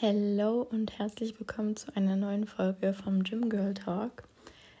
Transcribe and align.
Hallo 0.00 0.62
und 0.70 0.96
herzlich 0.96 1.40
willkommen 1.40 1.74
zu 1.74 1.92
einer 1.96 2.14
neuen 2.14 2.46
Folge 2.46 2.94
vom 2.94 3.24
Gym 3.24 3.48
Girl 3.48 3.74
Talk. 3.74 4.22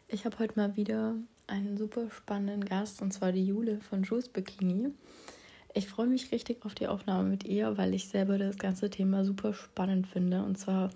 Ich 0.06 0.24
habe 0.24 0.38
heute 0.38 0.54
mal 0.54 0.76
wieder 0.76 1.16
einen 1.48 1.76
super 1.76 2.08
spannenden 2.12 2.64
Gast 2.64 3.02
und 3.02 3.12
zwar 3.12 3.32
die 3.32 3.44
Jule 3.44 3.80
von 3.80 4.04
Juice 4.04 4.28
Bikini. 4.28 4.92
Ich 5.74 5.88
freue 5.88 6.06
mich 6.06 6.30
richtig 6.30 6.64
auf 6.64 6.76
die 6.76 6.86
Aufnahme 6.86 7.28
mit 7.30 7.42
ihr, 7.42 7.76
weil 7.76 7.94
ich 7.94 8.06
selber 8.06 8.38
das 8.38 8.58
ganze 8.58 8.90
Thema 8.90 9.24
super 9.24 9.54
spannend 9.54 10.06
finde. 10.06 10.44
Und 10.44 10.56
zwar 10.56 10.90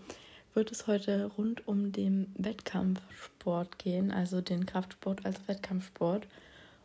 wird 0.54 0.70
es 0.70 0.86
heute 0.86 1.24
rund 1.36 1.66
um 1.66 1.90
den 1.90 2.32
Wettkampfsport 2.38 3.80
gehen, 3.80 4.12
also 4.12 4.40
den 4.40 4.66
Kraftsport 4.66 5.26
als 5.26 5.48
Wettkampfsport. 5.48 6.28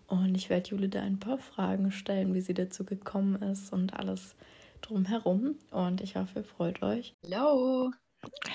Und 0.08 0.34
ich 0.34 0.50
werde 0.50 0.72
Jule 0.72 0.90
da 0.90 1.04
ein 1.04 1.20
paar 1.20 1.38
Fragen 1.38 1.92
stellen, 1.92 2.34
wie 2.34 2.42
sie 2.42 2.56
dazu 2.56 2.84
gekommen 2.84 3.40
ist 3.44 3.72
und 3.72 3.94
alles 3.94 4.34
drumherum. 4.88 5.58
Und 5.72 6.02
ich 6.02 6.16
hoffe, 6.16 6.40
ihr 6.40 6.44
freut 6.46 6.82
euch. 6.82 7.16
Hallo. 7.24 7.92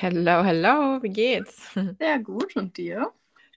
Hallo, 0.00 0.44
hallo, 0.44 1.02
wie 1.02 1.10
geht's? 1.10 1.74
Sehr 1.98 2.18
gut 2.18 2.56
und 2.56 2.76
dir? 2.76 3.12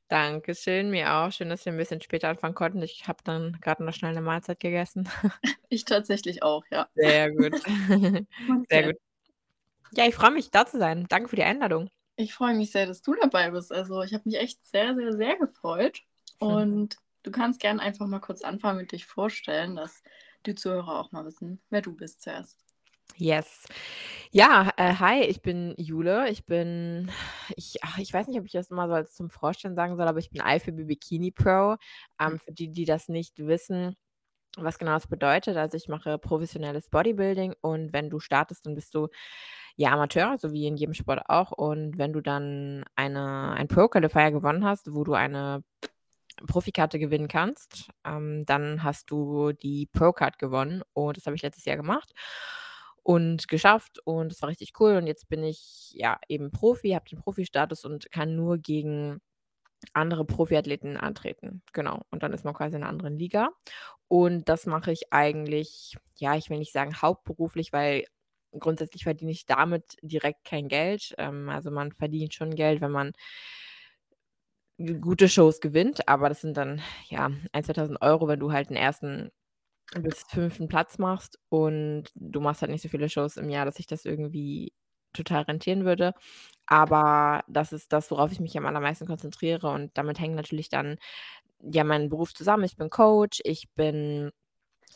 Dankeschön, 0.08 0.92
mir 0.92 1.12
auch. 1.12 1.32
Schön, 1.32 1.50
dass 1.50 1.66
wir 1.66 1.74
ein 1.74 1.78
bisschen 1.78 2.02
später 2.02 2.30
anfangen 2.30 2.54
konnten. 2.54 2.82
Ich 2.84 3.08
habe 3.08 3.20
dann 3.24 3.58
gerade 3.60 3.84
noch 3.84 3.94
schnell 3.94 4.12
eine 4.12 4.22
Mahlzeit 4.22 4.60
gegessen. 4.60 5.10
Ich 5.70 5.84
tatsächlich 5.84 6.42
auch, 6.44 6.64
ja. 6.72 6.88
Sehr 6.96 7.32
gut. 7.32 7.54
Sehr 8.70 8.84
gut. 8.84 9.02
Ja, 9.92 10.08
ich 10.08 10.16
freue 10.16 10.32
mich, 10.32 10.52
da 10.52 10.66
zu 10.66 10.78
sein. 10.78 11.06
Danke 11.10 11.28
für 11.28 11.36
die 11.36 11.44
Einladung. 11.44 11.90
Ich 12.18 12.34
freue 12.34 12.54
mich 12.54 12.72
sehr, 12.72 12.86
dass 12.86 13.02
du 13.02 13.14
dabei 13.16 13.52
bist. 13.52 13.74
Also 13.74 14.02
ich 14.04 14.14
habe 14.14 14.24
mich 14.26 14.40
echt 14.40 14.64
sehr, 14.64 14.96
sehr, 14.96 15.14
sehr 15.14 15.36
gefreut. 15.38 16.02
Und 16.40 16.96
du 17.24 17.32
kannst 17.32 17.60
gerne 17.60 17.82
einfach 17.82 18.08
mal 18.08 18.20
kurz 18.20 18.42
anfangen 18.42 18.78
mit 18.80 18.94
dich 18.94 19.06
vorstellen, 19.06 19.76
dass 19.76 20.02
die 20.46 20.56
Zuhörer 20.56 21.00
auch 21.00 21.12
mal 21.12 21.26
wissen, 21.26 21.62
wer 21.70 21.82
du 21.82 21.94
bist 21.94 22.22
zuerst. 22.22 22.65
Yes. 23.14 23.66
Ja, 24.32 24.72
äh, 24.78 24.96
hi, 24.96 25.22
ich 25.22 25.42
bin 25.42 25.74
Jule. 25.78 26.30
Ich 26.30 26.46
bin, 26.46 27.10
ich, 27.56 27.78
ach, 27.82 27.98
ich 28.00 28.14
weiß 28.14 28.28
nicht, 28.28 28.40
ob 28.40 28.46
ich 28.46 28.52
das 28.52 28.70
mal 28.70 28.88
so 28.90 28.94
als 28.94 29.14
zum 29.14 29.30
Vorstellen 29.30 29.76
sagen 29.76 29.96
soll, 29.96 30.08
aber 30.08 30.20
ich 30.20 30.32
bin 30.32 30.42
IFBB 30.46 30.86
Bikini 30.88 31.32
Pro. 31.32 31.76
Ähm, 32.20 32.34
Mhm. 32.34 32.40
für 32.40 32.52
die, 32.52 32.70
die 32.72 32.86
das 32.86 33.08
nicht 33.08 33.40
wissen, 33.48 33.96
was 34.58 34.80
genau 34.80 34.94
das 34.94 35.08
bedeutet. 35.08 35.58
Also 35.58 35.78
ich 35.78 35.90
mache 35.90 36.18
professionelles 36.20 36.90
Bodybuilding 36.90 37.56
und 37.62 37.94
wenn 37.94 38.10
du 38.10 38.20
startest, 38.20 38.66
dann 38.66 38.76
bist 38.76 38.96
du 38.96 39.10
ja 39.78 39.92
Amateur, 39.94 40.38
so 40.40 40.52
wie 40.54 40.68
in 40.68 40.78
jedem 40.78 40.94
Sport 40.96 41.24
auch. 41.30 41.52
Und 41.54 41.98
wenn 41.98 42.14
du 42.14 42.22
dann 42.22 42.86
eine, 42.96 43.54
ein 43.54 43.68
Pro 43.70 43.88
Qualifier 43.90 44.32
gewonnen 44.32 44.66
hast, 44.66 44.94
wo 44.94 45.04
du 45.06 45.14
eine 45.14 45.64
Profikarte 46.48 47.00
gewinnen 47.00 47.28
kannst, 47.30 47.90
ähm, 48.06 48.46
dann 48.46 48.84
hast 48.84 49.10
du 49.12 49.54
die 49.54 49.88
Pro-Card 49.94 50.38
gewonnen 50.38 50.84
und 50.94 51.16
das 51.18 51.26
habe 51.26 51.36
ich 51.36 51.42
letztes 51.44 51.66
Jahr 51.66 51.78
gemacht 51.78 52.12
und 53.06 53.48
geschafft 53.48 54.00
und 54.04 54.32
es 54.32 54.42
war 54.42 54.50
richtig 54.50 54.74
cool 54.80 54.96
und 54.96 55.06
jetzt 55.06 55.30
bin 55.30 55.44
ich 55.44 55.92
ja 55.94 56.20
eben 56.28 56.52
Profi, 56.52 56.90
habe 56.90 57.08
den 57.08 57.20
Profi-Status 57.20 57.86
und 57.86 58.12
kann 58.12 58.36
nur 58.36 58.58
gegen 58.58 59.22
andere 59.94 60.26
Profiathleten 60.26 60.98
antreten. 60.98 61.62
Genau. 61.72 62.02
Und 62.10 62.24
dann 62.24 62.34
ist 62.34 62.46
man 62.46 62.56
quasi 62.56 62.76
in 62.78 62.82
einer 62.82 62.90
anderen 62.90 63.20
Liga. 63.20 63.50
Und 64.08 64.50
das 64.50 64.66
mache 64.66 64.92
ich 64.92 65.14
eigentlich, 65.14 65.96
ja, 66.18 66.36
ich 66.36 66.50
will 66.50 66.58
nicht 66.58 66.74
sagen 66.74 67.00
hauptberuflich, 67.00 67.72
weil 67.74 68.06
grundsätzlich 68.60 69.04
verdiene 69.04 69.32
ich 69.32 69.46
damit 69.46 69.98
direkt 70.02 70.44
kein 70.44 70.68
Geld. 70.68 71.14
Ähm, 71.20 71.50
also 71.50 71.70
man 71.70 71.92
verdient 71.92 72.34
schon 72.34 72.56
Geld, 72.56 72.82
wenn 72.82 72.92
man 72.92 73.14
gute 75.00 75.30
Shows 75.30 75.62
gewinnt, 75.62 76.08
aber 76.08 76.28
das 76.30 76.42
sind 76.42 76.58
dann, 76.58 76.82
ja, 77.10 77.28
1.000, 77.54 77.76
2.000 77.76 78.02
Euro, 78.02 78.28
wenn 78.28 78.40
du 78.40 78.52
halt 78.52 78.72
den 78.72 78.78
ersten 78.78 79.32
bis 79.94 80.24
fünften 80.30 80.68
Platz 80.68 80.98
machst 80.98 81.40
und 81.50 82.06
du 82.16 82.40
machst 82.42 82.62
halt 82.62 82.72
nicht 82.72 82.82
so 82.82 82.90
viele 82.90 83.10
Shows 83.10 83.38
im 83.38 83.50
Jahr, 83.50 83.66
dass 83.66 83.76
sich 83.76 83.88
das 83.88 84.06
irgendwie 84.06 84.74
total 85.14 85.44
rentieren 85.44 85.86
würde. 85.86 86.14
Aber 86.68 87.44
das 87.48 87.74
ist 87.74 87.94
das, 87.94 88.12
worauf 88.12 88.32
ich 88.32 88.40
mich 88.42 88.58
am 88.58 88.66
allermeisten 88.66 89.08
konzentriere 89.08 89.70
und 89.72 89.92
damit 89.98 90.20
hängt 90.20 90.36
natürlich 90.36 90.70
dann, 90.70 90.98
ja, 91.62 91.84
mein 91.86 92.10
Beruf 92.10 92.34
zusammen. 92.34 92.64
Ich 92.66 92.78
bin 92.78 92.90
Coach, 92.90 93.42
ich 93.46 93.70
bin, 93.76 94.32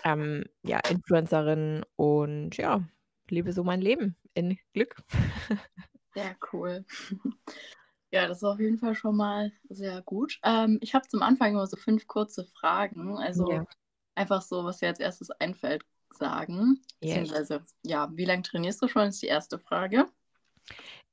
ähm, 0.05 0.45
ja, 0.63 0.79
Influencerin 0.89 1.83
und 1.97 2.57
ja, 2.57 2.83
lebe 3.29 3.53
so 3.53 3.63
mein 3.65 3.81
Leben 3.81 4.17
in 4.35 4.57
Glück. 4.73 4.97
Sehr 6.15 6.35
cool. 6.53 6.85
Ja, 8.11 8.27
das 8.27 8.37
ist 8.37 8.43
auf 8.43 8.59
jeden 8.59 8.79
Fall 8.79 8.95
schon 8.95 9.17
mal 9.17 9.51
sehr 9.69 10.01
gut. 10.01 10.39
Ähm, 10.43 10.79
ich 10.81 10.95
habe 10.95 11.07
zum 11.07 11.21
Anfang 11.21 11.51
immer 11.53 11.67
so 11.67 11.77
fünf 11.77 12.07
kurze 12.07 12.43
Fragen. 12.45 13.17
Also 13.17 13.45
Ja. 13.49 13.65
Einfach 14.19 14.41
so, 14.41 14.63
was 14.65 14.77
dir 14.79 14.87
als 14.89 14.99
erstes 14.99 15.31
einfällt, 15.31 15.83
sagen. 16.13 16.81
Yes. 17.01 17.29
Beziehungsweise, 17.29 17.63
ja, 17.83 18.09
wie 18.13 18.25
lange 18.25 18.43
trainierst 18.43 18.81
du 18.81 18.87
schon, 18.87 19.07
ist 19.09 19.21
die 19.21 19.27
erste 19.27 19.59
Frage. 19.59 20.05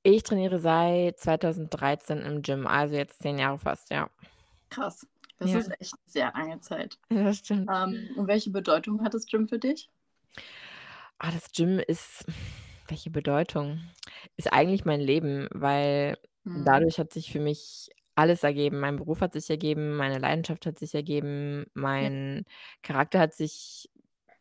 Ich 0.03 0.23
trainiere 0.23 0.59
seit 0.59 1.19
2013 1.19 2.19
im 2.23 2.43
Gym, 2.43 2.67
also 2.67 2.95
jetzt 2.95 3.21
10 3.23 3.39
Jahre 3.39 3.59
fast, 3.59 3.91
ja. 3.91 4.09
Krass. 4.71 5.07
Das 5.39 5.51
Ja. 5.51 5.59
ist 5.59 5.71
echt 5.81 5.93
eine 5.95 6.11
sehr 6.13 6.33
lange 6.35 6.61
Zeit. 6.61 6.99
Das 7.11 7.39
stimmt. 7.39 7.71
Ähm, 7.71 8.11
und 8.17 8.27
welche 8.29 8.51
Bedeutung 8.51 9.03
hat 9.03 9.15
das 9.15 9.27
Gym 9.27 9.49
für 9.49 9.59
dich? 9.59 9.91
Ah, 11.19 11.31
das 11.31 11.51
Gym 11.53 11.79
ist 11.79 12.25
welche 12.89 13.11
Bedeutung? 13.11 13.81
Ist 14.37 14.53
eigentlich 14.53 14.85
mein 14.85 15.01
Leben, 15.01 15.49
weil 15.51 16.19
Mhm. 16.45 16.65
dadurch 16.65 16.99
hat 16.99 17.13
sich 17.13 17.33
für 17.33 17.41
mich 17.41 17.91
alles 18.17 18.43
ergeben. 18.43 18.81
Mein 18.81 18.97
Beruf 18.97 19.21
hat 19.21 19.35
sich 19.35 19.49
ergeben, 19.51 19.97
meine 19.97 20.19
Leidenschaft 20.19 20.67
hat 20.67 20.79
sich 20.79 20.95
ergeben, 20.95 21.67
mein 21.75 22.45
Charakter 22.83 23.21
hat 23.21 23.35
sich 23.35 23.89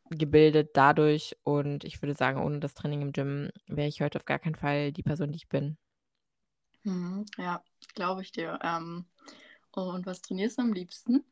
gebildet 0.09 0.71
dadurch 0.73 1.35
und 1.43 1.83
ich 1.83 2.01
würde 2.01 2.13
sagen, 2.13 2.39
ohne 2.39 2.59
das 2.59 2.73
Training 2.73 3.01
im 3.01 3.11
Gym 3.11 3.49
wäre 3.67 3.87
ich 3.87 4.01
heute 4.01 4.19
auf 4.19 4.25
gar 4.25 4.39
keinen 4.39 4.55
Fall 4.55 4.91
die 4.91 5.03
Person, 5.03 5.31
die 5.31 5.37
ich 5.37 5.49
bin. 5.49 5.77
Mhm. 6.83 7.25
Ja, 7.37 7.63
glaube 7.95 8.21
ich 8.21 8.31
dir. 8.31 8.59
Ähm, 8.63 9.05
und 9.71 10.05
was 10.05 10.21
trainierst 10.21 10.57
du 10.57 10.61
am 10.61 10.73
liebsten? 10.73 11.25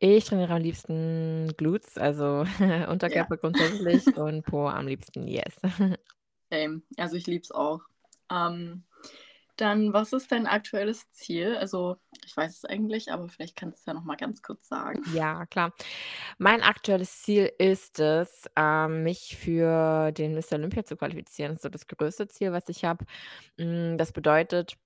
Ich 0.00 0.24
trainiere 0.24 0.54
am 0.54 0.62
liebsten 0.62 1.52
Glutes, 1.56 1.96
also 1.96 2.44
Unterkörper 2.88 3.36
grundsätzlich 3.40 4.16
und 4.16 4.42
Po 4.44 4.68
am 4.68 4.88
liebsten, 4.88 5.28
yes. 5.28 5.54
Same. 6.50 6.82
Also 6.96 7.16
ich 7.16 7.26
liebe 7.26 7.42
es 7.42 7.52
auch. 7.52 7.82
Ähm, 8.30 8.82
dann, 9.62 9.92
was 9.92 10.12
ist 10.12 10.32
dein 10.32 10.46
aktuelles 10.46 11.10
Ziel? 11.12 11.56
Also, 11.56 11.96
ich 12.26 12.36
weiß 12.36 12.56
es 12.58 12.64
eigentlich, 12.64 13.12
aber 13.12 13.28
vielleicht 13.28 13.56
kannst 13.56 13.78
du 13.78 13.80
es 13.82 13.86
ja 13.86 13.94
noch 13.94 14.04
mal 14.04 14.16
ganz 14.16 14.42
kurz 14.42 14.68
sagen. 14.68 15.02
Ja, 15.04 15.46
klar. 15.46 15.72
Mein 16.38 16.62
aktuelles 16.62 17.22
Ziel 17.22 17.50
ist 17.58 17.98
es, 18.00 18.46
ähm, 18.56 19.02
mich 19.02 19.36
für 19.36 20.12
den 20.12 20.34
Mr. 20.34 20.54
Olympia 20.54 20.84
zu 20.84 20.96
qualifizieren. 20.96 21.52
Das 21.52 21.58
ist 21.58 21.62
so 21.62 21.68
das 21.70 21.86
größte 21.88 22.28
Ziel, 22.28 22.52
was 22.52 22.68
ich 22.68 22.84
habe. 22.84 23.04
Hm, 23.58 23.96
das 23.98 24.12
bedeutet, 24.12 24.76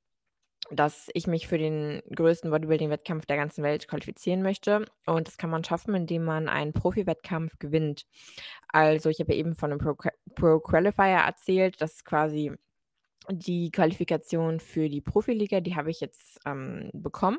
dass 0.70 1.08
ich 1.14 1.26
mich 1.28 1.48
für 1.48 1.58
den 1.58 2.02
größten 2.14 2.50
Bodybuilding-Wettkampf 2.50 3.26
der 3.26 3.36
ganzen 3.36 3.62
Welt 3.64 3.88
qualifizieren 3.88 4.42
möchte 4.42 4.86
und 5.06 5.28
das 5.28 5.38
kann 5.38 5.50
man 5.50 5.64
schaffen, 5.64 5.94
indem 5.94 6.24
man 6.24 6.48
einen 6.48 6.72
Profi-Wettkampf 6.72 7.58
gewinnt. 7.60 8.06
Also, 8.68 9.10
ich 9.10 9.20
habe 9.20 9.34
eben 9.34 9.54
von 9.56 9.70
'nem 9.70 9.78
Pro 9.80 9.94
Qua 9.96 10.10
Pro 10.34 10.60
Qualifier 10.60 11.18
erzählt. 11.26 11.80
Das 11.82 11.94
ist 11.94 12.04
quasi 12.06 12.52
die 13.30 13.70
Qualifikation 13.70 14.60
für 14.60 14.88
die 14.88 15.00
Profiliga, 15.00 15.60
die 15.60 15.76
habe 15.76 15.90
ich 15.90 16.00
jetzt, 16.00 16.38
ähm, 16.46 16.90
bekommen. 16.92 17.38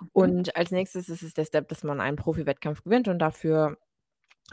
Mhm. 0.00 0.08
Und 0.12 0.56
als 0.56 0.70
Nächstes 0.70 1.08
ist 1.08 1.22
es 1.22 1.34
der 1.34 1.44
Step, 1.44 1.68
dass 1.68 1.84
man 1.84 2.00
einen 2.00 2.16
Profi-Wettkampf 2.16 2.82
gewinnt 2.84 3.08
und 3.08 3.18
dafür, 3.18 3.78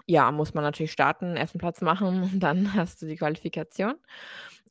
ja, 0.08 0.32
muss 0.32 0.54
man 0.54 0.64
natürlich 0.64 0.92
starten, 0.92 1.38
1. 1.38 1.54
Platz 1.60 1.82
machen 1.82 2.24
und 2.24 2.40
dann 2.42 2.74
hast 2.76 3.02
du 3.02 3.08
die 3.08 3.18
Qualifikation. 3.18 3.96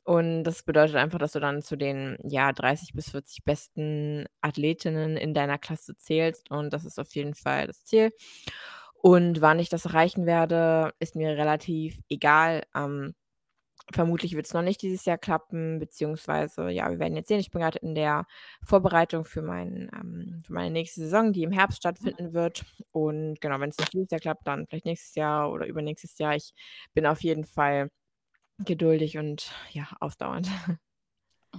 Und 0.05 0.43
das 0.43 0.63
bedeutet 0.63 0.97
einfach, 0.97 1.17
dass 1.19 1.31
du 1.33 1.39
dann 1.39 1.61
zu 1.61 1.77
den, 1.77 2.17
ja, 2.23 2.51
30 2.51 2.93
bis 2.93 3.09
40 3.11 3.45
besten 3.45 4.25
Athletinnen 4.41 5.15
in 5.17 5.33
deiner 5.33 5.57
Klasse 5.57 5.95
zählst 5.95 6.51
und 6.51 6.73
das 6.73 6.85
ist 6.85 6.99
auf 6.99 7.13
jeden 7.15 7.35
Fall 7.35 7.67
das 7.67 7.85
Ziel. 7.85 8.11
Und 8.95 9.41
wann 9.41 9.59
ich 9.59 9.69
das 9.69 9.85
erreichen 9.85 10.25
werde, 10.25 10.93
ist 10.99 11.15
mir 11.15 11.37
relativ 11.37 11.99
egal. 12.09 12.63
Ähm, 12.75 13.13
vermutlich 13.91 14.35
wird's 14.35 14.53
noch 14.53 14.61
nicht 14.61 14.81
dieses 14.81 15.05
Jahr 15.05 15.17
klappen, 15.17 15.79
beziehungsweise, 15.79 16.69
ja, 16.69 16.89
wir 16.89 16.99
werden 16.99 17.15
jetzt 17.15 17.27
sehen. 17.27 17.39
Ich 17.39 17.51
bin 17.51 17.61
grad 17.61 17.75
in 17.75 17.95
der 17.95 18.25
Vorbereitung 18.63 19.25
für 19.25 19.41
mein 19.41 19.89
ähm, 19.93 20.41
für 20.45 20.53
meine 20.53 20.71
nächste 20.71 21.01
Saison, 21.01 21.33
die 21.33 21.43
im 21.43 21.51
Herbst 21.51 21.79
stattfinden 21.79 22.33
wird. 22.33 22.65
Und 22.91 23.41
genau, 23.41 23.59
wenn's 23.59 23.77
nicht 23.77 23.93
dieses 23.93 24.11
Jahr 24.11 24.21
klappt, 24.21 24.47
dann 24.47 24.67
vielleicht 24.67 24.85
nächstes 24.85 25.15
Jahr 25.15 25.51
oder 25.51 25.65
übernächstes 25.67 26.17
Jahr. 26.17 26.35
Ich 26.35 26.53
bin 26.93 27.05
auf 27.05 27.21
jeden 27.23 27.45
Fall 27.45 27.89
geduldig 28.59 29.17
und, 29.17 29.51
ja, 29.71 29.87
ausdauernd. 29.99 30.49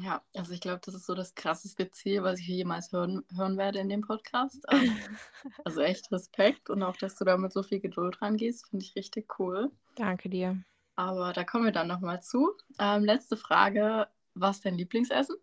Ja, 0.03 0.25
also 0.35 0.53
ich 0.53 0.61
glaube, 0.61 0.81
das 0.85 0.95
ist 0.95 1.07
so 1.07 1.15
das 1.15 1.37
krasseste 1.37 1.89
Ziel, 1.89 2.25
was 2.25 2.41
ich 2.41 2.49
jemals 2.49 2.91
hören 2.91 3.23
hören 3.37 3.57
werde 3.57 3.79
in 3.79 3.89
dem 3.89 4.01
Podcast. 4.01 4.65
Ähm, 4.69 4.97
also 5.65 5.83
echt 5.83 6.11
Respekt 6.11 6.69
und 6.69 6.83
auch, 6.83 6.97
dass 6.97 7.15
du 7.15 7.25
da 7.25 7.37
mit 7.37 7.53
so 7.53 7.63
viel 7.63 7.79
Geduld 7.79 8.21
rangehst, 8.21 8.67
finde 8.69 8.85
ich 8.85 8.97
richtig 8.97 9.39
cool. 9.39 9.71
Danke 9.95 10.29
dir. 10.29 10.65
Aber 10.97 11.33
da 11.33 11.45
kommen 11.45 11.65
wir 11.65 11.73
dann 11.73 11.89
noch 11.89 12.01
mal 12.01 12.23
zu. 12.23 12.53
Ähm, 12.79 13.05
letzte 13.05 13.37
Frage: 13.37 14.09
Was 14.35 14.57
ist 14.57 14.65
dein 14.65 14.77
Lieblingsessen? 14.79 15.37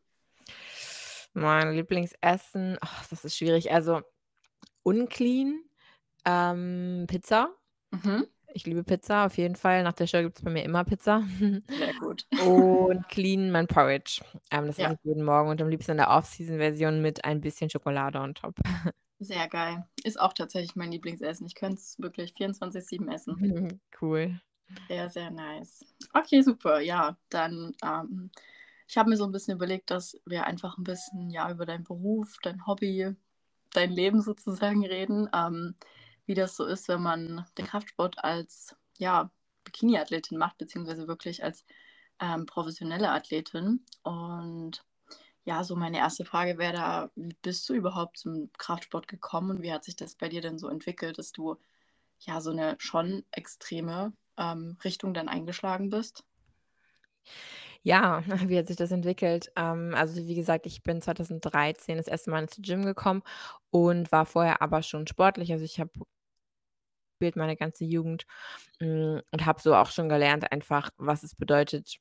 Mein 1.34 1.74
Lieblingsessen, 1.74 2.78
ach, 2.82 3.08
das 3.08 3.24
ist 3.24 3.38
schwierig. 3.38 3.72
Also, 3.72 4.02
unclean, 4.84 5.64
ähm, 6.26 7.06
Pizza 7.08 7.56
Mhm. 7.92 8.28
Ich 8.54 8.66
liebe 8.66 8.84
Pizza 8.84 9.26
auf 9.26 9.38
jeden 9.38 9.56
Fall. 9.56 9.84
Nach 9.84 9.94
der 9.94 10.08
Show 10.08 10.22
gibt's 10.22 10.42
bei 10.42 10.52
mir 10.52 10.64
immer 10.64 10.84
Pizza. 10.84 11.22
Sehr 11.68 11.94
gut. 12.00 12.26
Und 12.46 13.08
clean 13.10 13.52
mein 13.52 13.68
Porridge. 13.68 14.22
Ähm, 14.50 14.68
das 14.68 14.78
Ja. 14.78 14.92
ich 14.92 14.98
jeden 15.04 15.24
Morgen 15.24 15.50
und 15.50 15.62
am 15.62 15.70
liebsten 15.70 15.92
in 15.92 15.98
der 15.98 16.10
Off-Season-Version 16.10 17.02
mit 17.02 17.24
ein 17.24 17.42
bisschen 17.42 17.70
Schokolade 17.70 18.20
on 18.20 18.34
top. 18.34 18.56
Sehr 19.20 19.48
geil. 19.48 19.86
Ist 20.04 20.20
auch 20.20 20.34
tatsächlich 20.34 20.76
mein 20.76 20.92
Lieblingsessen. 20.92 21.46
Ich 21.46 21.56
könnte 21.56 21.76
es 21.76 22.00
wirklich 22.00 22.34
24/7 22.34 23.10
essen. 23.10 23.80
Cool. 24.02 24.42
Sehr, 24.88 25.10
sehr 25.10 25.32
nice. 25.32 25.86
Okay, 26.14 26.42
super. 26.42 26.80
Ja, 26.80 27.18
dann, 27.30 27.76
ähm, 27.84 28.32
ich 28.88 28.98
habe 28.98 29.10
mir 29.10 29.18
so 29.18 29.26
ein 29.26 29.32
bisschen 29.32 29.56
überlegt, 29.56 29.90
dass 29.92 30.20
wir 30.26 30.46
einfach 30.46 30.78
ein 30.78 30.84
bisschen 30.84 31.30
ja 31.30 31.50
über 31.50 31.66
deinen 31.66 31.84
Beruf, 31.84 32.38
dein 32.42 32.66
Hobby, 32.66 33.16
dein 33.74 33.92
Leben 33.92 34.22
sozusagen 34.22 34.86
reden. 34.86 35.30
Ähm, 35.34 35.76
wie 36.26 36.34
das 36.34 36.56
so 36.56 36.66
ist, 36.66 36.88
wenn 36.88 37.02
man 37.02 37.46
den 37.58 37.66
Kraftsport 37.66 38.24
als 38.24 38.76
ja, 38.98 39.32
Bikini-Athletin 39.64 40.38
macht, 40.38 40.58
beziehungsweise 40.58 41.08
wirklich 41.08 41.44
als 41.44 41.66
ähm, 42.20 42.46
professionelle 42.46 43.10
Athletin. 43.10 43.86
Und 44.04 44.84
ja, 45.44 45.64
so 45.64 45.76
meine 45.76 45.98
erste 45.98 46.26
Frage 46.26 46.58
wäre 46.58 46.74
da, 46.74 47.12
wie 47.16 47.36
bist 47.42 47.68
du 47.68 47.74
überhaupt 47.74 48.18
zum 48.18 48.52
Kraftsport 48.58 49.08
gekommen 49.08 49.52
und 49.52 49.62
wie 49.62 49.74
hat 49.74 49.84
sich 49.84 49.96
das 49.96 50.16
bei 50.16 50.30
dir 50.30 50.42
denn 50.42 50.60
so 50.60 50.70
entwickelt, 50.70 51.18
dass 51.18 51.32
du 51.32 51.58
ja 52.20 52.42
so 52.42 52.52
eine 52.52 52.76
schon 52.80 53.24
extreme 53.32 54.14
ähm, 54.38 54.78
Richtung 54.84 55.14
dann 55.14 55.30
eingeschlagen 55.30 55.90
bist? 55.90 56.26
Ja, 57.84 58.24
wie 58.50 58.58
hat 58.58 58.68
sich 58.68 58.78
das 58.78 58.92
entwickelt? 58.92 59.52
Ähm, 59.56 59.94
also 59.96 60.16
wie 60.28 60.36
gesagt, 60.36 60.66
ich 60.66 60.84
bin 60.84 61.02
2013 61.02 61.98
das 61.98 62.08
erste 62.08 62.30
Mal 62.32 62.44
ins 62.44 62.58
Gym 62.62 62.84
gekommen 62.86 63.24
und 63.72 64.12
war 64.12 64.26
vorher 64.26 64.62
aber 64.62 64.84
schon 64.84 65.08
sportlich. 65.08 65.52
Also 65.52 65.66
ich 65.66 65.80
habe 65.80 65.92
gespielt 67.20 67.36
meine 67.36 67.56
ganze 67.56 67.86
Jugend, 67.86 68.26
hm, 68.82 69.22
und 69.32 69.46
habe 69.46 69.62
so 69.62 69.76
auch 69.76 69.92
schon 69.92 70.10
gelernt 70.10 70.52
einfach, 70.52 70.92
was 70.98 71.24
es 71.24 71.36
bedeutet, 71.36 71.98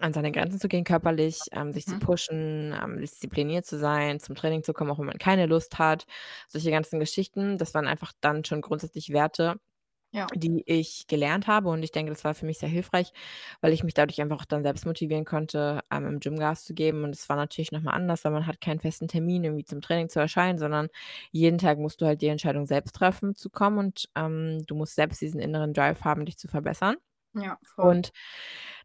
an 0.00 0.12
seine 0.14 0.32
Grenzen 0.32 0.60
zu 0.60 0.68
gehen 0.68 0.84
körperlich, 0.84 1.48
ähm, 1.52 1.72
sich 1.72 1.86
zu 1.88 1.96
Mhm. 1.96 1.98
pushen, 1.98 2.74
ähm, 2.82 2.98
diszipliniert 3.00 3.66
zu 3.66 3.78
sein, 3.78 4.20
zum 4.20 4.36
Training 4.36 4.64
zu 4.64 4.74
kommen, 4.74 4.90
auch 4.90 4.98
wenn 5.00 5.06
man 5.06 5.18
keine 5.18 5.46
Lust 5.46 5.78
hat. 5.78 6.06
Solche 6.48 6.70
ganzen 6.72 7.00
Geschichten, 7.00 7.58
das 7.58 7.74
waren 7.74 7.88
einfach 7.88 8.12
dann 8.20 8.44
schon 8.44 8.62
grundsätzlich 8.62 9.10
Werte, 9.12 9.56
Ja. 10.12 10.30
die 10.34 10.62
ich 10.66 11.06
gelernt 11.08 11.48
habe 11.48 11.68
und 11.70 11.82
ich 11.82 11.90
denke, 11.92 12.12
das 12.12 12.24
war 12.24 12.34
für 12.34 12.46
mich 12.46 12.58
sehr 12.58 12.68
hilfreich, 12.68 13.12
weil 13.60 13.72
ich 13.72 13.82
mich 13.84 13.94
dadurch 13.94 14.20
einfach 14.20 14.44
dann 14.44 14.62
selbst 14.62 14.86
motivieren 14.86 15.24
konnte, 15.24 15.80
ähm, 15.90 16.06
im 16.06 16.20
Gym 16.20 16.38
Gas 16.38 16.64
zu 16.64 16.72
geben 16.74 17.02
und 17.04 17.14
es 17.16 17.28
war 17.28 17.36
natürlich 17.36 17.72
noch 17.72 17.82
mal 17.82 17.92
anders, 17.92 18.24
weil 18.24 18.32
man 18.32 18.46
hat 18.46 18.60
keinen 18.60 18.78
festen 18.80 19.08
Termin, 19.08 19.42
irgendwie 19.44 19.64
zum 19.64 19.80
Training 19.80 20.08
zu 20.08 20.20
erscheinen, 20.20 20.58
sondern 20.58 20.88
jeden 21.32 21.58
Tag 21.58 21.78
musst 21.78 22.00
du 22.00 22.06
halt 22.06 22.22
die 22.22 22.28
Entscheidung 22.28 22.66
selbst 22.66 22.94
treffen 22.94 23.34
zu 23.34 23.50
kommen 23.50 23.78
und, 23.78 24.08
ähm, 24.16 24.64
du 24.66 24.74
musst 24.76 24.94
selbst 24.94 25.20
diesen 25.20 25.40
inneren 25.40 25.72
Drive 25.74 26.02
haben, 26.04 26.24
dich 26.26 26.38
zu 26.38 26.46
verbessern. 26.48 26.96
Ja, 27.34 27.58
voll. 27.76 28.00
Und 28.00 28.12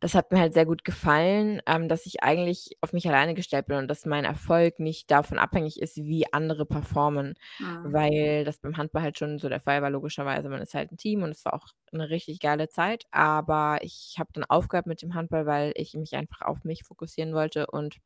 das 0.01 0.15
hat 0.15 0.31
mir 0.31 0.39
halt 0.39 0.53
sehr 0.53 0.65
gut 0.65 0.83
gefallen, 0.85 1.61
ähm, 1.67 1.89
dass 1.89 2.05
ich 2.05 2.23
eigentlich 2.23 2.77
auf 2.81 2.93
mich 2.93 3.07
alleine 3.07 3.33
gestellt 3.35 3.67
bin 3.67 3.77
und 3.77 3.87
dass 3.89 4.05
mein 4.05 4.25
Erfolg 4.25 4.79
nicht 4.79 5.11
davon 5.11 5.39
abhängig 5.39 5.81
ist, 5.81 5.97
wie 5.97 6.31
andere 6.33 6.65
performen, 6.65 7.35
Mhm. 7.59 7.83
weil 7.83 8.45
das 8.45 8.59
beim 8.59 8.77
Handball 8.77 9.03
halt 9.03 9.17
schon 9.19 9.39
so 9.39 9.49
der 9.49 9.59
Fall 9.61 9.81
war 9.81 9.89
logischerweise. 9.91 10.49
Man 10.49 10.61
ist 10.61 10.73
halt 10.75 10.91
'n 10.91 10.97
Team 10.97 11.23
und 11.23 11.31
es 11.31 11.45
war 11.45 11.53
auch 11.55 11.67
'ne 11.91 12.09
richtig 12.09 12.39
geile 12.39 12.69
Zeit, 12.69 13.05
aber 13.11 13.79
ich 13.83 14.15
habe 14.19 14.29
dann 14.33 14.45
aufgehört 14.45 14.87
mit 14.87 15.01
dem 15.01 15.15
Handball, 15.15 15.45
weil 15.45 15.73
ich 15.75 15.93
mich 15.95 16.15
einfach 16.15 16.41
auf 16.41 16.63
mich 16.63 16.83
fokussieren 16.83 17.33
wollte 17.33 17.67
und 17.67 17.97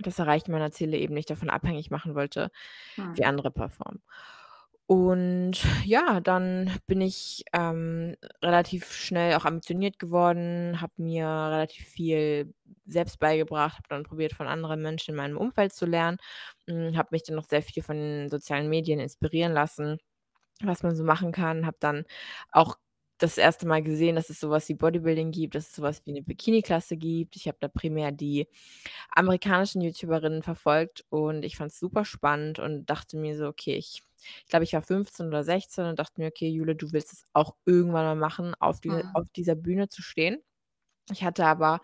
das 0.00 0.18
Erreichen 0.20 0.52
meiner 0.52 0.72
Ziele 0.72 0.98
eben 0.98 1.14
nicht 1.14 1.30
davon 1.30 1.50
abhängig 1.50 1.90
machen 1.90 2.14
wollte, 2.16 2.50
wie 3.14 3.24
Mhm. 3.24 3.26
andere 3.26 3.50
performen. 3.52 4.02
Und 4.92 5.52
ja, 5.84 6.18
dann 6.18 6.76
bin 6.88 7.00
ich, 7.00 7.44
ähm, 7.52 8.16
relativ 8.42 8.90
schnell 8.92 9.36
auch 9.36 9.44
ambitioniert 9.44 10.00
geworden, 10.00 10.80
habe 10.80 10.92
mir 10.96 11.26
relativ 11.28 11.86
viel 11.86 12.52
selbst 12.86 13.20
beigebracht, 13.20 13.76
habe 13.76 13.86
dann 13.88 14.02
probiert, 14.02 14.32
von 14.32 14.48
anderen 14.48 14.82
Menschen 14.82 15.12
in 15.12 15.16
meinem 15.16 15.36
Umfeld 15.36 15.72
zu 15.72 15.86
lernen, 15.86 16.18
hm, 16.66 16.96
habe 16.96 17.10
mich 17.12 17.22
dann 17.22 17.36
noch 17.36 17.44
sehr 17.48 17.62
viel 17.62 17.84
von 17.84 17.94
den 17.96 18.28
sozialen 18.30 18.68
Medien 18.68 18.98
inspirieren 18.98 19.52
lassen, 19.52 19.98
was 20.62 20.82
man 20.82 20.96
so 20.96 21.04
machen 21.04 21.32
kann. 21.32 21.66
Habe 21.66 21.78
dann 21.80 22.04
auch 22.52 22.76
das 23.22 23.38
erste 23.38 23.66
Mal 23.66 23.82
gesehen, 23.82 24.16
dass 24.16 24.30
es 24.30 24.40
so 24.40 24.50
was 24.50 24.68
wie 24.68 24.74
Bodybuilding 24.74 25.30
gibt, 25.32 25.54
dass 25.54 25.68
es 25.68 25.76
so 25.76 25.82
was 25.82 26.04
wie 26.06 26.12
'ne 26.12 26.22
Bikini-Klasse 26.22 26.96
gibt. 26.96 27.36
Ich 27.36 27.48
habe 27.48 27.58
da 27.60 27.68
primär 27.68 28.12
die 28.12 28.48
amerikanischen 29.12 29.82
YouTuberinnen 29.82 30.42
verfolgt 30.42 31.04
und 31.10 31.44
ich 31.44 31.56
fand's 31.56 31.78
super 31.80 32.04
spannend 32.04 32.58
und 32.60 32.86
dachte 32.90 33.16
mir 33.18 33.36
so: 33.36 33.46
„Okay, 33.48 33.76
ich“ 33.76 34.02
ich 34.44 34.46
glaube, 34.50 34.64
ich 34.64 34.72
war 34.74 34.82
15 34.82 35.28
oder 35.28 35.44
16 35.44 35.84
und 35.86 35.98
dachte 35.98 36.20
mir: 36.20 36.28
„Okay, 36.28 36.48
Jule, 36.48 36.76
du 36.76 36.92
willst 36.92 37.12
es 37.12 37.24
auch 37.34 37.56
irgendwann 37.66 38.04
mal 38.06 38.16
machen, 38.16 38.54
auf 38.60 38.80
diese 38.80 39.02
Mhm. 39.04 39.14
auf 39.14 39.26
dieser 39.36 39.54
Bühne 39.56 39.88
zu 39.88 40.02
stehen.“ 40.02 40.38
Ich 41.12 41.24
hatte 41.24 41.44
aber 41.46 41.80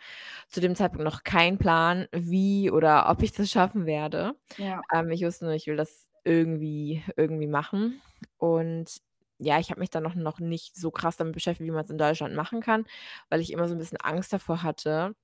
zu 0.48 0.60
dem 0.60 0.76
Zeitpunkt 0.76 1.04
noch 1.04 1.24
keinen 1.24 1.58
Plan, 1.58 2.06
wie 2.12 2.70
oder 2.70 3.08
ob 3.10 3.22
ich 3.22 3.32
das 3.32 3.50
schaffen 3.50 3.86
werde. 3.86 4.34
Ja. 4.58 4.86
Ähm, 4.94 5.10
ich 5.10 5.22
wusste 5.24 5.46
nur, 5.46 5.54
ich 5.54 5.66
will 5.68 5.76
das 5.76 6.08
irgendwie 6.24 7.04
irgendwie 7.16 7.46
machen. 7.48 8.02
Und 8.38 8.98
ja, 9.38 9.58
ich 9.60 9.70
habe 9.70 9.80
mich 9.80 9.90
dann 9.90 10.02
noch 10.04 10.14
noch 10.14 10.40
nicht 10.40 10.76
so 10.76 10.90
krass 10.90 11.16
damit 11.16 11.34
beschäftigt, 11.34 11.66
wie 11.68 11.72
man's 11.72 11.90
in 11.90 11.98
Deutschland 11.98 12.34
machen 12.34 12.60
kann, 12.62 12.86
weil 13.30 13.40
ich 13.40 13.52
immer 13.52 13.68
so 13.68 13.74
'n 13.74 13.78
bisschen 13.78 13.98
Angst 14.00 14.32
davor 14.32 14.62
hatte, 14.62 15.14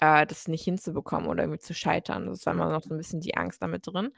äh, 0.00 0.26
das 0.26 0.48
nicht 0.48 0.64
hinzubekommen 0.64 1.28
oder 1.28 1.44
irgendwie 1.44 1.60
zu 1.60 1.74
scheitern. 1.74 2.26
Das 2.28 2.46
war 2.46 2.54
immer 2.54 2.70
noch 2.70 2.82
so 2.84 2.94
'n 2.94 2.98
bisschen 2.98 3.20
die 3.20 3.36
Angst 3.36 3.62
da 3.62 3.68
mit 3.68 3.86
drin. 3.86 4.12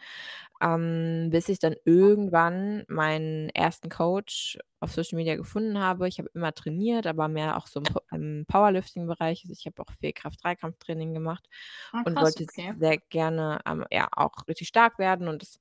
Ähm, 0.63 1.29
bis 1.31 1.49
ich 1.51 1.59
dann 1.61 1.77
irgendwann 1.87 2.85
meinen 2.89 3.51
ersten 3.51 3.89
Coach 3.91 4.59
auf 4.81 4.93
Social 4.93 5.17
Media 5.19 5.37
gefunden 5.37 5.79
habe. 5.81 6.09
Ich 6.09 6.19
habe 6.21 6.31
immer 6.35 6.55
trainiert, 6.55 7.07
aber 7.09 7.29
mehr 7.29 7.57
auch 7.59 7.67
so 7.69 7.81
im 7.81 7.89
Po 7.89 8.01
im 8.13 8.47
Powerlifting-Bereich. 8.49 9.43
Also, 9.45 9.55
ich 9.59 9.67
habe 9.67 9.83
auch 9.83 9.93
viel 10.01 10.13
Kraft-Dreikampftraining 10.15 11.15
gemacht 11.15 11.49
Ah, 11.95 12.05
und 12.05 12.21
krass, 12.21 12.21
wollte 12.21 12.49
okay. 12.49 12.75
sehr 12.75 12.99
gerne, 12.99 13.61
ähm, 13.67 13.85
ja, 13.93 14.09
auch 14.13 14.49
richtig 14.49 14.69
stark 14.69 14.99
werden 14.99 15.29
und 15.29 15.43
das 15.43 15.61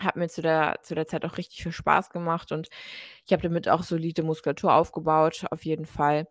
hat 0.00 0.16
mir 0.16 0.28
zu 0.28 0.42
der 0.42 0.78
zu 0.82 0.94
der 0.94 1.06
Zeit 1.06 1.24
auch 1.24 1.36
richtig 1.38 1.62
viel 1.62 1.72
Spaß 1.72 2.10
gemacht 2.10 2.52
und 2.52 2.68
ich 3.26 3.32
habe 3.32 3.42
damit 3.42 3.68
auch 3.68 3.82
solide 3.84 4.22
Muskulatur 4.24 4.74
aufgebaut, 4.74 5.46
auf 5.50 5.64
jeden 5.64 5.86
Fall. 5.86 6.28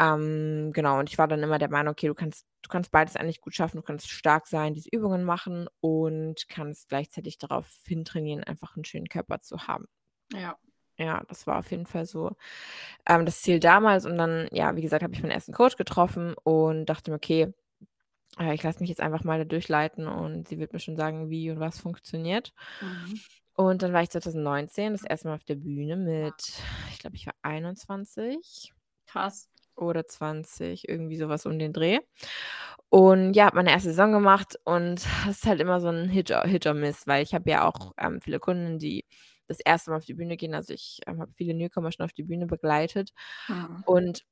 Ähm, 0.00 0.70
genau, 0.74 0.98
und 1.00 1.10
ich 1.10 1.18
war 1.18 1.28
dann 1.28 1.42
immer 1.42 1.58
der 1.58 1.70
Meinung: 1.70 1.92
„Okay, 1.92 2.08
du 2.08 2.14
kannst 2.14 2.46
du 2.62 2.68
kannst 2.70 2.92
beides 2.92 3.16
eigentlich 3.16 3.40
gut 3.42 3.54
schaffen. 3.54 3.78
Du 3.78 3.82
kannst 3.84 4.10
stark 4.10 4.46
sein, 4.48 4.74
diese 4.74 4.90
Übungen 4.92 5.24
machen 5.24 5.68
und 5.80 6.48
kannst 6.48 6.88
gleichzeitig 6.90 7.38
darauf 7.38 7.68
hintrainieren, 7.86 8.44
einfach 8.44 8.76
'n 8.76 8.84
schönen 8.84 9.08
Körper 9.08 9.40
zu 9.40 9.66
haben.“ 9.68 9.86
Ja. 10.32 10.58
Ja, 11.00 11.22
das 11.28 11.46
war 11.46 11.58
auf 11.60 11.70
jeden 11.70 11.86
Fall 11.86 12.06
so, 12.06 12.32
ähm, 13.06 13.26
das 13.26 13.42
Ziel 13.42 13.60
damals 13.60 14.06
und 14.06 14.16
dann, 14.18 14.48
ja, 14.52 14.76
wie 14.76 14.82
gesagt, 14.82 15.02
habe 15.04 15.14
ich 15.14 15.22
meinen 15.22 15.30
ersten 15.32 15.52
Coach 15.52 15.76
getroffen 15.76 16.34
und 16.44 16.86
dachte 16.86 17.10
mir: 17.12 17.16
„Okay, 17.18 17.54
äh, 18.38 18.54
ich 18.54 18.62
lasse 18.62 18.80
mich 18.80 18.88
jetzt 18.90 19.00
einfach 19.00 19.24
mal 19.24 19.38
da 19.38 19.44
durchleiten 19.44 20.06
und 20.08 20.48
sie 20.48 20.58
wird 20.58 20.72
mir 20.72 20.80
schon 20.80 20.96
sagen, 20.96 21.30
wie 21.30 21.50
und 21.50 21.60
was 21.60 21.80
funktioniert.“ 21.80 22.52
Mhm. 22.80 23.20
Und 23.54 23.82
dann 23.82 23.92
war 23.92 24.02
ich 24.02 24.08
2019 24.10 24.92
das 24.92 25.02
erste 25.04 25.28
Mal 25.28 25.34
auf 25.34 25.44
der 25.44 25.56
Bühne 25.56 25.96
mit 25.96 26.62
ich 26.90 26.98
glaube, 27.00 27.16
ich 27.16 27.26
war 27.26 27.34
21 27.42 28.72
Krass. 29.06 29.48
oder 29.76 30.06
20, 30.06 30.88
irgendwie 30.88 31.16
so 31.16 31.28
was 31.28 31.46
um 31.46 31.58
den 31.58 31.72
Dreh. 31.72 32.00
Und 32.90 33.34
ja, 33.34 33.46
habe 33.46 33.56
meine 33.56 33.70
erste 33.70 33.90
Saison 33.90 34.12
gemacht 34.12 34.56
und 34.64 35.04
das 35.26 35.38
ist 35.38 35.46
halt 35.46 35.60
immer 35.60 35.80
so 35.80 35.88
'n 35.88 36.08
Hit 36.08 36.30
Hit 36.46 36.66
or 36.66 36.74
Miss, 36.74 37.06
weil 37.06 37.22
ich 37.22 37.34
habe 37.34 37.50
ja 37.50 37.66
auch, 37.68 37.92
ähm, 37.98 38.20
viele 38.22 38.40
Kunden, 38.40 38.78
die 38.78 39.04
das 39.48 39.60
erste 39.60 39.90
Mal 39.90 39.98
auf 39.98 40.04
die 40.06 40.14
Bühne 40.14 40.36
gehen. 40.36 40.54
Also, 40.54 40.74
ich, 40.74 41.00
ähm, 41.06 41.20
habe 41.20 41.32
viele 41.32 41.54
Newcomer 41.54 41.92
schon 41.92 42.04
auf 42.06 42.12
die 42.12 42.24
Bühne 42.24 42.46
begleitet 42.46 43.12
Mhm. 43.48 43.82
und 43.84 44.22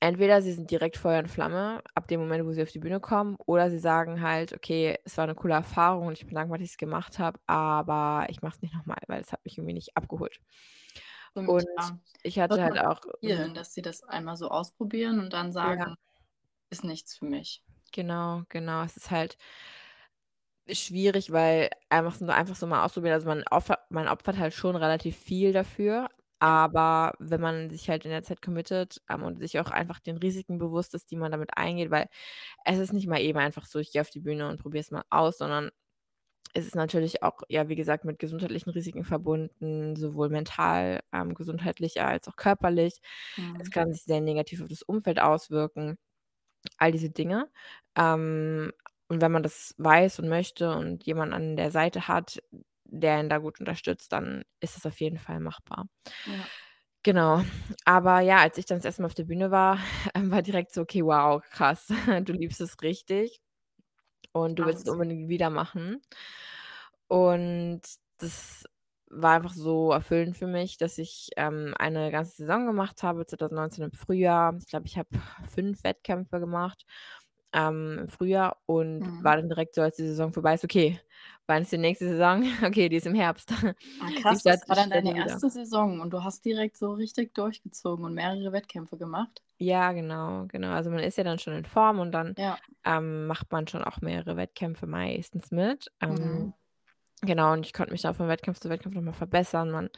entweder 0.00 0.42
sie 0.42 0.52
sind 0.52 0.70
direkt 0.70 0.96
Feuer 0.96 1.18
und 1.20 1.28
Flamme 1.30 1.82
ab 1.94 2.08
dem 2.08 2.20
Moment, 2.20 2.44
wo 2.46 2.52
sie 2.52 2.62
auf 2.62 2.70
die 2.72 2.78
Bühne 2.78 3.00
kommen, 3.00 3.36
oder 3.46 3.70
sie 3.70 3.78
sagen 3.78 4.20
halt: 4.22 4.52
„Okay, 4.54 4.96
es 5.04 5.16
war 5.18 5.26
'ne 5.26 5.34
coole 5.34 5.54
Erfahrung 5.54 6.06
und 6.08 6.14
ich 6.18 6.26
bin 6.26 6.34
dankbar, 6.34 6.58
dass 6.58 6.66
ich's 6.68 6.78
gemacht 6.78 7.18
habe, 7.18 7.38
aber 7.46 8.26
ich 8.30 8.42
mache 8.42 8.54
es 8.56 8.62
nicht 8.62 8.74
noch 8.74 8.86
mal, 8.86 8.98
weil 9.08 9.20
es 9.22 9.32
hat 9.32 9.44
mich 9.44 9.58
irgendwie 9.58 9.74
nicht 9.74 9.96
abgeholt.“ 9.96 10.38
Stimmt, 11.36 11.48
Und 11.48 11.66
ja. 11.76 11.98
ich 12.22 12.38
hatte 12.38 12.62
halt 12.62 12.78
auch 12.78 13.00
vielen, 13.20 13.54
dass 13.54 13.74
sie 13.74 13.82
das 13.82 14.04
einmal 14.04 14.36
so 14.36 14.48
ausprobieren 14.50 15.20
und 15.20 15.32
dann 15.32 15.52
Ja. 15.62 15.84
sagen: 15.84 15.96
„Ist 16.70 16.84
nichts 16.84 17.16
für 17.18 17.26
mich.“ 17.26 17.60
Genau, 17.94 18.42
genau. 18.48 18.82
Es 18.82 18.96
ist 18.96 19.10
halt 19.12 19.36
schwierig, 20.72 21.30
weil 21.30 21.68
einfach 21.90 22.14
so 22.14 22.24
einfach 22.26 22.56
so 22.56 22.66
mal 22.66 22.84
ausprobieren 22.84 23.12
also, 23.14 23.26
man 23.28 23.42
opfert 23.50 23.80
man 23.90 24.08
opfert 24.08 24.38
halt 24.38 24.54
schon 24.54 24.76
relativ 24.76 25.14
viel 25.18 25.52
dafür, 25.52 26.08
Ja. 26.08 26.23
Aber 26.40 27.14
wenn 27.18 27.40
man 27.40 27.70
sich 27.70 27.88
halt 27.90 28.04
in 28.04 28.10
der 28.12 28.22
Zeit 28.22 28.42
committet, 28.42 29.00
ähm, 29.10 29.22
und 29.24 29.38
sich 29.38 29.58
auch 29.60 29.70
einfach 29.70 30.00
den 30.00 30.18
Risiken 30.18 30.58
bewusst 30.58 30.94
ist, 30.94 31.10
die 31.10 31.16
man 31.16 31.32
damit 31.32 31.56
eingeht, 31.56 31.90
weil 31.90 32.08
es 32.66 32.78
ist 32.78 32.92
nicht 32.94 33.08
mal 33.08 33.20
eben 33.20 33.38
einfach 33.40 33.66
so: 33.66 33.78
„Ich 33.80 33.92
gehe 33.92 34.02
auf 34.02 34.10
die 34.10 34.20
Bühne 34.20 34.48
und 34.48 34.60
probiere 34.62 34.82
es 34.82 34.90
mal 34.92 35.04
aus“, 35.10 35.38
sondern 35.38 35.70
es 36.54 36.66
ist 36.66 36.76
natürlich 36.76 37.22
auch, 37.22 37.40
ja, 37.48 37.68
wie 37.68 37.74
gesagt, 37.76 38.04
mit 38.04 38.18
gesundheitlichen 38.20 38.70
Risiken 38.70 39.04
verbunden, 39.04 39.96
sowohl 39.96 40.28
mental, 40.30 41.00
ähm, 41.12 41.34
gesundheitlich 41.34 42.00
als 42.02 42.28
auch 42.28 42.36
körperlich. 42.36 43.00
Es 43.58 43.70
Mhm. 43.70 43.70
kann 43.70 43.92
sich 43.92 44.04
sehr 44.04 44.20
negativ 44.20 44.62
auf 44.62 44.68
das 44.68 44.82
Umfeld 44.82 45.20
auswirken, 45.20 45.98
all 46.78 46.92
diese 46.92 47.10
Dinge. 47.10 47.50
Ähm, 47.96 48.72
und 49.08 49.20
wenn 49.22 49.32
man 49.32 49.42
das 49.42 49.74
weiß 49.78 50.20
und 50.20 50.28
möchte 50.28 50.74
und 50.76 51.04
jemanden 51.06 51.34
an 51.34 51.56
der 51.56 51.70
Seite 51.72 52.08
hat, 52.08 52.42
der 52.84 53.14
einen 53.16 53.28
da 53.28 53.38
gut 53.38 53.60
unterstützt, 53.60 54.12
dann 54.12 54.44
ist 54.60 54.76
es 54.76 54.86
auf 54.86 55.00
jeden 55.00 55.18
Fall 55.18 55.40
machbar. 55.40 55.86
Ja. 56.24 56.50
Genau. 57.02 57.42
Aber 57.84 58.20
ja, 58.20 58.38
als 58.38 58.56
ich 58.56 58.64
dann 58.66 58.78
das 58.78 58.86
erste 58.86 59.02
Mal 59.02 59.06
auf 59.06 59.14
der 59.14 59.24
Bühne 59.24 59.50
war, 59.50 59.78
ähm, 60.14 60.30
war 60.30 60.42
direkt 60.42 60.72
so: 60.72 60.82
„Okay, 60.82 61.04
wow, 61.04 61.42
krass. 61.50 61.88
Du 62.24 62.32
liebst 62.32 62.60
es 62.60 62.80
richtig 62.82 63.40
und 64.32 64.58
du 64.58 64.66
willst 64.66 64.86
es 64.86 64.92
unbedingt 64.92 65.28
wieder 65.28 65.50
machen.“ 65.50 66.02
Und 67.08 67.82
das 68.18 68.64
war 69.10 69.34
einfach 69.36 69.52
so 69.52 69.92
erfüllend 69.92 70.36
für 70.36 70.46
mich, 70.46 70.76
dass 70.78 70.98
ich, 70.98 71.30
ähm, 71.36 71.74
eine 71.78 72.10
ganze 72.10 72.36
Saison 72.36 72.66
gemacht 72.66 73.02
habe, 73.02 73.26
2019 73.26 73.84
im 73.84 73.92
Frühjahr. 73.92 74.56
Ich 74.58 74.66
glaube, 74.66 74.86
ich 74.86 74.98
habe 74.98 75.08
5 75.50 75.84
Wettkämpfe 75.84 76.40
gemacht, 76.40 76.84
ähm, 77.52 77.98
im 78.00 78.08
Frühjahr 78.08 78.62
und 78.66 79.04
Mhm. 79.04 79.20
war 79.20 79.36
dann 79.36 79.48
direkt 79.48 79.74
so, 79.74 79.82
als 79.82 79.96
die 79.96 80.06
Saison 80.06 80.32
vorbei 80.32 80.54
ist: 80.54 80.64
„Okay, 80.64 81.00
wann 81.46 81.62
ist 81.62 81.72
die 81.72 81.78
nächste 81.78 82.08
Saison?“ 82.08 82.44
„Okay, 82.64 82.88
die 82.88 82.96
ist 82.96 83.06
im 83.06 83.14
Herbst.“ 83.14 83.52
Ah, 83.98 84.12
krass, 84.12 84.42
das 84.44 84.68
war 84.68 84.76
dann 84.76 84.90
deine 84.90 85.14
wieder. 85.14 85.16
erste 85.16 85.50
Saison 85.50 86.00
und 86.00 86.10
du 86.12 86.22
hast 86.22 86.44
direkt 86.44 86.76
so 86.76 86.92
richtig 86.92 87.34
durchgezogen 87.34 88.04
und 88.04 88.14
mehrere 88.14 88.52
Wettkämpfe 88.52 88.96
gemacht? 88.98 89.42
Ja, 89.60 89.92
genau, 89.92 90.46
genau. 90.48 90.70
Also, 90.72 90.90
man 90.90 90.98
ist 91.00 91.16
ja 91.16 91.24
dann 91.24 91.38
schon 91.38 91.54
in 91.54 91.64
Form 91.64 92.00
und 92.00 92.10
dann, 92.12 92.34
Ja. 92.36 92.60
ähm, 92.84 93.26
macht 93.26 93.52
man 93.52 93.66
schon 93.68 93.84
auch 93.84 94.00
mehrere 94.00 94.36
Wettkämpfe 94.36 94.86
meistens 94.86 95.50
mit. 95.52 95.90
Ähm, 96.00 96.48
Mhm. 96.48 96.54
Genau, 97.24 97.52
und 97.52 97.66
ich 97.66 97.72
konnte 97.72 97.92
mich 97.92 98.02
da 98.02 98.12
von 98.14 98.28
Wettkampf 98.28 98.60
zu 98.60 98.68
Wettkampf 98.70 98.94
noch 98.94 99.02
mal 99.02 99.12
verbessern. 99.12 99.70
Man, 99.70 99.90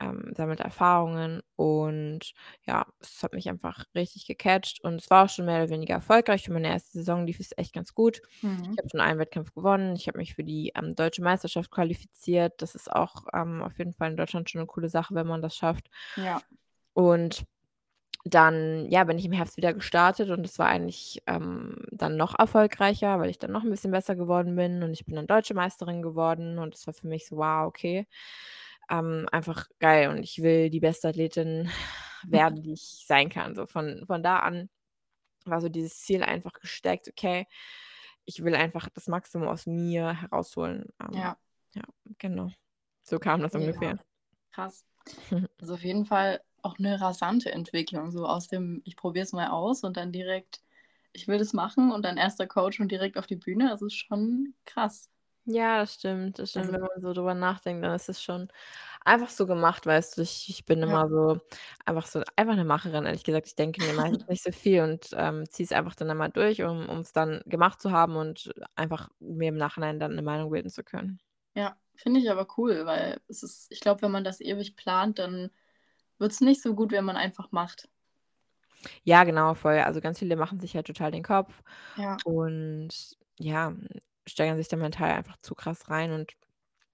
ähm, 0.00 0.32
sammelt 0.36 0.60
Erfahrungen 0.60 1.42
und 1.56 2.32
ja, 2.64 2.86
es 3.00 3.22
hat 3.22 3.34
mich 3.34 3.48
einfach 3.50 3.84
richtig 3.94 4.26
gecatcht 4.26 4.82
und 4.84 4.96
es 5.02 5.10
war 5.10 5.24
auch 5.26 5.28
schon 5.30 5.46
mehr 5.46 5.62
oder 5.62 5.70
weniger 5.70 5.94
erfolgreich. 5.94 6.44
Für 6.44 6.52
meine 6.52 6.68
erste 6.70 6.92
Saison 6.98 7.26
lief 7.26 7.40
es 7.40 7.52
echt 7.56 7.74
ganz 7.74 7.94
gut. 7.94 8.22
Ich 8.22 8.38
Mhm. 8.42 8.78
habe 8.78 8.88
schon 8.90 9.00
einen 9.00 9.18
Wettkampf 9.20 9.54
gewonnen. 9.54 9.96
Ich 9.96 10.08
habe 10.08 10.18
mich 10.18 10.34
für 10.34 10.44
die, 10.44 10.72
ähm, 10.76 10.94
Deutsche 10.96 11.22
Meisterschaft 11.22 11.70
qualifiziert. 11.70 12.62
Das 12.62 12.74
ist 12.74 12.92
auch, 12.92 13.26
ähm, 13.34 13.62
auf 13.62 13.78
jeden 13.78 13.94
Fall 13.94 14.10
in 14.12 14.16
Deutschland 14.18 14.50
schon 14.50 14.62
'ne 14.62 14.66
coole 14.66 14.88
Sache, 14.90 15.14
wenn 15.14 15.26
man 15.28 15.42
das 15.42 15.56
schafft. 15.56 15.90
Ja. 16.16 16.42
Und 16.96 17.44
dann, 18.24 18.86
ja, 18.90 19.04
bin 19.04 19.18
ich 19.18 19.24
im 19.26 19.32
Herbst 19.32 19.56
wieder 19.56 19.74
gestartet 19.74 20.30
und 20.30 20.44
es 20.46 20.58
war 20.58 20.68
eigentlich, 20.68 21.22
ähm, 21.26 21.76
dann 21.90 22.16
noch 22.16 22.38
erfolgreicher, 22.38 23.18
weil 23.20 23.30
ich 23.30 23.38
dann 23.38 23.52
noch 23.52 23.64
'n 23.64 23.70
bisschen 23.70 23.90
besser 23.92 24.16
geworden 24.16 24.54
bin 24.56 24.82
und 24.84 24.92
ich 24.92 25.04
bin 25.06 25.16
dann 25.16 25.26
Deutsche 25.26 25.54
Meisterin 25.54 26.02
geworden 26.02 26.58
und 26.58 26.74
das 26.74 26.86
war 26.86 26.94
für 26.94 27.08
mich 27.08 27.26
so: 27.26 27.36
„Wow, 27.38 27.66
okay, 27.68 28.06
ähm, 28.90 29.28
einfach 29.32 29.68
geil 29.80 30.10
und 30.10 30.22
ich 30.24 30.42
will 30.42 30.70
die 30.70 30.80
beste 30.80 31.08
Athletin 31.08 31.70
werden, 32.26 32.62
die 32.62 32.74
ich 32.74 33.04
sein 33.08 33.28
kann.“ 33.30 33.54
So 33.56 33.66
von 33.66 34.04
von 34.06 34.22
da 34.22 34.38
an 34.40 34.70
war 35.46 35.60
so 35.62 35.68
dieses 35.70 36.00
Ziel 36.00 36.22
einfach 36.24 36.52
gesteckt: 36.54 37.08
„Okay, 37.08 37.46
ich 38.26 38.44
will 38.44 38.54
einfach 38.56 38.88
das 38.90 39.08
Maximum 39.08 39.48
aus 39.48 39.66
mir 39.66 40.22
herausholen.“ 40.22 40.86
Ähm, 41.02 41.22
Ja. 41.22 41.38
ja, 41.74 41.82
genau. 42.18 42.50
So 43.04 43.18
kam 43.20 43.42
das 43.42 43.54
Ja, 43.54 43.56
ungefähr. 43.56 43.98
krass. 44.52 44.84
Also, 45.60 45.74
auf 45.74 45.82
jeden 45.84 46.06
Fall 46.06 46.42
auch 46.62 46.78
'ne 46.78 47.00
rasante 47.00 47.52
Entwicklung, 47.52 48.10
so 48.12 48.26
aus 48.26 48.48
dem: 48.48 48.82
„Ich 48.84 48.96
probiere 48.96 49.24
es 49.24 49.32
mal 49.32 49.48
aus“ 49.50 49.84
und 49.84 49.96
dann 49.96 50.12
direkt: 50.12 50.60
„Ich 51.12 51.28
will 51.28 51.38
das 51.38 51.52
machen“ 51.54 51.92
und 51.92 52.04
dann 52.04 52.16
erster 52.18 52.46
Coach 52.46 52.80
und 52.80 52.90
direkt 52.92 53.18
auf 53.18 53.26
die 53.26 53.36
Bühne. 53.36 53.68
Das 53.70 53.82
ist 53.82 53.94
schon 53.94 54.54
krass. 54.66 55.08
Ja, 55.46 55.78
das 55.80 55.94
stimmt, 55.94 56.38
das 56.38 56.50
stimmt. 56.50 56.68
Also 56.68 56.72
Wenn 56.72 56.80
man 56.80 57.00
so 57.00 57.12
drüber 57.12 57.34
nachdenkt, 57.34 57.84
dann 57.84 57.94
ist 57.96 58.08
es 58.08 58.22
schon 58.22 58.46
einfach 59.04 59.28
so 59.30 59.46
gemacht, 59.46 59.86
weißt 59.86 60.18
du? 60.18 60.22
Ich 60.22 60.48
ich 60.48 60.64
bin 60.66 60.82
Ja. 60.82 60.82
immer 60.82 61.08
so 61.08 61.40
einfach 61.84 62.06
so 62.06 62.22
einfach 62.36 62.54
'ne 62.56 62.64
Macherin, 62.64 63.06
ehrlich 63.06 63.24
gesagt. 63.24 63.46
Ich 63.48 63.56
denke 63.56 63.82
mir 63.82 63.92
meistens 63.94 64.26
nicht 64.28 64.44
so 64.44 64.52
viel 64.52 64.82
und, 64.82 65.10
ähm, 65.14 65.44
ziehe 65.50 65.64
es 65.66 65.72
einfach 65.72 65.94
dann 65.96 66.10
einmal 66.10 66.30
durch, 66.30 66.62
um 66.62 66.88
um's 66.88 67.12
dann 67.12 67.42
gemacht 67.46 67.80
zu 67.82 67.90
haben 67.90 68.14
und 68.16 68.52
einfach 68.76 69.10
mir 69.20 69.48
im 69.48 69.56
Nachhinein 69.56 69.98
dann 69.98 70.14
'ne 70.14 70.22
Meinung 70.22 70.50
bilden 70.50 70.70
zu 70.70 70.84
können. 70.84 71.18
Ja, 71.56 71.76
finde 71.96 72.20
ich 72.20 72.30
aber 72.30 72.46
cool, 72.56 72.86
weil 72.86 73.20
es 73.28 73.42
ist 73.42 73.70
ich 73.70 73.80
glaube, 73.80 74.00
wenn 74.02 74.10
man 74.10 74.24
das 74.24 74.40
ewig 74.40 74.74
plant, 74.76 75.18
dann 75.18 75.50
wird's 76.22 76.40
nicht 76.42 76.62
so 76.62 76.74
gut, 76.76 76.92
wenn 76.92 77.04
man 77.06 77.18
einfach 77.18 77.52
macht. 77.52 77.90
Ja, 79.04 79.24
genau, 79.24 79.54
voll. 79.54 79.78
Also, 79.78 80.00
ganz 80.00 80.18
viele 80.18 80.36
machen 80.36 80.60
sich 80.60 80.74
halt 80.74 80.86
total 80.86 81.10
den 81.10 81.22
Kopf 81.22 81.62
Ja. 81.96 82.22
und, 82.24 82.90
ja, 83.38 83.74
steigern 84.26 84.56
sich 84.58 84.68
da 84.68 84.76
mental 84.76 85.10
einfach 85.12 85.36
zu 85.38 85.54
krass 85.54 85.88
rein 85.90 86.12
und 86.12 86.32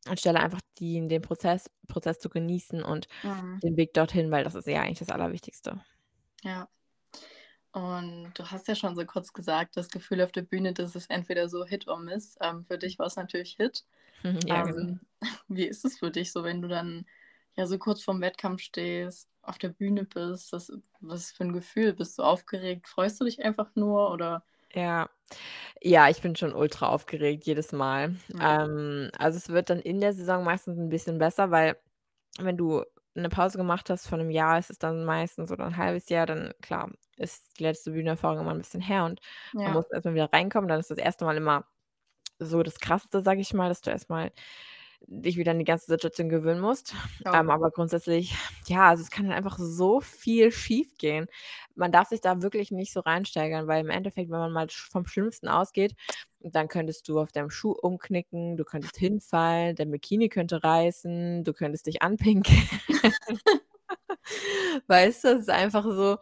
anstelle 0.07 0.41
einfach 0.41 0.61
die 0.79 1.07
den 1.09 1.23
Prozess 1.23 1.71
Prozess 1.89 2.19
zu 2.21 2.31
genießen 2.31 2.83
und 2.85 3.09
Mhm. 3.23 3.63
den 3.63 3.77
Weg 3.77 3.95
dorthin, 3.95 4.31
weil 4.33 4.45
das 4.45 4.55
ist 4.57 4.67
ja 4.69 4.83
eigentlich 4.83 5.01
das 5.01 5.11
Allerwichtigste. 5.11 5.81
Ja. 6.43 6.69
Und 7.73 8.33
du 8.35 8.51
hast 8.51 8.67
ja 8.69 8.75
schon 8.75 8.97
so 8.97 9.05
kurz 9.05 9.33
gesagt, 9.33 9.77
das 9.77 9.91
Gefühl 9.91 10.23
auf 10.23 10.33
der 10.33 10.43
Bühne, 10.43 10.73
das 10.73 10.97
ist 10.97 11.11
entweder 11.11 11.49
so 11.49 11.65
Hit 11.65 11.87
or 11.89 11.99
Miss. 11.99 12.37
Ähm, 12.41 12.65
für 12.65 12.79
dich 12.79 12.99
war's 12.99 13.17
natürlich 13.17 13.57
Hit. 13.57 13.85
Ja, 14.47 14.63
genau. 14.63 14.89
Ähm, 14.89 15.01
wie 15.49 15.67
ist 15.67 15.85
es 15.85 15.99
für 15.99 16.11
dich 16.11 16.33
so, 16.33 16.45
wenn 16.45 16.63
du 16.63 16.69
dann, 16.69 17.07
ja, 17.59 17.67
so 17.69 17.79
kurz 17.79 18.03
vorm 18.05 18.23
Wettkampf 18.23 18.63
stehst, 18.63 19.31
auf 19.43 19.59
der 19.59 19.71
Bühne 19.71 20.05
bist? 20.07 20.53
Was 20.55 20.73
was 21.01 21.33
für 21.33 21.45
'n 21.45 21.55
Gefühl? 21.55 21.95
Bist 21.95 22.19
du 22.19 22.25
aufgeregt? 22.25 22.89
Freust 22.89 23.21
du 23.21 23.27
dich 23.27 23.45
einfach 23.45 23.77
nur, 23.77 24.13
oder 24.13 24.45
Ja. 24.75 25.09
Ja, 25.83 26.09
ich 26.09 26.23
bin 26.23 26.37
schon 26.37 26.55
ultra 26.55 26.89
aufgeregt 26.89 27.47
jedes 27.47 27.73
Mal. 27.73 28.17
Ja. 28.33 28.41
Ähm, 28.41 29.11
also, 29.19 29.37
es 29.39 29.49
wird 29.51 29.71
dann 29.71 29.81
in 29.81 30.01
der 30.01 30.13
Saison 30.15 30.45
meistens 30.45 30.79
'n 30.79 30.89
bisschen 30.91 31.19
besser, 31.19 31.51
weil 31.51 31.77
wenn 32.39 32.57
du 32.59 32.85
'ne 33.15 33.29
Pause 33.31 33.59
gemacht 33.59 33.91
hast 33.91 34.09
von 34.09 34.19
'nem 34.21 34.31
Jahr, 34.31 34.59
ist 34.59 34.71
es 34.71 34.79
dann 34.79 35.05
meistens 35.05 35.53
oder 35.53 35.67
'n 35.67 35.77
1/2 35.79 36.11
Jahr, 36.11 36.27
dann 36.27 36.55
klar, 36.63 36.91
ist 37.19 37.59
die 37.59 37.65
letzte 37.65 37.93
Bühnenerfahrung 37.93 38.41
immer 38.41 38.53
'n 38.53 38.59
bisschen 38.59 38.83
her 38.83 39.05
und 39.07 39.21
man 39.65 39.73
Ja. 39.73 39.75
muss 39.75 39.87
erst 39.93 40.07
mal 40.07 40.15
wieder 40.15 40.33
reinkommen. 40.33 40.69
Dann 40.69 40.81
ist 40.81 40.91
das 40.91 40.99
1. 40.99 41.25
Mal 41.27 41.37
immer 41.39 41.67
so 42.41 42.63
das 42.65 42.81
Krasseste, 42.81 43.23
sage 43.23 43.41
ich 43.43 43.55
mal, 43.55 43.69
dass 43.71 43.83
du 43.83 43.91
erst 43.91 44.11
mal 44.11 44.33
dich 45.07 45.37
wieder 45.37 45.53
an 45.53 45.59
die 45.59 45.65
ganze 45.65 45.87
Situation 45.87 46.29
gewöhnen 46.29 46.61
musst. 46.61 46.95
Ähm, 47.33 47.49
Glaube 47.49 47.53
ich. 47.53 47.55
aber 47.55 47.71
grundsätzlich, 47.71 48.35
ja, 48.67 48.89
also, 48.89 49.03
es 49.03 49.11
kann 49.11 49.27
halt 49.29 49.37
einfach 49.37 49.59
so 49.59 50.01
viel 50.01 50.51
schiefgehen. 50.53 51.27
Man 51.75 51.93
darf 51.93 52.09
sich 52.09 52.21
da 52.21 52.43
wirklich 52.43 52.71
nicht 52.71 52.93
so 52.93 53.01
reinsteigern, 53.01 53.67
weil 53.69 53.81
im 53.81 53.91
Endeffekt, 53.91 54.31
wenn 54.31 54.39
man 54.39 54.53
mal 54.53 54.69
vom 54.71 55.07
Schlimmsten 55.07 55.49
ausgeht, 55.49 55.95
dann 56.41 56.69
könntest 56.69 57.09
du 57.09 57.19
auf 57.21 57.33
deinem 57.33 57.51
Schuh 57.51 57.73
umknicken, 57.73 58.57
du 58.57 58.65
könntest 58.65 58.97
hinfallen, 58.97 59.77
dein 59.77 59.91
Bikini 59.91 60.29
könnte 60.29 60.63
reißen, 60.63 61.45
du 61.45 61.53
könntest 61.53 61.87
dich 61.87 62.03
anpinkeln. 62.03 62.59
Weißt 64.87 65.25
du, 65.25 65.29
es 65.29 65.41
ist 65.43 65.51
einfach 65.51 65.85
so, 65.85 66.19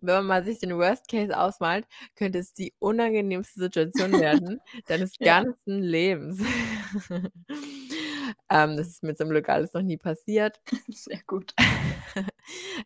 wenn 0.00 0.14
man 0.16 0.26
mal 0.26 0.44
sich 0.44 0.58
den 0.58 0.76
Worst 0.76 1.08
Case 1.08 1.36
ausmalt, 1.38 1.86
könnte 2.16 2.38
es 2.38 2.52
die 2.52 2.74
unangenehmste 2.78 3.60
Situation 3.60 4.18
werden 4.18 4.60
deines 4.86 5.20
Ja. 5.20 5.42
ganzen 5.42 5.82
Lebens. 5.82 6.40
Ähm, 8.50 8.76
das 8.76 8.88
ist 8.88 9.02
mir 9.02 9.14
zum 9.14 9.28
Glück 9.30 9.48
alles 9.48 9.72
noch 9.74 9.82
nie 9.82 9.96
passiert. 9.98 10.60
Sehr 10.88 11.20
gut. 11.26 11.54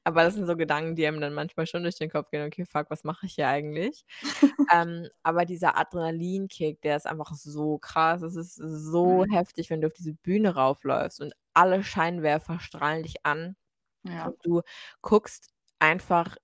Aber 0.04 0.22
das 0.24 0.34
sind 0.34 0.46
so 0.46 0.56
Gedanken, 0.56 0.96
die 0.96 1.06
einem 1.06 1.20
dann 1.20 1.34
manchmal 1.34 1.66
schon 1.66 1.82
durch 1.82 1.96
den 1.96 2.10
Kopf 2.10 2.30
gehen: 2.30 2.46
„Okay, 2.46 2.64
fuck, 2.66 2.90
was 2.90 3.04
mache 3.04 3.26
ich 3.26 3.34
hier 3.34 3.48
eigentlich?“ 3.48 4.04
Ähm, 4.72 5.08
aber 5.22 5.44
dieser 5.44 5.76
Adrenalinkick, 5.78 6.80
der 6.82 6.96
ist 6.96 7.06
einfach 7.06 7.34
so 7.34 7.78
krass. 7.78 8.22
Es 8.22 8.36
ist 8.36 8.54
so 8.56 9.24
Mhm. 9.24 9.32
heftig, 9.32 9.70
wenn 9.70 9.80
du 9.82 9.88
auf 9.88 9.92
diese 9.94 10.14
Bühne 10.14 10.54
raufläufst 10.54 11.20
und 11.20 11.34
alle 11.54 11.82
Scheinwerfer 11.84 12.60
strahlen 12.60 13.02
dich 13.02 13.26
an 13.26 13.56
Ja. 14.04 14.32
und 14.32 14.36
du 14.44 14.62
guckst 15.02 15.50
einfach 15.80 16.36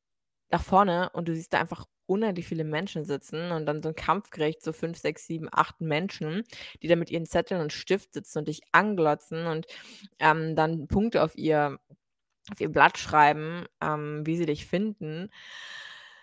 nach 0.51 0.63
vorne 0.63 1.11
und 1.15 1.29
du 1.29 1.35
siehst 1.35 1.53
da 1.55 1.61
einfach 1.61 1.87
unendlich 2.09 2.47
viele 2.49 2.65
Menschen 2.65 3.05
sitzen 3.05 3.53
und 3.53 3.67
dann 3.67 3.83
so 3.83 3.91
'n 3.91 3.95
Kampfgericht, 3.97 4.63
so 4.63 4.73
5, 4.73 4.99
6, 4.99 5.27
7, 5.27 5.49
8 5.53 5.81
Menschen, 5.83 6.45
die 6.83 6.89
da 6.89 6.97
mit 6.97 7.11
ihren 7.11 7.27
Zetteln 7.27 7.61
und 7.63 7.73
Stift 7.73 8.15
sitzen 8.15 8.39
und 8.41 8.49
dich 8.49 8.63
anglotzen 8.73 9.47
und, 9.47 9.67
ähm, 10.21 10.57
dann 10.57 10.89
Punkte 10.89 11.23
auf 11.25 11.37
ihr 11.37 11.79
auf 12.53 12.61
ihr 12.61 12.71
Blatt 12.71 12.99
schreiben, 12.99 13.67
ähm, 13.83 14.27
wie 14.27 14.37
sie 14.39 14.47
dich 14.47 14.67
finden. 14.67 15.31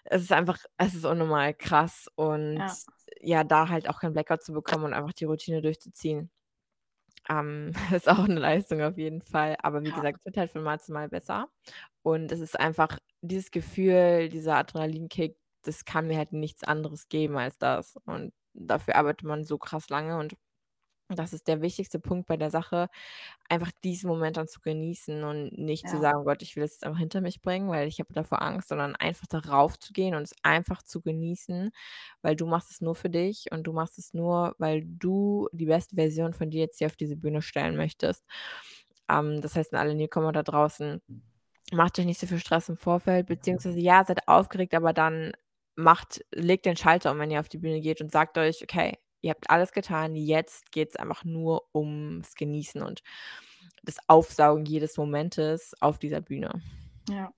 Es 0.06 0.22
ist 0.24 0.32
einfach 0.32 0.60
es 0.78 0.94
ist 0.96 1.06
unnormal 1.06 1.54
krass 1.56 2.08
und, 2.16 2.66
Ja. 2.66 2.78
ja, 3.22 3.44
da 3.44 3.70
halt 3.70 3.90
auch 3.90 4.00
keinen 4.02 4.14
Blackout 4.14 4.44
zu 4.44 4.54
bekommen 4.54 4.86
und 4.86 4.94
einfach 4.94 5.14
die 5.14 5.26
Routine 5.26 5.62
durchzuziehen, 5.64 6.32
ähm, 7.30 7.74
ist 8.02 8.10
auch 8.10 8.28
'ne 8.28 8.40
Leistung 8.40 8.82
auf 8.84 8.98
jeden 8.98 9.22
Fall. 9.24 9.58
Aber 9.64 9.84
wie 9.84 9.94
Ja. 9.94 9.94
gesagt, 9.94 10.20
es 10.22 10.26
wird 10.26 10.38
halt 10.38 10.52
von 10.52 10.64
Mal 10.64 10.80
zu 10.82 10.94
Mal 10.94 11.10
besser 11.10 11.50
und 12.04 12.32
es 12.32 12.40
ist 12.42 12.60
einfach 12.60 13.00
dieses 13.22 13.52
Gefühl, 13.52 14.30
dieser 14.30 14.58
Adrenalinkick, 14.58 15.38
das 15.68 15.86
kann 15.86 16.08
mir 16.08 16.18
halt 16.18 16.34
nichts 16.34 16.64
anderes 16.64 17.10
geben 17.10 17.38
als 17.38 17.58
das 17.60 17.98
und 18.06 18.34
dafür 18.54 18.96
arbeitet 18.96 19.24
man 19.28 19.44
so 19.46 19.58
krass 19.58 19.90
lange 19.90 20.18
und 20.20 20.36
das 21.10 21.34
ist 21.34 21.48
der 21.48 21.62
wichtigste 21.62 22.00
Punkt 22.00 22.26
bei 22.28 22.36
der 22.38 22.50
Sache, 22.50 22.88
einfach 23.50 23.72
diesen 23.84 24.10
Moment 24.10 24.38
dann 24.38 24.48
zu 24.48 24.60
genießen 24.62 25.24
und 25.24 25.58
nicht 25.58 25.88
zu 25.90 25.98
Ja. 25.98 26.00
sagen: 26.00 26.20
„Oh 26.22 26.26
Gott, 26.26 26.42
ich 26.42 26.56
will 26.56 26.64
es 26.64 26.74
jetzt 26.74 26.84
einfach 26.86 27.00
hinter 27.00 27.22
mich 27.22 27.42
bringen, 27.44 27.70
weil 27.70 27.88
ich 27.88 28.00
habe 28.00 28.12
davor 28.14 28.42
Angst“, 28.42 28.70
sondern 28.70 28.96
einfach 28.96 29.28
da 29.28 29.40
raufzugehen 29.40 30.16
und 30.16 30.24
es 30.24 30.34
einfach 30.44 30.82
zu 30.84 31.02
genießen, 31.02 31.72
weil 32.24 32.36
du 32.36 32.48
machst 32.48 32.72
es 32.72 32.82
nur 32.82 32.96
für 32.96 33.10
dich 33.12 33.52
und 33.52 33.64
du 33.66 33.74
machst 33.74 34.00
es 34.00 34.14
nur, 34.16 34.56
weil 34.58 34.84
du 34.86 35.48
die 35.54 35.68
beste 35.68 35.96
Version 35.96 36.34
von 36.34 36.50
dir 36.52 36.62
jetzt 36.62 36.80
hier 36.80 36.88
auf 36.88 36.96
diese 36.98 37.18
Bühne 37.18 37.42
stellen 37.44 37.76
möchtest. 37.78 38.26
Ähm, 39.10 39.42
das 39.42 39.56
heißt, 39.56 39.74
an 39.74 39.80
alle 39.80 39.96
Newcomer 39.96 40.32
da 40.32 40.44
draußen, 40.44 41.02
macht 41.74 42.00
euch 42.00 42.06
nicht 42.06 42.20
so 42.20 42.28
viel 42.28 42.40
Stress 42.40 42.70
im 42.70 42.78
Vorfeld, 42.78 43.28
beziehungsweise 43.28 43.80
ja, 43.80 44.04
seid 44.06 44.28
aufgeregt, 44.28 44.74
aber 44.76 44.94
dann 44.94 45.34
macht 45.76 46.24
legt 46.34 46.66
den 46.66 46.78
Schalter 46.78 47.12
um, 47.12 47.20
wenn 47.20 47.32
ihr 47.32 47.40
auf 47.40 47.50
die 47.50 47.58
Bühne 47.58 47.82
geht 47.82 48.02
und 48.02 48.12
sagt 48.12 48.38
euch: 48.38 48.62
„Okay, 48.64 48.98
ihr 49.22 49.32
habt 49.32 49.50
alles 49.50 49.72
getan, 49.72 50.16
jetzt 50.16 50.72
geht's 50.72 50.96
einfach 50.96 51.24
nur 51.26 51.64
ums 51.76 52.36
Genießen 52.36 52.82
und 52.82 53.02
das 53.84 53.98
Aufsaugen 54.08 54.66
jedes 54.66 54.98
Momentes 54.98 55.74
auf 55.82 56.00
dieser 56.00 56.22
Bühne.“ 56.22 56.62
Ja, 57.10 57.34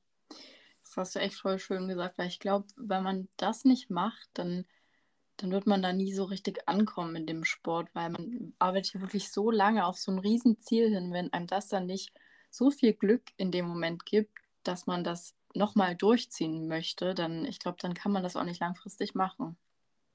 das 0.84 0.98
hast 0.98 1.16
du 1.16 1.20
echt 1.20 1.36
voll 1.38 1.60
schön 1.60 1.88
gesagt, 1.88 2.18
weil 2.18 2.28
ich 2.28 2.40
glaube, 2.40 2.68
wenn 2.78 3.04
man 3.04 3.30
das 3.38 3.66
nicht 3.66 3.90
macht, 3.90 4.30
dann, 4.36 4.66
dann 5.38 5.52
wird 5.52 5.68
man 5.68 5.82
da 5.84 5.94
nie 5.94 6.14
so 6.14 6.26
richtig 6.26 6.68
ankommen 6.70 7.16
in 7.18 7.28
dem 7.28 7.46
Sport, 7.46 7.90
weil 7.96 8.10
man 8.12 8.56
arbeitet 8.60 8.96
ja 8.96 9.02
wirklich 9.02 9.32
so 9.32 9.52
lange 9.52 9.86
auf 9.86 9.98
so 10.00 10.12
ein 10.12 10.20
Riesenziel 10.20 10.90
hin, 10.90 11.14
wenn 11.14 11.34
einem 11.34 11.48
das 11.48 11.70
dann 11.70 11.88
nicht 11.88 12.14
so 12.52 12.72
viel 12.72 12.94
Glück 12.94 13.24
in 13.38 13.52
dem 13.52 13.68
Moment 13.68 14.06
gibt, 14.06 14.40
dass 14.64 14.88
man 14.88 15.04
das 15.04 15.36
nochmal 15.58 15.96
durchziehen 15.96 16.68
möchte, 16.68 17.14
dann, 17.16 17.46
ich 17.46 17.60
glaube, 17.60 17.78
dann 17.82 17.94
kann 17.96 18.12
man 18.14 18.24
das 18.24 18.36
auch 18.38 18.44
nicht 18.44 18.62
langfristig 18.62 19.16
machen. 19.16 19.58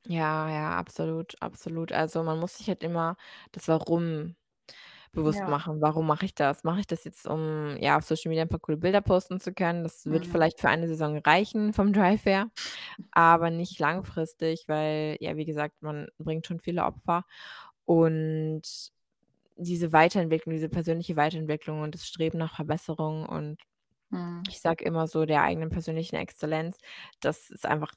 Ja, 0.09 0.49
ja, 0.51 0.77
absolut, 0.77 1.41
absolut. 1.41 1.93
Also 1.93 2.23
man 2.25 2.41
muss 2.41 2.59
sich 2.59 2.67
halt 2.69 2.83
immer 2.83 3.17
das 3.53 3.69
Warum 3.69 4.35
bewusst 5.13 5.47
Ja. 5.47 5.49
machen. 5.49 5.81
Warum 5.83 6.07
mache 6.07 6.27
ich 6.27 6.35
das? 6.35 6.65
Mache 6.65 6.81
ich 6.81 6.87
das 6.89 7.05
jetzt, 7.05 7.27
um 7.27 7.77
ja 7.81 7.99
auf 7.99 8.05
Social 8.05 8.31
Media 8.31 8.43
ein 8.45 8.49
paar 8.51 8.61
coole 8.61 8.79
Bilder 8.79 9.01
posten 9.03 9.41
zu 9.41 9.53
können? 9.55 9.85
Das 9.85 10.07
wird 10.07 10.27
Mhm. 10.27 10.27
vielleicht 10.27 10.61
für 10.61 10.69
eine 10.71 10.89
Saison 10.89 11.19
reichen 11.19 11.73
vom 11.75 11.93
Drive 11.93 12.27
her, 12.27 12.51
aber 13.13 13.51
nicht 13.51 13.79
langfristig, 13.81 14.65
weil 14.69 15.17
ja, 15.21 15.37
wie 15.37 15.47
gesagt, 15.47 15.83
man 15.83 16.09
bringt 16.19 16.47
schon 16.47 16.61
viele 16.61 16.85
Opfer 16.85 17.25
und 17.87 18.63
diese 19.57 19.93
Weiterentwicklung, 19.93 20.55
diese 20.55 20.69
persönliche 20.69 21.17
Weiterentwicklung 21.17 21.81
und 21.83 21.95
das 21.95 22.07
Streben 22.07 22.39
nach 22.39 22.57
Verbesserung 22.57 23.27
und 23.27 23.59
Mhm. 24.13 24.43
ich 24.49 24.61
sage 24.61 24.85
immer 24.85 25.07
so 25.07 25.25
der 25.25 25.43
eigenen 25.43 25.71
persönlichen 25.71 26.17
Exzellenz, 26.17 26.77
das 27.21 27.51
ist 27.51 27.67
einfach, 27.67 27.93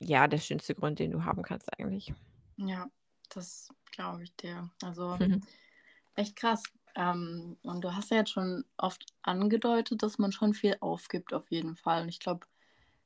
ja, 0.00 0.26
der 0.26 0.38
schönste 0.38 0.74
Grund, 0.74 0.98
den 0.98 1.10
du 1.10 1.24
haben 1.24 1.42
kannst 1.42 1.72
eigentlich. 1.78 2.12
Ja, 2.56 2.88
das 3.28 3.68
glaube 3.92 4.24
ich 4.24 4.34
dir. 4.36 4.70
Also 4.82 5.18
echt 6.16 6.36
krass. 6.36 6.62
Ähm, 6.94 7.58
und 7.62 7.82
du 7.84 7.94
hast 7.94 8.10
ja 8.10 8.18
jetzt 8.18 8.30
schon 8.30 8.64
oft 8.78 9.04
angedeutet, 9.22 10.02
dass 10.02 10.18
man 10.18 10.32
schon 10.32 10.54
viel 10.54 10.76
aufgibt 10.80 11.34
auf 11.34 11.50
jeden 11.50 11.76
Fall. 11.76 12.02
Und 12.02 12.08
ich 12.08 12.18
glaube, 12.18 12.46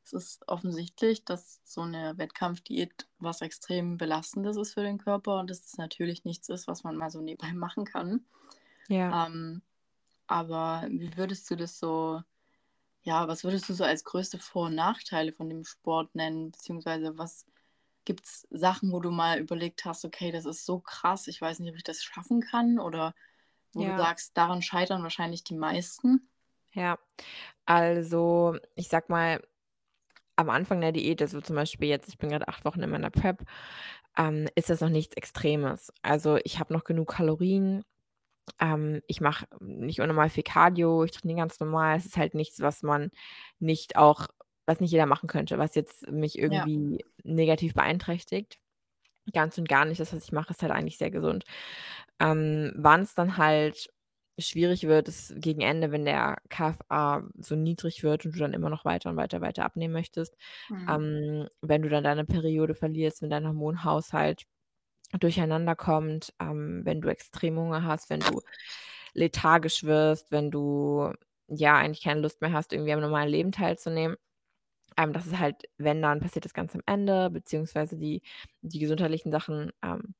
es 0.05 0.13
ist 0.13 0.49
offensichtlich, 0.49 1.25
dass 1.25 1.61
so 1.65 1.83
eine 1.83 2.17
Wettkampfdiät 2.17 3.07
was 3.19 3.41
extrem 3.41 3.99
Belastendes 3.99 4.57
ist 4.57 4.75
für 4.75 4.83
den 4.83 4.99
Körper 4.99 5.41
und 5.41 5.51
dass 5.51 5.65
es 5.65 5.77
natürlich 5.79 6.25
nichts 6.25 6.49
ist, 6.49 6.69
was 6.69 6.85
man 6.85 6.97
mal 6.97 7.11
so 7.11 7.21
nebenbei 7.21 7.53
machen 7.55 7.85
kann. 7.85 8.25
Ja. 8.89 9.27
Ähm, 9.27 9.63
aber 10.27 10.87
wie 10.89 11.17
würdest 11.17 11.51
du 11.51 11.57
das 11.57 11.79
so, 11.79 12.23
ja, 13.03 13.29
was 13.29 13.45
würdest 13.45 13.69
du 13.69 13.75
so 13.75 13.85
als 13.85 14.05
größte 14.05 14.39
Vor- 14.39 14.67
und 14.67 14.75
Nachteile 14.75 15.33
von 15.33 15.49
dem 15.49 15.65
Sport 15.65 16.15
nennen? 16.15 16.51
Beziehungsweise 16.53 17.19
was 17.19 17.47
gibt 18.05 18.27
es 18.27 18.47
Sachen, 18.51 18.93
wo 18.93 19.01
du 19.01 19.11
mal 19.11 19.39
überlegt 19.41 19.85
hast, 19.85 20.05
okay, 20.05 20.33
das 20.33 20.47
ist 20.47 20.67
so 20.67 20.81
krass, 20.81 21.29
ich 21.29 21.41
weiß 21.41 21.61
nicht, 21.61 21.71
ob 21.71 21.77
ich 21.77 21.85
das 21.85 22.03
schaffen 22.05 22.41
kann? 22.43 22.79
Oder 22.81 23.15
wo 23.75 23.85
du 23.85 23.93
Ja. 23.93 23.97
sagst, 23.97 24.37
daran 24.37 24.63
scheitern 24.63 25.03
wahrscheinlich 25.05 25.45
die 25.45 25.55
meisten? 25.57 26.29
Ja, 26.75 26.99
also 27.67 28.57
ich 28.77 28.89
sag 28.89 29.09
mal, 29.11 29.43
am 30.37 30.51
Anfang 30.51 30.81
der 30.81 30.93
Diät, 30.93 31.23
also 31.23 31.41
zum 31.41 31.57
Beispiel 31.57 31.89
jetzt, 31.89 32.09
ich 32.09 32.19
bin 32.19 32.31
gerade 32.31 32.49
acht 32.49 32.65
Wochen 32.65 32.83
in 32.83 32.91
meiner 32.91 33.11
Prep, 33.11 33.45
ähm, 34.17 34.49
ist 34.57 34.71
das 34.71 34.81
noch 34.81 34.91
nichts 34.91 35.17
Extremes. 35.17 35.93
Also 36.03 36.39
ich 36.45 36.59
habe 36.61 36.73
noch 36.75 36.85
genug 36.85 37.11
Kalorien. 37.15 37.85
Ähm, 38.61 39.03
ich 39.09 39.21
mache 39.21 39.47
nicht 39.61 40.01
unnormal 40.01 40.31
viel 40.31 40.43
Cardio, 40.45 41.05
ich 41.05 41.13
trainiere 41.13 41.39
ganz 41.41 41.61
normal. 41.61 41.97
Es 41.99 42.07
ist 42.07 42.17
halt 42.17 42.35
nichts, 42.35 42.61
was 42.61 42.83
man 42.83 43.11
nicht 43.61 43.97
auch, 43.97 44.29
was 44.67 44.81
nicht 44.81 44.91
jeder 44.93 45.07
machen 45.07 45.29
könnte, 45.29 45.59
was 45.59 45.75
jetzt 45.75 46.09
mich 46.11 46.39
Ja. 46.49 46.67
irgendwie 46.67 47.05
negativ 47.25 47.75
beeinträchtigt. 47.75 48.59
Ganz 49.33 49.57
und 49.59 49.69
gar 49.69 49.85
nicht. 49.85 50.01
Das, 50.01 50.13
was 50.13 50.25
ich 50.25 50.33
mache, 50.33 50.51
ist 50.53 50.63
halt 50.63 50.73
eigentlich 50.73 50.99
sehr 50.99 51.11
gesund. 51.13 51.45
Ähm, 52.21 52.73
wann 52.77 53.03
es 53.03 53.15
dann 53.15 53.37
halt 53.37 53.89
schwierig 54.39 54.85
wird, 54.85 55.09
ist 55.09 55.35
gegen 55.41 55.61
Ende, 55.61 55.93
wenn 55.93 56.05
der 56.05 56.39
KFA 56.49 57.23
so 57.39 57.55
niedrig 57.57 58.03
wird 58.03 58.25
und 58.27 58.35
du 58.35 58.39
dann 58.41 58.55
immer 58.55 58.71
noch 58.71 58.85
weiter 58.85 59.11
und 59.11 59.17
weiter, 59.17 59.41
weiter 59.41 59.65
abnehmen 59.65 59.93
möchtest. 59.95 60.37
Mhm. 60.69 60.89
Ähm, 60.89 61.49
wenn 61.61 61.83
du 61.83 61.89
dann 61.89 62.05
deine 62.05 62.25
Periode 62.25 62.75
verlierst, 62.75 63.23
wenn 63.23 63.31
dein 63.31 63.47
Hormonhaushalt 63.47 64.45
durcheinander 65.19 65.77
kommt, 65.77 66.33
ähm, 66.41 66.83
wenn 66.85 67.01
du 67.01 67.09
extrem 67.09 67.59
Hunger 67.59 67.85
hast, 67.85 68.11
wenn 68.11 68.21
du 68.21 68.41
lethargisch 69.15 69.85
wirst, 69.85 70.31
wenn 70.31 70.51
du 70.51 71.13
ja 71.47 71.77
eigentlich 71.77 72.03
keine 72.03 72.21
Lust 72.21 72.41
mehr 72.41 72.53
hast, 72.53 72.73
irgendwie 72.73 72.93
am 72.93 73.01
normalen 73.01 73.29
Leben 73.29 73.53
teilzunehmen. 73.53 74.17
Ähm, 74.97 75.13
das 75.13 75.27
ist 75.27 75.39
halt, 75.39 75.63
wenn, 75.79 76.03
dann 76.03 76.21
passiert 76.21 76.45
das 76.45 76.55
ganz 76.55 76.75
am 76.75 76.83
Ende, 76.87 77.31
beziehungsweise 77.31 77.97
die, 77.97 78.23
die 78.63 78.79
gesundheitlichen 78.79 79.31
Sachen 79.31 79.73
ähm, 79.83 80.15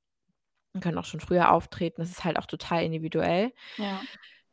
können 0.81 0.99
auch 0.99 1.05
schon 1.05 1.21
früher 1.21 1.51
auftreten. 1.51 2.01
Das 2.01 2.11
ist 2.11 2.25
halt 2.25 2.39
auch 2.39 2.47
total 2.47 2.85
individuell. 2.85 3.53
Ja. 3.77 4.01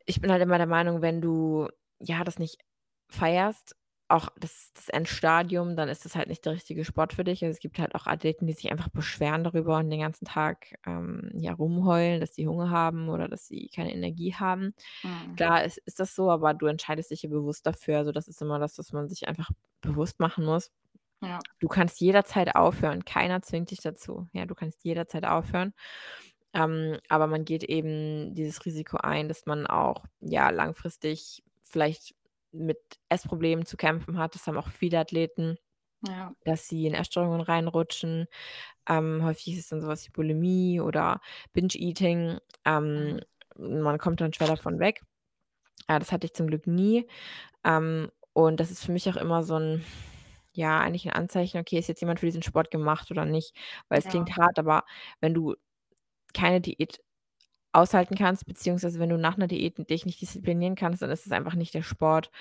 Ich 0.05 0.21
bin 0.21 0.31
halt 0.31 0.41
immer 0.41 0.57
der 0.57 0.67
Meinung, 0.67 1.01
wenn 1.01 1.21
du 1.21 1.67
ja 1.99 2.23
das 2.23 2.39
nicht 2.39 2.59
feierst, 3.09 3.75
auch 4.09 4.29
das, 4.39 4.71
das 4.73 4.89
Endstadium, 4.89 5.75
dann 5.75 5.87
ist 5.87 6.03
das 6.03 6.15
halt 6.15 6.27
nicht 6.29 6.45
der 6.45 6.53
richtige 6.53 6.83
Sport 6.83 7.13
für 7.13 7.23
dich. 7.23 7.43
Also 7.43 7.51
es 7.55 7.59
gibt 7.59 7.79
halt 7.79 7.93
auch 7.95 8.07
Athleten, 8.07 8.47
die 8.47 8.53
sich 8.53 8.71
einfach 8.71 8.89
beschweren 8.89 9.43
darüber 9.43 9.77
und 9.77 9.89
den 9.89 10.01
ganzen 10.01 10.25
Tag 10.25 10.75
ähm, 10.85 11.29
ja 11.35 11.53
rumheulen, 11.53 12.19
dass 12.19 12.33
sie 12.33 12.47
Hunger 12.47 12.71
haben 12.71 13.09
oder 13.09 13.27
dass 13.27 13.47
sie 13.47 13.69
keine 13.73 13.93
Energie 13.93 14.33
haben. 14.33 14.73
Mhm. 15.03 15.35
Klar 15.35 15.63
ist, 15.63 15.77
ist 15.85 15.99
das 15.99 16.15
so, 16.15 16.31
aber 16.31 16.53
du 16.53 16.65
entscheidest 16.65 17.11
dich 17.11 17.21
ja 17.21 17.29
bewusst 17.29 17.67
dafür. 17.67 17.99
Also 17.99 18.11
das 18.11 18.27
ist 18.27 18.41
immer 18.41 18.57
das, 18.57 18.77
was 18.79 18.91
man 18.91 19.07
sich 19.07 19.27
einfach 19.27 19.51
bewusst 19.81 20.19
machen 20.19 20.43
muss. 20.43 20.71
Ja. 21.21 21.39
Du 21.59 21.67
kannst 21.67 21.99
jederzeit 21.99 22.55
aufhören. 22.55 23.05
Keiner 23.05 23.41
zwingt 23.41 23.71
dich 23.71 23.79
dazu. 23.81 24.27
Ja, 24.33 24.45
du 24.45 24.55
kannst 24.55 24.83
jederzeit 24.83 25.25
aufhören. 25.25 25.73
Ähm, 26.53 26.97
aber 27.09 27.27
man 27.27 27.45
geht 27.45 27.63
eben 27.63 28.33
dieses 28.33 28.65
Risiko 28.65 28.97
ein, 28.97 29.27
dass 29.27 29.45
man 29.45 29.67
auch 29.67 30.05
ja 30.19 30.49
langfristig 30.49 31.43
vielleicht 31.61 32.15
mit 32.51 32.79
Essproblemen 33.09 33.65
zu 33.65 33.77
kämpfen 33.77 34.17
hat. 34.17 34.35
Das 34.35 34.47
haben 34.47 34.57
auch 34.57 34.69
viele 34.69 34.99
Athleten, 34.99 35.57
Ja. 36.01 36.33
dass 36.45 36.67
sie 36.67 36.87
in 36.87 36.93
Essstörungen 36.95 37.41
reinrutschen. 37.41 38.27
Ähm, 38.89 39.23
häufig 39.25 39.53
ist 39.55 39.59
es 39.61 39.69
dann 39.69 39.81
sowas 39.81 40.05
wie 40.07 40.11
Bulimie 40.11 40.81
oder 40.81 41.21
Binge-Eating. 41.53 42.39
Ähm, 42.65 43.21
man 43.57 43.97
kommt 43.99 44.21
dann 44.21 44.33
schwer 44.33 44.47
davon 44.47 44.79
weg. 44.79 45.01
Ja, 45.89 45.99
das 45.99 46.11
hatte 46.11 46.27
ich 46.27 46.33
zum 46.33 46.47
Glück 46.47 46.67
nie. 46.67 47.07
Ähm, 47.65 48.11
und 48.33 48.59
das 48.59 48.71
ist 48.71 48.85
für 48.85 48.91
mich 48.93 49.09
auch 49.09 49.17
immer 49.17 49.43
so 49.43 49.55
ein, 49.59 49.85
ja, 50.53 50.79
eigentlich 50.81 51.05
ein 51.07 51.13
Anzeichen, 51.13 51.59
okay, 51.59 51.79
ist 51.79 51.89
jetzt 51.89 52.01
jemand 52.01 52.19
für 52.21 52.27
diesen 52.27 52.43
Sport 52.43 52.71
gemacht 52.71 53.11
oder 53.11 53.25
nicht? 53.25 53.55
Weil 53.89 53.99
es 53.99 54.07
Ja. 54.07 54.09
klingt 54.09 54.37
hart, 54.37 54.59
aber 54.59 54.83
wenn 55.21 55.33
du 55.35 55.55
keine 56.33 56.61
Diät 56.61 56.99
aushalten 57.71 58.15
kannst, 58.15 58.45
beziehungsweise 58.45 58.99
wenn 58.99 59.09
du 59.09 59.17
nach 59.17 59.37
einer 59.37 59.47
Diät 59.47 59.77
dich 59.89 60.05
nicht 60.05 60.21
disziplinieren 60.21 60.75
kannst, 60.75 61.01
dann 61.01 61.11
ist 61.11 61.25
es 61.25 61.31
einfach 61.31 61.55
nicht 61.55 61.73
der 61.73 61.83
Sport 61.83 62.31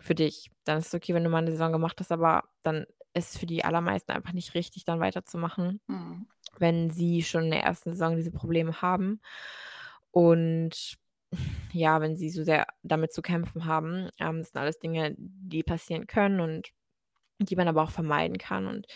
für 0.00 0.14
dich. 0.14 0.50
Dann 0.64 0.78
ist 0.78 0.88
es 0.88 0.94
okay, 0.94 1.14
wenn 1.14 1.24
du 1.24 1.30
mal 1.30 1.38
eine 1.38 1.50
Saison 1.52 1.72
gemacht 1.72 1.98
hast, 2.00 2.12
aber 2.12 2.44
dann 2.62 2.86
ist 3.14 3.32
es 3.34 3.38
für 3.38 3.46
die 3.46 3.64
allermeisten 3.64 4.12
einfach 4.12 4.32
nicht 4.32 4.54
richtig, 4.54 4.84
dann 4.84 5.00
weiterzumachen, 5.00 5.80
Mhm. 5.86 6.26
wenn 6.58 6.90
sie 6.90 7.22
schon 7.22 7.44
in 7.44 7.50
der 7.52 7.62
ersten 7.62 7.92
Saison 7.92 8.16
diese 8.16 8.32
Probleme 8.32 8.82
haben. 8.82 9.20
Und 10.10 10.96
ja, 11.72 12.00
wenn 12.00 12.16
sie 12.16 12.30
so 12.30 12.44
sehr 12.44 12.66
damit 12.82 13.12
zu 13.12 13.22
kämpfen 13.22 13.64
haben. 13.64 14.08
Ähm, 14.18 14.38
das 14.38 14.50
sind 14.50 14.60
alles 14.60 14.78
Dinge, 14.78 15.14
die 15.18 15.62
passieren 15.62 16.06
können 16.06 16.40
und 16.40 16.68
die 17.40 17.56
man 17.56 17.68
aber 17.68 17.82
auch 17.82 17.90
vermeiden 17.90 18.38
kann. 18.38 18.66
Und 18.66 18.86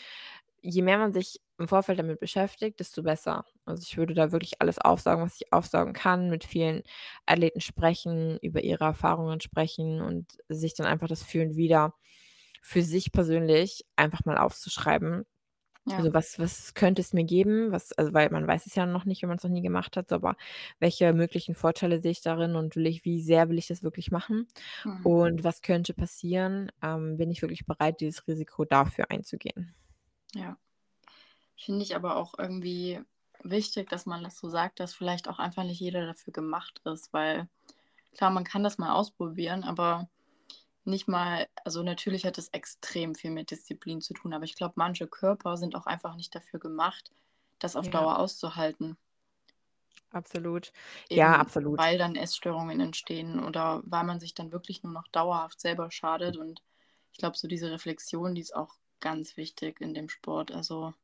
je 0.62 0.83
mehr 0.83 0.98
man 0.98 1.12
sich 1.12 1.40
im 1.58 1.68
Vorfeld 1.68 1.98
damit 1.98 2.20
beschäftigt, 2.20 2.80
desto 2.80 3.02
besser. 3.02 3.44
Also 3.64 3.82
ich 3.82 3.96
würde 3.96 4.14
da 4.14 4.32
wirklich 4.32 4.60
alles 4.60 4.78
aufsaugen, 4.78 5.24
was 5.24 5.40
ich 5.40 5.52
aufsaugen 5.52 5.92
kann, 5.92 6.30
mit 6.30 6.44
vielen 6.44 6.82
Athleten 7.26 7.60
sprechen, 7.60 8.38
über 8.42 8.62
ihre 8.62 8.84
Erfahrungen 8.84 9.40
sprechen 9.40 10.00
und 10.00 10.38
sich 10.48 10.74
dann 10.74 10.86
einfach 10.86 11.08
das 11.08 11.22
Fühlen 11.22 11.56
wieder 11.56 11.94
für 12.62 12.82
sich 12.82 13.12
persönlich 13.12 13.84
einfach 13.96 14.24
mal 14.24 14.38
aufzuschreiben. 14.38 15.26
Ja. 15.86 15.96
Also 15.96 16.12
was, 16.12 16.38
was 16.38 16.74
könnte 16.74 17.00
es 17.00 17.12
mir 17.12 17.24
geben? 17.24 17.72
Was, 17.72 17.92
also 17.92 18.12
weil 18.12 18.30
man 18.30 18.46
weiß 18.46 18.66
es 18.66 18.74
ja 18.74 18.84
noch 18.84 19.04
nicht, 19.04 19.22
wenn 19.22 19.28
man 19.28 19.38
es 19.38 19.44
noch 19.44 19.50
nie 19.50 19.62
gemacht 19.62 19.96
hat, 19.96 20.12
aber 20.12 20.36
welche 20.80 21.12
möglichen 21.12 21.54
Vorteile 21.54 22.00
sehe 22.00 22.10
ich 22.10 22.20
darin 22.20 22.56
und 22.56 22.76
will 22.76 22.86
ich, 22.86 23.04
wie 23.04 23.22
sehr 23.22 23.48
will 23.48 23.58
ich 23.58 23.68
das 23.68 23.82
wirklich 23.82 24.10
machen? 24.10 24.48
Mhm. 24.84 25.06
Und 25.06 25.44
was 25.44 25.62
könnte 25.62 25.94
passieren? 25.94 26.70
Ähm, 26.82 27.16
bin 27.16 27.30
ich 27.30 27.42
wirklich 27.42 27.66
bereit, 27.66 28.00
dieses 28.00 28.26
Risiko 28.28 28.64
dafür 28.64 29.10
einzugehen? 29.10 29.74
Ja. 30.34 30.58
Finde 31.58 31.82
ich 31.84 31.94
aber 31.96 32.16
auch 32.16 32.34
irgendwie 32.38 33.00
wichtig, 33.42 33.90
dass 33.90 34.06
man 34.06 34.22
das 34.24 34.38
so 34.38 34.48
sagt, 34.48 34.80
dass 34.80 34.94
vielleicht 34.94 35.28
auch 35.28 35.38
einfach 35.38 35.64
nicht 35.64 35.80
jeder 35.80 36.06
dafür 36.06 36.32
gemacht 36.32 36.80
ist, 36.84 37.12
weil 37.12 37.48
klar, 38.16 38.30
man 38.30 38.44
kann 38.44 38.62
das 38.64 38.78
mal 38.78 38.92
ausprobieren, 38.94 39.64
aber 39.64 40.08
nicht 40.84 41.08
mal, 41.08 41.48
also 41.64 41.82
natürlich 41.82 42.24
hat 42.26 42.38
es 42.38 42.48
extrem 42.50 43.14
viel 43.14 43.30
mit 43.32 43.50
Disziplin 43.50 44.00
zu 44.00 44.14
tun, 44.14 44.32
aber 44.34 44.44
ich 44.44 44.56
glaube, 44.56 44.74
manche 44.76 45.06
Körper 45.08 45.56
sind 45.56 45.76
auch 45.76 45.86
einfach 45.86 46.16
nicht 46.16 46.34
dafür 46.34 46.60
gemacht, 46.60 47.12
das 47.58 47.76
auf 47.76 47.86
Ja. 47.86 47.92
Dauer 47.92 48.18
auszuhalten. 48.18 48.96
Absolut. 50.12 50.72
Eben 51.10 51.18
Ja, 51.18 51.32
absolut. 51.38 51.78
weil 51.78 51.98
dann 51.98 52.16
Essstörungen 52.16 52.80
entstehen 52.80 53.44
oder 53.44 53.82
weil 53.84 54.04
man 54.04 54.20
sich 54.20 54.34
dann 54.34 54.52
wirklich 54.52 54.82
nur 54.82 54.92
noch 54.92 55.08
dauerhaft 55.08 55.60
selber 55.60 55.90
schadet. 55.90 56.36
Und 56.36 56.62
ich 57.12 57.18
glaube, 57.18 57.36
so 57.36 57.48
diese 57.48 57.70
Reflexion, 57.70 58.34
die 58.34 58.40
ist 58.40 58.54
auch 58.54 58.74
ganz 59.00 59.36
wichtig 59.36 59.80
in 59.80 59.94
dem 59.94 60.08
Sport. 60.08 60.50
Also 60.52 60.94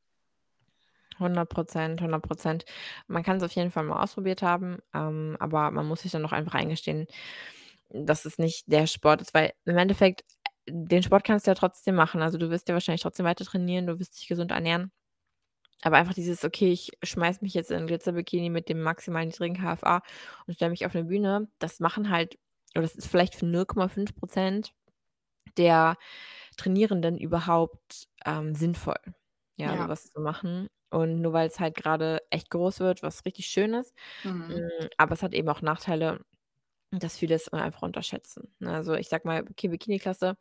100 1.18 1.48
Prozent, 1.50 2.00
100 2.00 2.22
Prozent. 2.22 2.64
Man 3.08 3.22
kann 3.22 3.36
es 3.38 3.42
auf 3.42 3.52
jeden 3.52 3.70
Fall 3.70 3.84
mal 3.84 4.02
ausprobiert 4.02 4.42
haben, 4.42 4.78
ähm, 4.94 5.36
aber 5.40 5.70
man 5.70 5.86
muss 5.86 6.02
sich 6.02 6.12
dann 6.12 6.24
auch 6.26 6.32
einfach 6.32 6.54
eingestehen, 6.54 7.06
dass 7.90 8.24
es 8.26 8.38
nicht 8.38 8.64
der 8.72 8.86
Sport 8.88 9.22
ist, 9.22 9.34
weil 9.34 9.52
im 9.66 9.78
Endeffekt 9.78 10.24
den 10.68 11.02
Sport 11.04 11.24
kannst 11.24 11.46
du 11.46 11.52
ja 11.52 11.56
trotzdem 11.56 11.94
machen. 11.96 12.22
Also, 12.22 12.38
du 12.38 12.50
wirst 12.50 12.68
ja 12.68 12.74
wahrscheinlich 12.74 13.02
trotzdem 13.02 13.26
weiter 13.26 13.44
trainieren, 13.46 13.86
du 13.88 13.98
wirst 14.00 14.18
dich 14.20 14.28
gesund 14.28 14.50
ernähren. 14.52 14.92
Aber 15.82 15.96
einfach 15.98 16.14
dieses: 16.14 16.44
„Okay, 16.44 16.72
ich 16.72 16.92
schmeiße 17.04 17.40
mich 17.42 17.54
jetzt 17.54 17.70
in 17.72 17.78
'n 17.84 17.86
Glitzer-Bikini 17.88 18.50
mit 18.50 18.68
dem 18.70 18.82
maximal 18.82 19.26
niedrigen 19.26 19.56
KFA 19.56 20.02
und 20.48 20.54
stelle 20.56 20.70
mich 20.72 20.86
auf 20.86 20.94
'ne 20.94 21.04
Bühne“, 21.06 21.48
das 21.60 21.80
machen 21.80 22.10
halt 22.10 22.38
oder 22.76 22.82
das 22.84 22.96
ist 22.96 23.08
vielleicht 23.08 23.34
für 23.36 23.46
0,5 23.46 24.14
% 24.16 24.74
der 25.58 25.96
Trainierenden 26.58 27.18
überhaupt, 27.18 28.08
ähm, 28.26 28.54
sinnvoll, 28.56 28.96
ja, 29.56 29.76
Ja. 29.76 29.88
was 29.88 30.10
zu 30.10 30.20
machen. 30.22 30.68
Und 30.94 31.20
nur 31.22 31.32
weil's 31.34 31.60
halt 31.60 31.76
grade 31.76 32.20
echt 32.30 32.50
groß 32.50 32.80
wird, 32.80 33.02
was 33.02 33.24
richtig 33.26 33.46
schön 33.48 33.74
ist, 33.74 33.94
Mhm. 34.24 34.64
hm, 34.80 34.88
aber 34.98 35.14
es 35.14 35.22
hat 35.24 35.34
eben 35.34 35.48
auch 35.50 35.62
Nachteile, 35.62 36.20
dass 36.92 37.18
viele 37.18 37.34
es 37.36 37.48
einfach 37.52 37.82
unterschätzen, 37.82 38.54
ne? 38.60 38.72
Also, 38.74 38.94
ich 38.94 39.08
sage 39.08 39.26
mal, 39.28 39.42
okay, 39.50 39.68
Bikini-Klasse, 39.68 40.36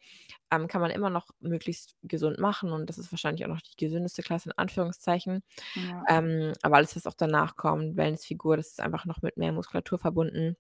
ähm, 0.52 0.68
kann 0.68 0.82
man 0.82 0.92
immer 0.92 1.10
noch 1.12 1.30
möglichst 1.42 1.96
gesund 2.04 2.39
machen 2.39 2.72
und 2.74 2.89
das 2.89 2.98
ist 3.00 3.12
wahrscheinlich 3.13 3.46
auch 3.46 3.50
noch 3.50 3.62
die 3.62 3.76
gesündeste 3.78 4.24
Klasse 4.24 4.50
in 4.52 4.58
Anführungszeichen. 4.60 5.44
Ja. 5.76 6.08
Ähm, 6.10 6.54
aber 6.63 6.78
alles, 6.78 6.96
was 6.98 7.08
auch 7.08 7.16
danach 7.16 7.56
kommt, 7.58 7.98
Wellness-Figur, 7.98 8.58
das 8.58 8.70
ist 8.70 8.82
einfach 8.82 9.06
noch 9.06 9.22
mit 9.24 9.38
mehr 9.38 9.54
Muskulatur 9.54 10.00
verbunden, 10.00 10.58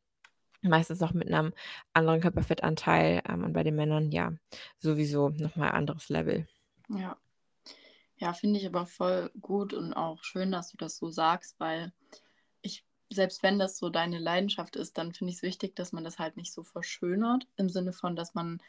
meistens 0.63 0.99
noch 1.01 1.13
mit 1.13 1.29
'nem 1.29 1.53
anderen 1.93 2.21
Körperfettanteil, 2.21 3.21
ähm, 3.29 3.43
und 3.45 3.53
bei 3.53 3.63
den 3.63 3.75
Männern, 3.75 4.11
ja, 4.11 4.33
sowieso 4.79 5.29
noch 5.29 5.55
mal 5.57 5.69
anderes 5.71 6.09
Level. 6.09 6.47
Ja. 6.89 7.17
Ja, 8.23 8.31
finde 8.31 8.57
ich 8.57 8.65
aber 8.65 8.85
voll 8.85 9.29
gut 9.41 9.73
und 9.73 9.93
auch 9.93 10.23
schön, 10.23 10.49
dass 10.49 10.69
du 10.71 10.77
das 10.77 10.95
so 10.95 11.09
sagst, 11.11 11.59
weil 11.59 11.91
ich 12.61 12.85
selbst 13.09 13.43
wenn 13.43 13.59
das 13.59 13.77
so 13.77 13.89
deine 13.89 14.17
Leidenschaft 14.19 14.77
ist, 14.77 14.97
dann 14.97 15.13
finde 15.13 15.33
ich's 15.33 15.43
wichtig, 15.43 15.75
dass 15.75 15.91
man 15.91 16.05
das 16.05 16.19
halt 16.19 16.37
nicht 16.37 16.53
so 16.53 16.63
verschönert, 16.63 17.47
im 17.57 17.67
Sinne 17.69 17.93
von, 17.93 18.15
dass 18.15 18.33
man 18.33 18.61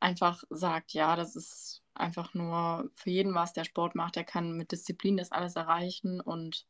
einfach 0.00 0.44
sagt: 0.50 0.94
„Ja, 0.94 1.16
das 1.16 1.36
ist 1.36 1.82
einfach 1.94 2.34
nur 2.34 2.90
für 2.94 3.10
jeden 3.10 3.34
was, 3.34 3.52
der 3.54 3.64
Sport 3.64 3.94
macht, 3.96 4.16
der 4.16 4.24
kann 4.24 4.52
mit 4.56 4.72
Disziplin 4.72 5.16
das 5.18 5.32
alles 5.32 5.56
erreichen“ 5.56 6.20
und 6.20 6.66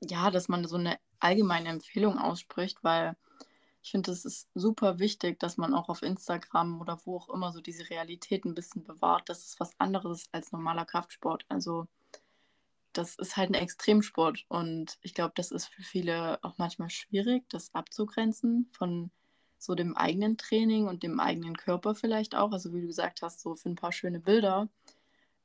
ja, 0.00 0.30
dass 0.30 0.48
man 0.48 0.66
so 0.66 0.76
'ne 0.78 0.98
allgemeine 1.20 1.68
Empfehlung 1.70 2.18
ausspricht, 2.18 2.78
weil 2.82 3.16
ich 3.84 3.90
finde, 3.90 4.10
das 4.10 4.24
ist 4.24 4.48
super 4.54 4.98
wichtig, 4.98 5.38
dass 5.40 5.58
man 5.58 5.74
auch 5.74 5.90
auf 5.90 6.02
Instagram 6.02 6.80
oder 6.80 6.98
wo 7.04 7.18
auch 7.18 7.28
immer 7.28 7.52
so 7.52 7.60
diese 7.60 7.90
Realität 7.90 8.44
'n 8.46 8.54
bisschen 8.54 8.82
bewahrt. 8.84 9.28
Das 9.28 9.44
ist 9.46 9.60
was 9.60 9.72
anderes 9.78 10.26
als 10.32 10.52
normaler 10.52 10.86
Kraftsport. 10.86 11.44
Also 11.48 11.86
das 12.96 13.16
ist 13.16 13.36
halt 13.36 13.50
'n 13.50 13.54
Extremsport 13.54 14.44
und 14.48 14.98
ich 15.02 15.14
glaube, 15.14 15.32
das 15.36 15.50
ist 15.50 15.66
für 15.66 15.82
viele 15.82 16.38
auch 16.44 16.58
manchmal 16.58 16.90
schwierig, 16.90 17.42
das 17.48 17.74
abzugrenzen 17.74 18.70
von 18.72 19.10
so 19.58 19.74
dem 19.74 19.96
eigenen 19.96 20.38
Training 20.38 20.86
und 20.86 21.02
dem 21.02 21.18
eigenen 21.20 21.56
Körper 21.56 21.94
vielleicht 21.96 22.36
auch. 22.36 22.52
Also, 22.52 22.72
wie 22.72 22.80
du 22.82 22.86
gesagt 22.86 23.20
hast, 23.22 23.40
so 23.40 23.56
für 23.56 23.68
'n 23.68 23.74
paar 23.76 23.90
schöne 23.92 24.20
Bilder 24.20 24.68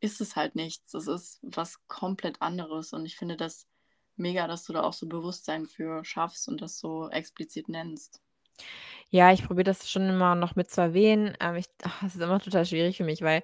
ist 0.01 0.21
es 0.21 0.35
halt 0.37 0.55
nichts. 0.55 0.91
Das 0.91 1.07
ist 1.07 1.39
was 1.43 1.79
komplett 1.87 2.41
anderes 2.41 2.93
und 2.93 3.05
ich 3.05 3.17
finde 3.17 3.37
das 3.37 3.67
mega, 4.17 4.47
dass 4.47 4.65
du 4.65 4.73
da 4.73 4.83
auch 4.83 4.93
so 4.93 5.07
Bewusstsein 5.07 5.65
für 5.67 6.05
schaffst 6.05 6.47
und 6.49 6.61
das 6.61 6.79
so 6.79 7.09
explizit 7.09 7.69
nennst. 7.69 8.19
Ja, 9.11 9.31
ich 9.33 9.43
probiere 9.43 9.63
das 9.63 9.89
schon 9.89 10.07
immer 10.07 10.35
noch 10.35 10.55
mit 10.55 10.69
zu 10.69 10.81
erwähnen, 10.81 11.35
ähm, 11.39 11.55
ich 11.55 11.65
ach, 11.83 12.03
es 12.03 12.13
ist 12.15 12.21
immer 12.21 12.39
total 12.39 12.63
schwierig 12.65 12.95
für 12.97 13.03
mich, 13.03 13.23
weil 13.23 13.41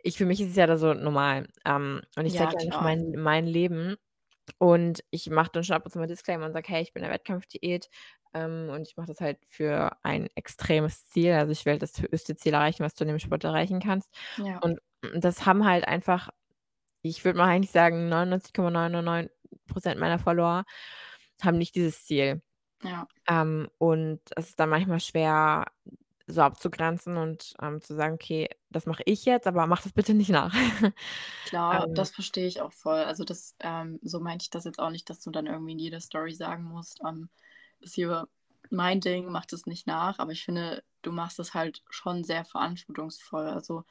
ich 0.00 0.16
für 0.16 0.26
mich 0.26 0.40
ist 0.40 0.50
es 0.50 0.56
ja 0.56 0.66
da 0.68 0.76
so 0.78 0.94
normal, 0.94 1.48
ähm, 1.64 2.02
und 2.16 2.24
ich 2.24 2.34
Ja, 2.34 2.36
zeige 2.36 2.52
ja 2.52 2.60
einfach 2.60 2.78
klar. 2.78 2.92
mein 2.94 3.12
mein 3.16 3.44
Leben 3.44 3.96
und 4.58 5.04
ich 5.10 5.30
mache 5.30 5.50
dann 5.52 5.64
schon 5.64 5.76
ab 5.76 5.84
und 5.86 5.92
zu 5.92 5.98
mal 5.98 6.06
Disclaimer 6.08 6.46
und 6.46 6.52
sage: 6.52 6.68
„Hey, 6.68 6.82
ich 6.82 6.92
bin 6.92 7.02
in 7.04 7.08
'ner 7.10 7.14
Wettkampfdiät, 7.14 7.88
ähm, 8.34 8.70
und 8.72 8.82
ich 8.88 8.96
mache 8.96 9.08
das 9.08 9.20
halt 9.20 9.38
für 9.46 9.96
ein 10.04 10.28
extremes 10.36 11.08
Ziel. 11.08 11.32
Also, 11.34 11.52
ich 11.52 11.66
will 11.66 11.78
das 11.78 12.00
höchste 12.02 12.36
Ziel 12.36 12.54
erreichen, 12.54 12.84
was 12.84 12.94
du 12.94 13.04
in 13.04 13.08
dem 13.08 13.18
Sport 13.20 13.44
erreichen 13.44 13.80
kannst.“ 13.80 14.10
Ja. 14.38 14.62
Und 14.62 14.80
das 15.14 15.46
haben 15.46 15.64
halt 15.66 15.86
einfach 15.88 16.30
ich 17.02 17.24
würde 17.24 17.38
mal 17.38 17.48
eigentlich 17.48 17.70
sagen, 17.72 18.08
99,999 18.10 19.32
% 19.68 20.00
meiner 20.00 20.18
Follower 20.20 20.64
haben 21.42 21.58
nicht 21.58 21.74
dieses 21.76 22.04
Ziel. 22.06 22.42
Ja. 22.82 23.08
Ähm, 23.28 23.68
und 23.78 24.20
es 24.36 24.48
ist 24.50 24.60
dann 24.60 24.70
manchmal 24.70 25.00
schwer, 25.00 25.66
so 26.26 26.42
abzugrenzen 26.42 27.16
und, 27.16 27.54
ähm, 27.62 27.80
zu 27.82 27.94
sagen: 27.94 28.14
„Okay, 28.14 28.48
das 28.70 28.86
mache 28.86 29.02
ich 29.06 29.24
jetzt, 29.24 29.46
aber 29.46 29.66
mach 29.66 29.82
das 29.82 29.92
bitte 29.92 30.14
nicht 30.14 30.30
nach.“ 30.30 30.54
Klar, 31.46 31.86
Ähm 31.86 31.94
das 31.94 32.10
verstehe 32.10 32.46
ich 32.46 32.60
auch 32.60 32.72
voll. 32.72 32.98
Also, 33.00 33.24
das 33.24 33.54
ähm, 33.60 33.98
so 34.02 34.20
meinte 34.20 34.42
ich 34.44 34.50
das 34.50 34.64
jetzt 34.64 34.78
auch 34.78 34.90
nicht, 34.90 35.08
dass 35.08 35.20
du 35.20 35.30
dann 35.30 35.46
irgendwie 35.46 35.72
in 35.72 35.78
jeder 35.78 36.00
Story 36.00 36.34
sagen 36.34 36.64
musst, 36.64 37.00
ähm: 37.06 37.30
„Ist 37.80 37.94
hier 37.94 38.28
mein 38.70 39.00
Ding, 39.00 39.30
mach 39.30 39.46
das 39.46 39.66
nicht 39.66 39.86
nach.“ 39.86 40.18
Aber 40.18 40.32
ich 40.32 40.44
finde, 40.44 40.84
du 41.02 41.12
machst 41.12 41.38
das 41.38 41.54
halt 41.54 41.82
schon 41.90 42.24
sehr 42.24 42.44
verantwortungsvoll. 42.44 43.46
Also, 43.46 43.84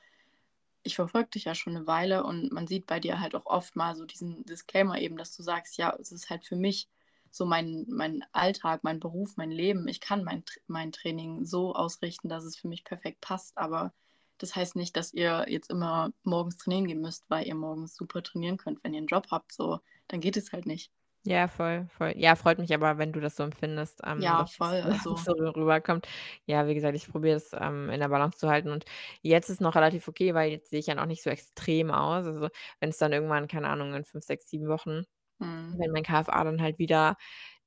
ich 0.83 0.95
verfolge 0.95 1.31
dich 1.31 1.45
ja 1.45 1.55
schon 1.55 1.73
'ne 1.73 1.87
Weile 1.87 2.23
und 2.25 2.51
man 2.53 2.67
sieht 2.67 2.87
bei 2.87 2.99
dir 2.99 3.19
halt 3.21 3.35
auch 3.35 3.45
oft 3.47 3.75
mal 3.75 3.95
so 3.95 4.05
diesen 4.05 4.45
Disclaimer 4.45 4.99
eben, 4.99 5.17
dass 5.17 5.35
du 5.35 5.43
sagst: 5.43 5.77
„Ja, 5.77 5.95
es 5.99 6.11
ist 6.11 6.29
halt 6.29 6.45
für 6.45 6.57
mich 6.57 6.89
so 7.31 7.45
mein 7.45 7.85
mein 7.89 8.23
Alltag, 8.31 8.83
mein 8.83 8.99
Beruf, 8.99 9.35
mein 9.37 9.51
Leben. 9.51 9.87
Ich 9.87 9.99
kann 10.01 10.23
mein 10.23 10.43
mein 10.67 10.91
Training 10.91 11.45
so 11.45 11.73
ausrichten, 11.75 12.29
dass 12.29 12.43
es 12.45 12.57
für 12.57 12.67
mich 12.67 12.83
perfekt 12.83 13.21
passt, 13.21 13.57
aber 13.57 13.93
das 14.39 14.55
heißt 14.55 14.75
nicht, 14.75 14.95
dass 14.97 15.13
ihr 15.13 15.45
jetzt 15.49 15.69
immer 15.71 16.11
morgens 16.23 16.57
trainieren 16.57 16.85
gehen 16.87 17.01
müsst, 17.01 17.25
weil 17.29 17.47
ihr 17.47 17.55
morgens 17.55 17.95
super 17.95 18.21
trainieren 18.23 18.57
könnt, 18.57 18.83
wenn 18.83 18.93
ihr 18.93 19.01
'n 19.01 19.07
Job 19.07 19.27
habt, 19.31 19.51
so. 19.53 19.79
Dann 20.07 20.19
geht 20.21 20.37
es 20.37 20.51
halt 20.53 20.65
nicht.“ 20.65 20.91
Ja, 21.25 21.47
voll, 21.49 21.87
voll. 21.97 22.13
Ja, 22.15 22.35
freut 22.35 22.57
mich 22.57 22.73
aber, 22.73 22.97
wenn 22.97 23.11
du 23.11 23.19
das 23.19 23.35
so 23.35 23.43
empfindest, 23.43 23.99
ähm, 24.05 24.35
Ja, 24.35 24.37
dass 24.37 24.57
voll, 24.57 24.81
es 24.81 24.81
also 24.81 25.15
so 25.15 25.31
rüberkommt. 25.33 26.07
Ja, 26.45 26.67
wie 26.67 26.73
gesagt, 26.73 26.95
ich 26.95 27.09
probiere 27.09 27.35
es, 27.35 27.51
ähm, 27.53 27.89
in 27.89 27.99
der 27.99 28.07
Balance 28.07 28.37
zu 28.37 28.47
halten 28.49 28.69
und 28.71 28.85
jetzt 29.21 29.49
ist 29.49 29.59
noch 29.59 29.75
relativ 29.75 30.07
okay, 30.07 30.33
weil 30.33 30.51
jetzt 30.51 30.69
sehe 30.69 30.79
ich 30.79 30.87
ja 30.87 30.95
noch 30.95 31.05
nicht 31.05 31.23
so 31.23 31.29
extrem 31.29 31.91
aus. 31.91 32.25
Also, 32.25 32.47
wenn's 32.79 32.97
dann 32.97 33.11
irgendwann, 33.11 33.47
keine 33.49 33.67
Ahnung, 33.67 33.93
in 33.93 34.05
5, 34.05 34.23
6, 34.23 34.49
7 34.49 34.67
Wochen 34.69 35.03
Mhm. 35.39 35.79
wenn 35.79 35.91
mein 35.91 36.03
KFA 36.03 36.43
dann 36.43 36.61
halt 36.61 36.79
wieder 36.79 37.17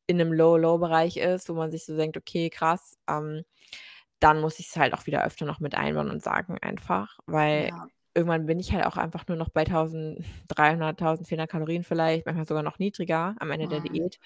in 0.09 0.17
'nem 0.19 0.33
Low-Low-Bereich 0.33 1.17
ist, 1.19 1.49
wo 1.51 1.55
man 1.55 1.71
sich 1.73 1.85
so 1.87 1.97
denkt: 1.97 2.17
„Okay, 2.19 2.51
krass“, 2.51 2.99
ähm, 3.09 3.45
dann 4.21 4.41
muss 4.43 4.59
ich's 4.61 4.77
halt 4.77 4.95
auch 4.95 5.07
wieder 5.07 5.25
öfter 5.27 5.47
noch 5.47 5.61
mit 5.61 5.75
einbauen 5.77 6.11
und 6.11 6.23
sagen 6.23 6.59
einfach, 6.63 7.19
weil 7.27 7.71
Ja. 7.71 7.91
irgendwann 8.15 8.47
bin 8.47 8.61
ich 8.61 8.73
halt 8.73 8.87
auch 8.87 8.97
einfach 8.99 9.27
nur 9.29 9.37
noch 9.39 9.51
bei 9.51 9.65
1.300, 9.65 10.99
1.400 10.99 11.51
Kalorien 11.51 11.85
vielleicht, 11.85 12.27
manchmal 12.27 12.47
sogar 12.47 12.63
noch 12.65 12.79
niedriger 12.81 13.37
am 13.41 13.51
Ende 13.53 13.69
der 13.69 13.81
Mhm. 13.81 13.83
Diät. 13.83 14.19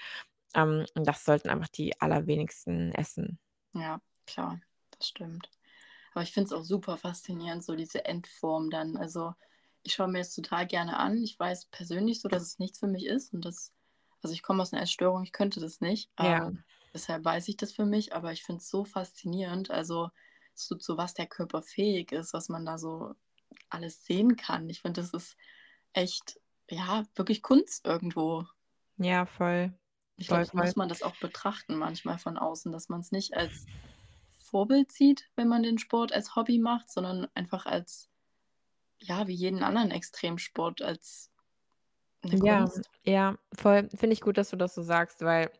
Ähm, 0.56 0.86
und 0.96 1.06
das 1.08 1.24
sollten 1.26 1.50
einfach 1.50 1.68
die 1.68 2.00
allerwenigsten 2.00 2.92
essen. 2.94 3.38
Ja, 3.74 4.00
klar, 4.26 4.60
das 4.96 5.08
stimmt. 5.08 5.50
Aber 6.12 6.22
ich 6.22 6.32
finde 6.32 6.46
es 6.48 6.52
auch 6.52 6.64
super 6.64 6.96
faszinierend, 6.98 7.64
so 7.64 7.76
diese 7.76 8.04
Endform 8.04 8.70
dann. 8.70 8.96
Also, 8.96 9.34
ich 9.84 9.94
schaue 9.94 10.08
mir 10.08 10.18
das 10.18 10.34
total 10.34 10.66
gerne 10.66 10.98
an. 10.98 11.22
Ich 11.22 11.38
weiß 11.38 11.66
persönlich 11.66 12.20
so, 12.20 12.28
dass 12.28 12.42
es 12.42 12.58
nichts 12.60 12.80
für 12.80 12.88
mich 12.88 13.06
ist 13.06 13.34
und 13.34 13.44
das 13.44 13.72
also, 14.22 14.34
ich 14.34 14.42
komme 14.42 14.62
aus 14.62 14.72
'ner 14.72 14.82
Essstörung, 14.82 15.22
ich 15.24 15.32
könnte 15.32 15.60
das 15.60 15.80
nicht. 15.82 16.10
Ja. 16.18 16.40
Ähm, 16.40 16.64
deshalb 16.94 17.24
weiß 17.26 17.48
ich 17.48 17.56
das 17.58 17.72
für 17.72 17.86
mich, 17.86 18.14
aber 18.14 18.32
ich 18.32 18.42
finde 18.44 18.60
es 18.62 18.70
so 18.70 18.84
faszinierend, 18.86 19.70
also, 19.70 20.10
so 20.54 20.76
zu 20.76 20.96
was 20.98 21.14
der 21.14 21.26
Körper 21.26 21.62
fähig 21.62 22.12
ist, 22.12 22.32
was 22.34 22.48
man 22.50 22.64
da 22.66 22.78
so 22.78 23.14
alles 23.70 24.04
sehen 24.06 24.36
kann. 24.36 24.68
Ich 24.70 24.82
finde, 24.82 25.02
das 25.02 25.12
ist 25.14 25.36
echt, 25.94 26.40
ja, 26.70 27.04
wirklich 27.16 27.42
Kunst 27.42 27.86
irgendwo. 27.86 28.46
Ja, 28.98 29.26
voll. 29.26 29.74
Ich 30.18 30.28
glaube, 30.28 30.44
so 30.44 30.56
muss 30.56 30.76
man 30.76 30.88
das 30.88 31.02
auch 31.02 31.16
betrachten 31.16 31.76
manchmal 31.76 32.18
von 32.18 32.38
außen, 32.38 32.70
dass 32.72 32.88
man's 32.88 33.10
nicht 33.10 33.34
als 33.34 33.68
Vorbild 34.38 34.92
sieht, 34.92 35.30
wenn 35.36 35.48
man 35.48 35.62
den 35.62 35.78
Sport 35.78 36.12
als 36.12 36.36
Hobby 36.36 36.58
macht, 36.58 36.90
sondern 36.90 37.26
einfach 37.34 37.66
als 37.66 38.10
ja, 39.04 39.26
wie 39.28 39.34
jeden 39.34 39.62
anderen 39.62 39.90
Extremsport, 39.92 40.82
als 40.82 41.30
'ne 42.24 42.38
Ja, 42.42 42.70
Kunst. 42.74 42.90
ja, 43.04 43.36
voll. 43.56 43.88
Finde 43.94 44.12
ich 44.14 44.20
gut, 44.20 44.38
dass 44.38 44.50
du 44.50 44.56
das 44.56 44.74
so 44.74 44.82
sagst, 44.82 45.20
weil 45.22 45.50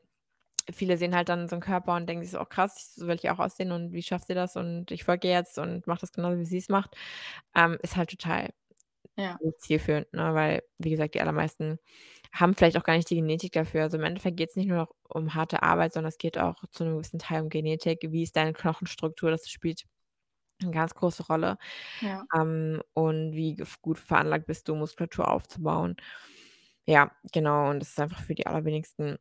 viele 0.73 0.99
sehen 0.99 1.15
halt 1.17 1.29
dann 1.29 1.49
so 1.49 1.57
'n 1.57 1.61
Körper 1.63 1.97
und 1.97 2.09
denken 2.09 2.25
sich 2.25 2.33
so: 2.33 2.41
„Oh 2.41 2.47
krass, 2.47 2.95
so 2.97 3.07
will 3.09 3.17
ich 3.17 3.31
auch 3.31 3.41
aussehen 3.41 3.73
und 3.73 3.93
wie 3.93 4.03
schafft 4.03 4.29
sie 4.29 4.35
das 4.35 4.57
und 4.57 4.91
ich 4.93 5.05
folge 5.05 5.29
jetzt 5.29 5.59
und 5.59 5.87
mache 5.87 6.01
das 6.03 6.13
genauso, 6.13 6.39
wie 6.41 6.45
sie's 6.47 6.69
macht.“ 6.71 6.97
Ähm, 7.57 7.79
ist 7.83 7.97
halt 7.97 8.11
total 8.11 8.51
Ja. 9.19 9.45
zielführend, 9.61 10.13
ne, 10.15 10.35
weil, 10.35 10.63
wie 10.79 10.91
gesagt, 10.91 11.15
die 11.15 11.21
allermeisten 11.23 11.79
haben 12.33 12.55
vielleicht 12.55 12.79
auch 12.79 12.85
gar 12.85 12.97
nicht 12.97 13.11
die 13.11 13.17
Genetik 13.17 13.53
dafür. 13.53 13.83
Also, 13.85 13.99
im 13.99 14.05
Endeffekt 14.05 14.37
geht's 14.39 14.57
nicht 14.57 14.69
nur 14.69 14.79
noch 14.79 14.95
um 15.09 15.35
harte 15.35 15.63
Arbeit, 15.65 15.95
sondern 15.95 16.11
es 16.11 16.19
geht 16.19 16.39
auch 16.39 16.57
zu 16.73 16.85
'nem 16.85 16.95
gewissen 16.95 17.19
Teil 17.21 17.43
um 17.43 17.51
Genetik. 17.51 18.01
Wie 18.11 18.23
ist 18.25 18.37
deine 18.37 18.53
Knochenstruktur? 18.55 19.31
Das 19.33 19.49
spielt 19.51 19.85
'ne 20.65 20.73
ganz 20.73 20.95
große 20.95 21.25
Rolle. 21.27 21.59
Ja. 22.03 22.27
Ähm, 22.37 22.83
und 22.95 23.33
wie 23.35 23.57
gef 23.57 23.81
gut 23.83 23.99
veranlagt 23.99 24.47
bist 24.47 24.69
du, 24.69 24.75
Muskulatur 24.77 25.31
aufzubauen. 25.31 25.97
Ja, 26.87 27.13
genau, 27.33 27.71
und 27.71 27.81
das 27.81 27.91
ist 27.91 28.01
einfach 28.01 28.21
für 28.23 28.35
die 28.37 28.47
allerwenigsten 28.49 29.19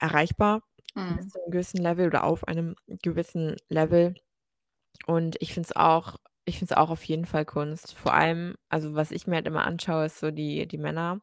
erreichbar 0.00 0.62
bis 1.08 1.26
Mhm. 1.26 1.30
zu 1.30 1.38
'nem 1.40 1.52
gewissen 1.52 1.78
Level 1.78 2.06
oder 2.08 2.24
auf 2.24 2.48
einem 2.48 2.76
gewissen 3.02 3.56
Level. 3.70 4.14
Und 5.06 5.36
ich 5.42 5.54
finde 5.54 5.68
es 5.70 5.76
auch 5.76 6.16
ich 6.46 6.58
finde 6.60 6.74
es 6.74 6.78
auch 6.78 6.90
auf 6.90 7.04
jeden 7.04 7.26
Fall 7.26 7.44
Kunst. 7.46 7.94
Vor 7.96 8.14
allem 8.14 8.56
also, 8.70 8.94
was 8.96 9.12
ich 9.12 9.26
mir 9.28 9.36
halt 9.36 9.46
immer 9.48 9.64
anschaue, 9.66 10.06
ist 10.06 10.20
so 10.20 10.30
die 10.32 10.66
die 10.68 10.78
Männer 10.78 11.20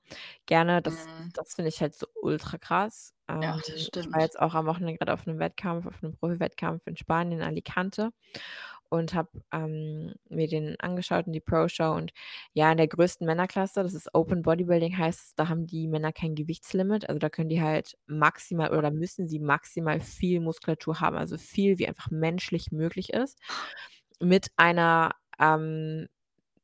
gerne. 0.47 0.81
Das 0.83 1.07
Mhm. 1.07 1.33
das 1.35 1.55
finde 1.55 1.69
ich 1.69 1.81
halt 1.81 1.95
so 1.95 2.07
ultra 2.21 2.57
krass. 2.59 3.13
Ja, 3.41 3.55
Ähm, 3.55 3.63
das 3.65 3.81
ich 3.83 3.87
stimmt. 3.87 4.13
war 4.13 4.21
jetzt 4.23 4.39
auch 4.41 4.55
am 4.55 4.65
Wochenende 4.67 4.97
gerade 4.97 5.13
auf 5.13 5.25
'nem 5.27 5.39
Wettkampf 5.39 5.87
auf 5.87 6.01
'nem 6.03 6.13
Profi-Wettkampf 6.17 6.87
in 6.87 6.97
Spanien, 6.97 7.41
Alicante 7.43 8.11
und 8.89 9.13
habe, 9.13 9.29
ähm, 9.53 10.13
mir 10.29 10.47
den 10.47 10.79
angeschaut 10.79 11.27
und 11.27 11.33
die 11.33 11.39
Pro-Show 11.41 11.93
und 11.93 12.11
ja, 12.53 12.71
in 12.71 12.77
der 12.77 12.87
größten 12.87 13.25
Männerklasse, 13.27 13.83
das 13.83 13.93
ist 13.93 14.13
Open 14.15 14.41
Bodybuilding 14.43 14.97
heißt 14.97 15.19
es, 15.27 15.35
da 15.35 15.49
haben 15.49 15.67
die 15.67 15.87
Männer 15.87 16.11
kein 16.13 16.35
Gewichtslimit. 16.35 17.07
Also, 17.09 17.19
da 17.19 17.29
können 17.29 17.49
die 17.49 17.61
halt 17.61 17.97
maximal 18.07 18.75
oder 18.77 18.91
müssen 18.91 19.27
sie 19.29 19.39
maximal 19.39 19.99
viel 19.99 20.39
Muskulatur 20.41 20.99
haben, 21.01 21.17
also 21.17 21.37
viel, 21.37 21.79
wie 21.79 21.87
einfach 21.87 22.11
menschlich 22.11 22.71
möglich 22.71 23.11
ist, 23.13 23.39
mit 24.21 24.49
einer, 24.57 25.11
ähm, 25.39 26.07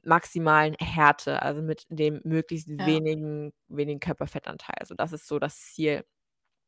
maximalen 0.04 0.76
Härte, 0.80 1.42
also 1.44 1.62
mit 1.64 1.86
dem 1.90 2.22
möglichst 2.26 2.68
Ja. 2.78 2.86
wenigen 2.86 3.54
wenigen 3.70 4.00
Körperfettanteil. 4.02 4.76
Also, 4.80 4.96
das 4.96 5.14
ist 5.14 5.28
so 5.28 5.40
das 5.40 5.60
Ziel. 5.74 6.04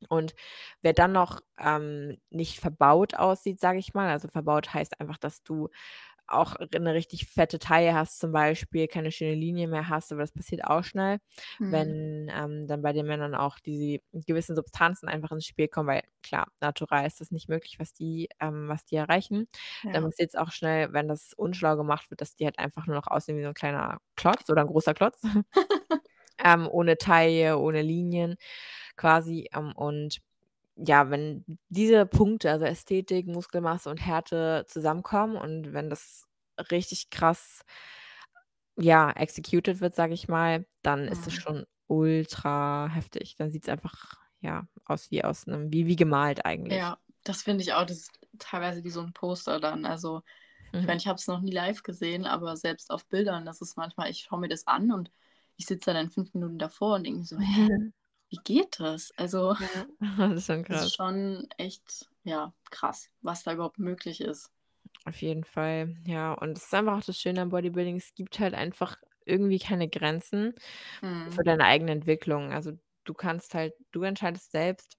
Und 0.09 0.35
wer 0.81 0.93
dann 0.93 1.11
noch, 1.13 1.41
ähm, 1.59 2.17
nicht 2.29 2.59
verbaut 2.59 3.15
aussieht, 3.15 3.59
sage 3.59 3.79
ich 3.79 3.93
mal 3.93 4.09
also 4.11 4.27
verbaut 4.29 4.73
heißt 4.73 4.99
einfach, 5.01 5.17
dass 5.17 5.43
du 5.43 5.69
auch 6.27 6.55
r 6.59 6.67
'ne 6.79 6.93
richtig 6.95 7.27
fette 7.27 7.59
Taille 7.59 7.95
hast 7.95 8.19
zum 8.19 8.31
Beispiel, 8.33 8.87
keine 8.87 9.11
schöne 9.11 9.35
Linie 9.35 9.67
mehr 9.67 9.89
hast, 9.89 10.11
aber 10.13 10.21
das 10.21 10.31
passiert 10.33 10.63
auch 10.65 10.83
schnell, 10.83 11.19
Mhm. 11.59 11.97
wenn, 12.09 12.29
ähm, 12.33 12.67
dann 12.67 12.81
bei 12.83 12.93
den 12.93 13.07
Männern 13.07 13.35
auch 13.35 13.59
diese 13.59 13.99
gewissen 14.13 14.55
Substanzen 14.55 15.09
einfach 15.09 15.31
ins 15.33 15.45
Spiel 15.47 15.67
kommen, 15.69 15.89
weil 15.89 16.03
klar, 16.23 16.47
natural 16.61 17.07
ist 17.07 17.21
das 17.21 17.31
nicht 17.31 17.49
möglich, 17.49 17.79
was 17.79 17.93
die 17.93 18.29
ähm, 18.41 18.69
was 18.69 18.85
die 18.85 18.95
erreichen. 18.97 19.47
Dann 19.91 20.03
Ja. 20.03 20.05
passiert's 20.05 20.35
auch 20.35 20.51
schnell, 20.51 20.93
wenn 20.93 21.07
das 21.09 21.33
unschlau 21.35 21.77
gemacht 21.77 22.09
wird, 22.11 22.21
dass 22.21 22.35
die 22.35 22.45
halt 22.45 22.59
einfach 22.59 22.87
nur 22.87 22.95
noch 22.97 23.07
aussehen 23.07 23.37
wie 23.37 23.43
so 23.43 23.49
'n 23.49 23.53
kleiner 23.55 23.99
Klotz 24.17 24.49
oder 24.49 24.61
'n 24.63 24.67
großer 24.69 24.93
Klotz. 24.95 25.21
Ähm, 26.43 26.67
ohne 26.69 26.97
Taille, 26.97 27.57
ohne 27.59 27.81
Linien 27.81 28.35
quasi, 28.97 29.49
ähm, 29.53 29.73
und 29.75 30.19
ja, 30.77 31.09
wenn 31.11 31.45
diese 31.69 32.05
Punkte, 32.07 32.51
also 32.51 32.65
Ästhetik, 32.65 33.27
Muskelmasse 33.27 33.89
und 33.91 33.99
Härte 33.99 34.65
zusammenkommen 34.67 35.37
und 35.37 35.73
wenn 35.73 35.89
das 35.91 36.25
richtig 36.71 37.09
krass, 37.11 37.63
ja, 38.77 39.11
executed 39.11 39.81
wird, 39.81 39.95
sage 39.95 40.13
ich 40.13 40.27
mal, 40.29 40.65
dann 40.83 41.07
ist 41.07 41.27
es 41.27 41.33
Mhm. 41.33 41.43
schon 41.43 41.65
ultra 41.87 42.89
heftig. 42.89 43.35
Dann 43.37 43.51
sieht's 43.51 43.69
einfach, 43.69 44.17
ja, 44.41 44.67
aus 44.85 45.11
wie 45.11 45.23
aus 45.23 45.47
'nem 45.47 45.71
wie 45.73 45.87
wie 45.87 45.95
gemalt 45.97 46.45
eigentlich. 46.45 46.91
Ja, 46.91 46.99
das 47.23 47.43
finde 47.43 47.63
ich 47.63 47.73
auch. 47.73 47.85
Das 47.85 47.97
ist 47.97 48.11
teilweise 48.39 48.83
wie 48.83 48.89
so 48.89 49.01
'n 49.01 49.13
Poster 49.13 49.59
dann. 49.59 49.85
Also, 49.85 50.21
ich 50.79 50.85
Mhm. 50.85 50.87
meine, 50.87 50.99
ich 50.99 51.07
habe 51.07 51.17
es 51.17 51.27
noch 51.27 51.41
nie 51.41 51.51
live 51.51 51.83
gesehen, 51.83 52.25
aber 52.25 52.57
selbst 52.57 52.91
auf 52.91 53.07
Bildern, 53.07 53.45
das 53.45 53.61
ist 53.61 53.77
manchmal 53.77 54.09
ich 54.11 54.19
schaue 54.23 54.39
mir 54.39 54.49
das 54.49 54.67
an 54.67 54.91
und 54.91 55.11
ich 55.57 55.65
sitze 55.65 55.93
dann 55.93 56.11
5 56.11 56.33
Minuten 56.33 56.59
davor 56.59 56.95
und 56.95 57.05
denke 57.05 57.25
so: 57.25 57.37
„Hä, 57.39 57.67
wie 58.29 58.37
geht 58.43 58.79
das?“ 58.79 59.11
Also, 59.17 59.55
Ja, 59.59 59.67
das 60.17 60.33
ist 60.33 60.45
schon 60.47 60.63
krass. 60.63 60.91
ist 60.91 60.95
schon 60.95 61.47
echt, 61.57 62.09
ja, 62.23 62.53
krass, 62.71 63.09
was 63.21 63.43
da 63.43 63.53
überhaupt 63.53 63.79
möglich 63.79 64.21
ist. 64.21 64.51
Auf 65.05 65.21
jeden 65.21 65.43
Fall, 65.43 65.95
ja. 66.05 66.33
Und 66.33 66.57
es 66.57 66.65
ist 66.65 66.73
einfach 66.73 66.97
auch 66.97 67.03
das 67.05 67.19
Schöne 67.19 67.41
am 67.41 67.49
Bodybuilding, 67.49 67.95
es 67.97 68.13
gibt 68.13 68.39
halt 68.39 68.53
einfach 68.53 68.97
irgendwie 69.25 69.59
keine 69.59 69.89
Grenzen 69.89 70.53
für 71.29 71.43
Mhm. 71.43 71.43
deine 71.43 71.65
eigene 71.65 71.91
Entwicklung. 71.91 72.51
Also, 72.51 72.73
du 73.05 73.13
kannst 73.13 73.53
halt 73.53 73.73
du 73.91 74.03
entscheidest 74.03 74.51
selbst, 74.51 74.97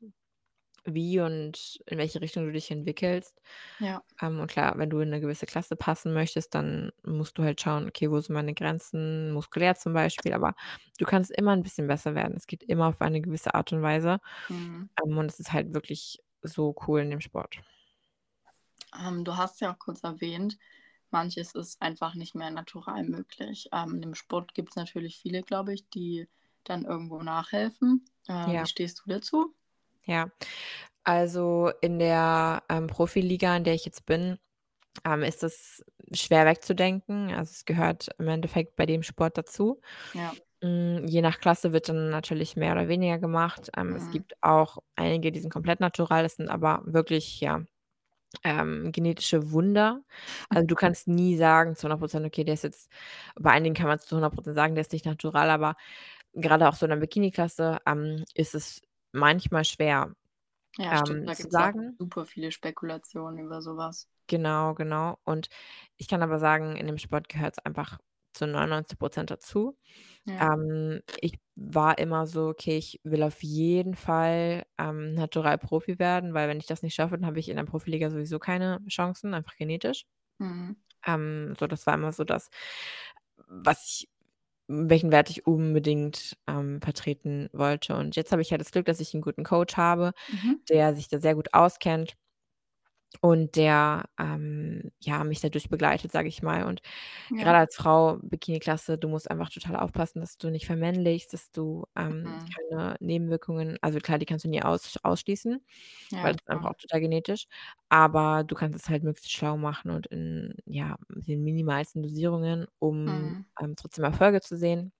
wie 0.84 1.20
und 1.20 1.80
in 1.86 1.98
welche 1.98 2.20
Richtung 2.20 2.46
du 2.46 2.52
dich 2.52 2.70
entwickelst. 2.70 3.40
Ja. 3.80 4.02
Ähm, 4.22 4.40
und 4.40 4.48
klar, 4.50 4.78
wenn 4.78 4.90
du 4.90 5.00
in 5.00 5.10
'ne 5.10 5.20
gewisse 5.20 5.46
Klasse 5.46 5.76
passen 5.76 6.12
möchtest, 6.14 6.54
dann 6.54 6.92
musst 7.04 7.38
du 7.38 7.44
halt 7.44 7.60
schauen: 7.60 7.88
„Okay, 7.88 8.10
wo 8.10 8.20
sind 8.20 8.34
meine 8.34 8.54
Grenzen?“ 8.54 9.32
Muskulär 9.32 9.76
zum 9.76 9.92
Beispiel, 9.94 10.32
aber 10.34 10.54
du 10.98 11.04
kannst 11.06 11.30
immer 11.32 11.52
'n 11.54 11.62
bisschen 11.64 11.86
besser 11.88 12.14
werden. 12.14 12.36
Es 12.36 12.46
geht 12.48 12.62
immer 12.64 12.88
auf 12.88 13.00
eine 13.02 13.20
gewisse 13.22 13.54
Art 13.54 13.72
und 13.72 13.82
Weise. 13.82 14.20
Mhm. 14.50 14.88
Ähm, 15.04 15.18
und 15.18 15.26
es 15.32 15.40
ist 15.40 15.52
halt 15.52 15.74
wirklich 15.74 16.20
so 16.42 16.74
cool 16.88 17.00
in 17.02 17.10
dem 17.10 17.20
Sport. 17.22 17.60
Ähm, 18.94 19.24
du 19.24 19.36
hast 19.36 19.60
ja 19.60 19.72
auch 19.72 19.78
kurz 19.78 20.02
erwähnt, 20.04 20.58
manches 21.10 21.54
ist 21.54 21.80
einfach 21.82 22.14
nicht 22.14 22.34
mehr 22.34 22.50
natural 22.50 23.04
möglich. 23.04 23.68
Ähm, 23.72 23.94
in 23.96 24.02
dem 24.02 24.14
Sport 24.14 24.54
gibt's 24.54 24.76
natürlich 24.76 25.18
viele, 25.18 25.42
glaube 25.42 25.74
ich, 25.74 25.88
die 25.90 26.28
dann 26.64 26.84
irgendwo 26.84 27.22
nachhelfen. 27.22 28.04
Äh, 28.28 28.32
Ja. 28.44 28.58
wie 28.58 28.66
stehst 28.66 29.00
du 29.04 29.10
dazu? 29.10 29.54
Ja. 30.08 30.30
Also, 31.04 31.70
in 31.82 31.98
der, 31.98 32.62
ähm, 32.70 32.86
Profiliga, 32.88 33.56
in 33.56 33.64
der 33.64 33.74
ich 33.74 33.84
jetzt 33.86 34.06
bin, 34.06 34.38
ähm, 35.06 35.22
ist 35.22 35.42
das 35.44 35.84
schwer 36.12 36.46
wegzudenken. 36.46 37.30
Also, 37.34 37.52
es 37.52 37.64
gehört 37.66 38.08
im 38.18 38.28
Endeffekt 38.28 38.76
bei 38.76 38.86
dem 38.86 39.02
Sport 39.04 39.38
dazu. 39.38 39.80
Ja. 40.14 40.38
Hm, 40.62 41.06
je 41.08 41.22
nach 41.22 41.40
Klasse 41.40 41.72
wird 41.74 41.88
dann 41.90 42.10
natürlich 42.10 42.56
mehr 42.56 42.72
oder 42.74 42.88
weniger 42.88 43.18
gemacht. 43.18 43.70
Ähm, 43.76 43.96
es 43.96 44.10
Mhm. 44.10 44.10
gibt 44.10 44.34
auch 44.42 44.78
einige, 44.96 45.32
die 45.32 45.40
sind 45.40 45.50
komplett 45.52 45.80
natural, 45.80 46.22
das 46.24 46.36
sind 46.36 46.50
aber 46.50 46.82
wirklich, 46.86 47.40
ja, 47.40 47.62
ähm, 48.44 48.92
genetische 48.92 49.52
Wunder. 49.52 50.02
Also, 50.50 50.66
du 50.68 50.74
kannst 50.76 51.08
nie 51.08 51.36
sagen 51.36 51.76
zu 51.76 51.84
100 51.88 52.00
%, 52.02 52.26
okay, 52.26 52.44
der 52.44 52.54
ist 52.54 52.64
jetzt 52.64 52.90
bei 53.40 53.50
einigen 53.52 53.74
kann 53.76 53.88
man's 53.88 54.06
zu 54.06 54.16
100 54.16 54.34
% 54.34 54.54
sagen, 54.56 54.74
der 54.76 54.82
ist 54.82 54.92
nicht 54.92 55.06
natural, 55.06 55.50
aber 55.50 55.76
grade 56.40 56.68
auch 56.68 56.74
so 56.76 56.86
in 56.86 56.90
der 56.90 56.98
Bikini-Klasse, 56.98 57.78
ähm, 57.86 58.24
ist 58.34 58.54
es 58.56 58.82
manchmal 59.18 59.64
schwer, 59.64 60.14
Ja, 60.76 60.96
stimmt, 60.96 61.20
ähm, 61.20 61.28
da 61.28 61.34
zu 61.34 61.48
gibt's 61.56 61.58
auch 61.58 61.70
sagen. 61.70 61.98
super 61.98 62.24
viele 62.24 62.50
Spekulationen 62.52 63.38
über 63.38 63.60
so 63.62 63.76
was. 63.76 64.06
Genau, 64.30 64.74
genau. 64.74 65.18
Und 65.24 65.48
ich 65.96 66.06
kann 66.06 66.22
aber 66.22 66.38
sagen, 66.38 66.76
in 66.76 66.86
dem 66.86 66.98
Sport 66.98 67.28
gehört's 67.30 67.58
einfach 67.60 67.98
zu 68.34 68.46
99 68.46 68.98
% 68.98 69.30
dazu. 69.30 69.78
Ja. 70.26 70.48
Ähm, 70.54 71.00
ich 71.20 71.34
war 71.56 71.98
immer 71.98 72.26
so: 72.26 72.48
„Okay, 72.48 72.78
ich 72.78 73.00
will 73.04 73.22
auf 73.24 73.42
jeden 73.42 73.94
Fall, 73.96 74.64
ähm, 74.78 75.14
natural 75.14 75.58
Profi 75.58 75.98
werden“, 75.98 76.34
weil 76.34 76.48
wenn 76.48 76.58
ich 76.58 76.66
das 76.66 76.82
nicht 76.82 76.94
schaffe, 76.94 77.16
dann 77.16 77.26
habe 77.26 77.40
ich 77.40 77.48
in 77.50 77.56
der 77.56 77.64
Profiliga 77.64 78.10
sowieso 78.10 78.38
keine 78.40 78.80
Chancen, 78.88 79.34
einfach 79.34 79.56
genetisch. 79.56 80.04
Mhm. 80.40 80.78
Ähm, 81.06 81.54
so, 81.58 81.66
das 81.66 81.86
war 81.86 81.94
immer 81.94 82.12
so 82.12 82.24
das, 82.24 82.48
was 83.48 83.84
ich 83.86 84.08
welchen 84.68 85.12
Wert 85.12 85.30
ich 85.30 85.46
unbedingt, 85.46 86.36
ähm, 86.46 86.80
vertreten 86.82 87.48
wollte. 87.52 87.96
Und 87.96 88.16
jetzt 88.16 88.32
habe 88.32 88.42
ich 88.42 88.50
halt 88.52 88.60
das 88.60 88.72
Glück, 88.72 88.86
dass 88.86 89.00
ich 89.00 89.14
'n 89.14 89.22
guten 89.22 89.44
Coach 89.44 89.76
habe, 89.76 90.12
Mhm. 90.28 90.58
der 90.70 90.94
sich 90.94 91.08
da 91.08 91.20
sehr 91.20 91.34
gut 91.36 91.54
auskennt 91.54 92.16
und 93.20 93.56
der, 93.56 94.04
ähm, 94.18 94.90
ja, 95.00 95.24
mich 95.24 95.40
dadurch 95.40 95.68
begleitet, 95.70 96.12
sage 96.12 96.28
ich 96.28 96.42
mal. 96.42 96.64
Und 96.64 96.82
Ja. 97.30 97.38
grade 97.38 97.58
als 97.58 97.76
Frau, 97.76 98.18
Bikini-Klasse, 98.22 98.98
du 98.98 99.08
musst 99.08 99.30
einfach 99.30 99.50
total 99.50 99.76
aufpassen, 99.76 100.20
dass 100.20 100.38
du 100.38 100.50
nicht 100.50 100.66
vermännlichst, 100.66 101.32
dass 101.34 101.50
du, 101.52 101.86
ähm, 101.96 102.34
Mhm. 102.34 102.58
keine 102.72 102.96
Nebenwirkungen 103.00 103.78
also 103.82 103.98
klar, 104.00 104.18
die 104.18 104.26
kannst 104.26 104.44
du 104.46 104.50
nie 104.50 104.62
aus 104.62 104.96
ausschließen, 105.02 105.64
weil 106.20 106.32
Ja, 106.32 106.36
das 106.36 106.42
ist 106.42 106.50
einfach 106.50 106.70
auch 106.70 106.76
total 106.78 107.00
genetisch, 107.00 107.46
aber 107.90 108.44
du 108.44 108.54
kannst 108.56 108.78
es 108.80 108.88
halt 108.90 109.04
möglichst 109.04 109.32
schlau 109.32 109.56
machen 109.58 109.90
und 109.92 110.06
in, 110.08 110.54
ja, 110.66 110.96
den 111.10 111.44
minimalsten 111.44 112.02
Dosierungen, 112.02 112.66
um, 112.80 112.98
Mhm. 113.06 113.48
ähm, 113.60 113.76
trotzdem 113.76 114.04
Erfolge 114.04 114.40
zu 114.42 114.56
sehen. 114.58 114.92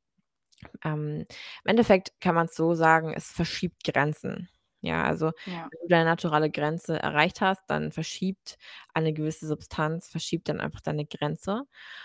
Ähm, 0.85 1.21
im 1.65 1.71
Endeffekt 1.71 2.13
kann 2.21 2.35
man's 2.35 2.55
so 2.57 2.75
sagen, 2.75 3.13
es 3.15 3.31
verschiebt 3.33 3.85
Grenzen. 3.85 4.49
Ja, 4.81 5.05
also, 5.05 5.27
Ja. 5.47 5.71
wenn 5.71 5.81
du 5.83 5.89
deine 5.89 6.05
naturale 6.05 6.51
Grenze 6.51 6.99
erreicht 7.03 7.41
hast, 7.41 7.65
dann 7.69 7.93
verschiebt 7.93 8.59
eine 8.95 9.13
gewisse 9.13 9.47
Substanz 9.49 10.09
verschiebt 10.09 10.49
dann 10.49 10.61
einfach 10.61 10.81
deine 10.81 11.07
Grenze 11.07 11.65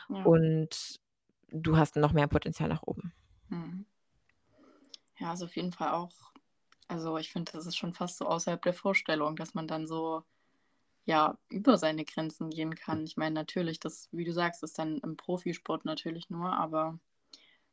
Ja. 0.09 0.33
und 0.33 0.97
du 1.49 1.77
hast 1.77 1.95
noch 1.97 2.13
mehr 2.13 2.27
Potenzial 2.27 2.69
nach 2.69 2.83
oben. 2.83 3.13
Mhm. 3.49 3.85
Ja, 5.19 5.33
ist 5.33 5.43
auf 5.43 5.55
jeden 5.55 5.71
Fall 5.73 5.89
auch 5.91 6.11
also, 6.89 7.17
ich 7.17 7.31
finde, 7.31 7.51
das 7.53 7.65
ist 7.65 7.77
schon 7.77 7.93
fast 7.93 8.17
so 8.17 8.27
außerhalb 8.27 8.61
der 8.61 8.73
Vorstellung, 8.73 9.35
dass 9.37 9.53
man 9.55 9.67
dann 9.67 9.87
so, 9.87 10.23
ja, 11.05 11.39
über 11.49 11.77
seine 11.77 12.05
Grenzen 12.05 12.49
gehen 12.51 12.75
kann. 12.75 13.05
Ich 13.05 13.17
meine, 13.17 13.33
natürlich, 13.35 13.79
das 13.79 14.09
wie 14.13 14.25
du 14.25 14.33
sagst, 14.33 14.63
ist 14.63 14.79
dann 14.79 14.99
im 14.99 15.17
Profisport 15.17 15.85
natürlich 15.85 16.29
nur, 16.31 16.53
aber 16.53 16.99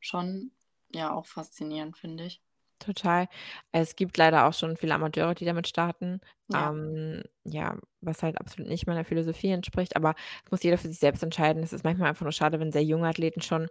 schon, 0.01 0.53
ja, 0.95 1.13
auch 1.15 1.27
faszinierend, 1.27 1.97
finde 1.99 2.27
ich. 2.27 2.43
Total. 2.81 3.29
Es 3.73 3.95
gibt 3.95 4.17
leider 4.17 4.47
auch 4.47 4.55
schon 4.55 4.77
viele 4.77 4.95
Amateure, 4.95 5.35
die 5.35 5.45
damit 5.45 5.69
starten, 5.69 6.21
Ja. 6.49 6.71
ähm, 6.73 7.23
ja, 7.45 7.77
was 8.01 8.23
halt 8.23 8.41
absolut 8.41 8.69
nicht 8.71 8.87
meiner 8.87 9.05
Philosophie 9.05 9.51
entspricht, 9.51 9.97
aber 9.97 10.15
muss 10.51 10.63
jeder 10.63 10.79
für 10.79 10.89
sich 10.89 10.99
selbst 10.99 11.23
entscheiden. 11.23 11.63
Es 11.63 11.73
ist 11.75 11.85
manchmal 11.85 12.09
einfach 12.09 12.23
nur 12.25 12.33
schade, 12.33 12.59
wenn 12.59 12.73
sehr 12.73 12.83
junge 12.83 13.07
Athleten 13.09 13.43
schon 13.43 13.69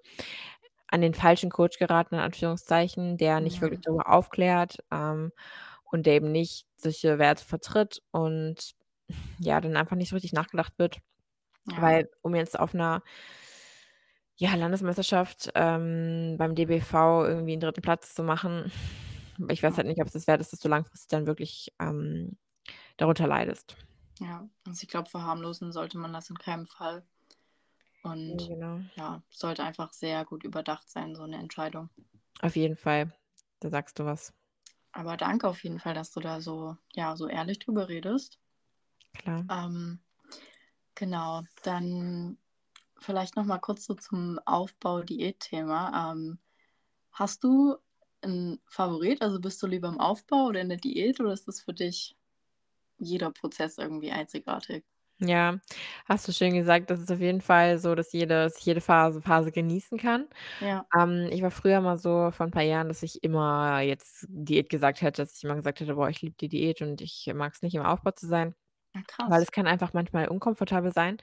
an 0.90 1.02
den 1.02 1.14
falschen 1.16 1.50
Coach 1.52 1.80
geraten, 1.80 2.16
in 2.16 2.22
Anführungszeichen, 2.22 3.18
der 3.18 3.42
nicht 3.42 3.62
wirklich 3.62 3.80
Mhm. 3.80 3.84
darüber 3.84 4.10
aufklärt, 4.14 4.78
ähm, 4.92 5.32
und 5.92 6.06
der 6.08 6.16
eben 6.16 6.32
nicht 6.32 6.66
solche 6.78 7.20
Werte 7.20 7.46
vertritt 7.46 8.02
und 8.12 8.74
ja, 9.40 9.62
dann 9.62 9.78
einfach 9.78 9.96
nicht 9.98 10.10
so 10.10 10.16
richtig 10.18 10.34
nachgedacht 10.34 10.74
wird. 10.80 11.00
Ja. 11.66 11.90
Weil, 11.90 12.10
um 12.24 12.36
jetzt 12.36 12.60
auf 12.60 12.74
'ner 12.76 13.04
ja, 14.40 14.56
Landesmeisterschaft, 14.56 15.52
ähm, 15.56 16.36
beim 16.38 16.56
DBV 16.56 17.26
irgendwie 17.26 17.54
'n 17.56 17.60
3. 17.60 17.82
Platz 17.82 18.16
zu 18.16 18.24
machen, 18.24 18.72
ich 19.50 19.62
weiß 19.64 19.78
halt 19.78 19.88
nicht, 19.88 20.02
ob's 20.02 20.14
das 20.14 20.28
wert 20.28 20.40
ist, 20.42 20.54
dass 20.54 20.62
du 20.62 20.70
langfristig 20.70 21.10
dann 21.10 21.28
wirklich, 21.28 21.74
ähm, 21.80 22.38
darunter 22.98 23.28
leidest. 23.28 23.78
Ja, 24.22 24.50
also, 24.66 24.84
ich 24.84 24.90
glaube, 24.90 25.10
verharmlosen 25.10 25.72
sollte 25.72 25.98
man 25.98 26.12
das 26.14 26.30
in 26.30 26.38
keinem 26.38 26.68
Fall. 26.68 27.06
Und 28.04 28.48
genau. 28.48 28.90
ja, 28.96 29.24
sollte 29.30 29.64
einfach 29.64 29.94
sehr 29.94 30.26
gut 30.26 30.44
überdacht 30.46 30.90
sein, 30.90 31.16
so 31.16 31.26
'ne 31.28 31.38
Entscheidung. 31.38 31.90
Auf 32.42 32.56
jeden 32.56 32.76
Fall, 32.78 33.14
da 33.60 33.70
sagst 33.70 34.00
du 34.00 34.06
was. 34.06 34.34
Aber 34.94 35.18
danke 35.18 35.48
auf 35.48 35.64
jeden 35.64 35.80
Fall, 35.80 35.94
dass 35.94 36.12
du 36.12 36.20
da 36.20 36.42
so, 36.42 36.76
ja, 36.94 37.16
so 37.16 37.28
ehrlich 37.28 37.60
drüber 37.60 37.90
redest. 37.90 38.38
Klar. 39.16 39.50
Ähm, 39.50 40.00
genau, 40.96 41.44
dann 41.64 42.38
vielleicht 43.02 43.36
noch 43.36 43.46
mal 43.46 43.60
kurz 43.60 43.86
so 43.86 43.94
zum 43.96 44.40
Aufbau-Diät-Thema. 44.46 46.12
Ähm, 46.14 46.40
hast 47.12 47.44
du 47.44 47.78
einen 48.22 48.62
Favorit? 48.68 49.22
Also 49.24 49.40
bist 49.42 49.62
du 49.64 49.68
lieber 49.68 49.90
im 49.90 50.00
Aufbau 50.02 50.48
oder 50.48 50.62
in 50.62 50.70
der 50.70 50.80
Diät 50.80 51.20
oder 51.22 51.34
ist 51.34 51.48
das 51.48 51.62
für 51.62 51.74
dich 51.74 52.18
jeder 53.00 53.32
Prozess 53.32 53.78
irgendwie 53.80 54.12
einzigartig? 54.12 54.86
Ja, 55.22 55.60
hast 56.06 56.28
du 56.30 56.32
schön 56.32 56.54
gesagt. 56.54 56.90
Das 56.90 57.02
ist 57.02 57.12
auf 57.12 57.20
jeden 57.20 57.42
Fall 57.42 57.78
so, 57.78 57.94
dass 57.94 58.14
jede 58.14 58.44
dass 58.46 58.58
ich 58.60 58.66
jede 58.66 58.80
Phase 58.80 59.22
Phase 59.22 59.52
genießen 59.52 59.98
kann. 59.98 60.30
Ja. 60.62 60.90
Ähm, 60.98 61.30
ich 61.32 61.42
war 61.42 61.52
früher 61.52 61.82
mal 61.82 61.98
so 61.98 62.32
vor 62.32 62.46
'n 62.48 62.52
paar 62.52 62.64
Jahren, 62.64 62.88
dass 62.90 63.04
ich 63.04 63.24
immer 63.24 63.82
jetzt 63.82 64.26
Diät 64.30 64.70
gesagt 64.70 65.02
hätte, 65.02 65.24
dass 65.24 65.36
ich 65.38 65.44
immer 65.44 65.56
gesagt 65.56 65.82
hätte: 65.82 65.96
„Boah, 65.96 66.10
ich 66.10 66.22
liebe 66.22 66.36
die 66.40 66.50
Diät 66.50 66.82
und 66.82 67.02
ich 67.02 67.30
mag's 67.36 67.62
nicht, 67.64 67.76
im 67.76 67.84
Aufbau 67.84 68.12
zu 68.12 68.28
sein.“ 68.28 68.56
Ja, 68.96 69.02
Weil 69.26 69.42
krass. 69.42 69.44
es 69.44 69.52
kann 69.52 69.68
einfach 69.68 69.94
manchmal 69.94 70.28
unkomfortabel 70.30 70.94
sein, 70.94 71.18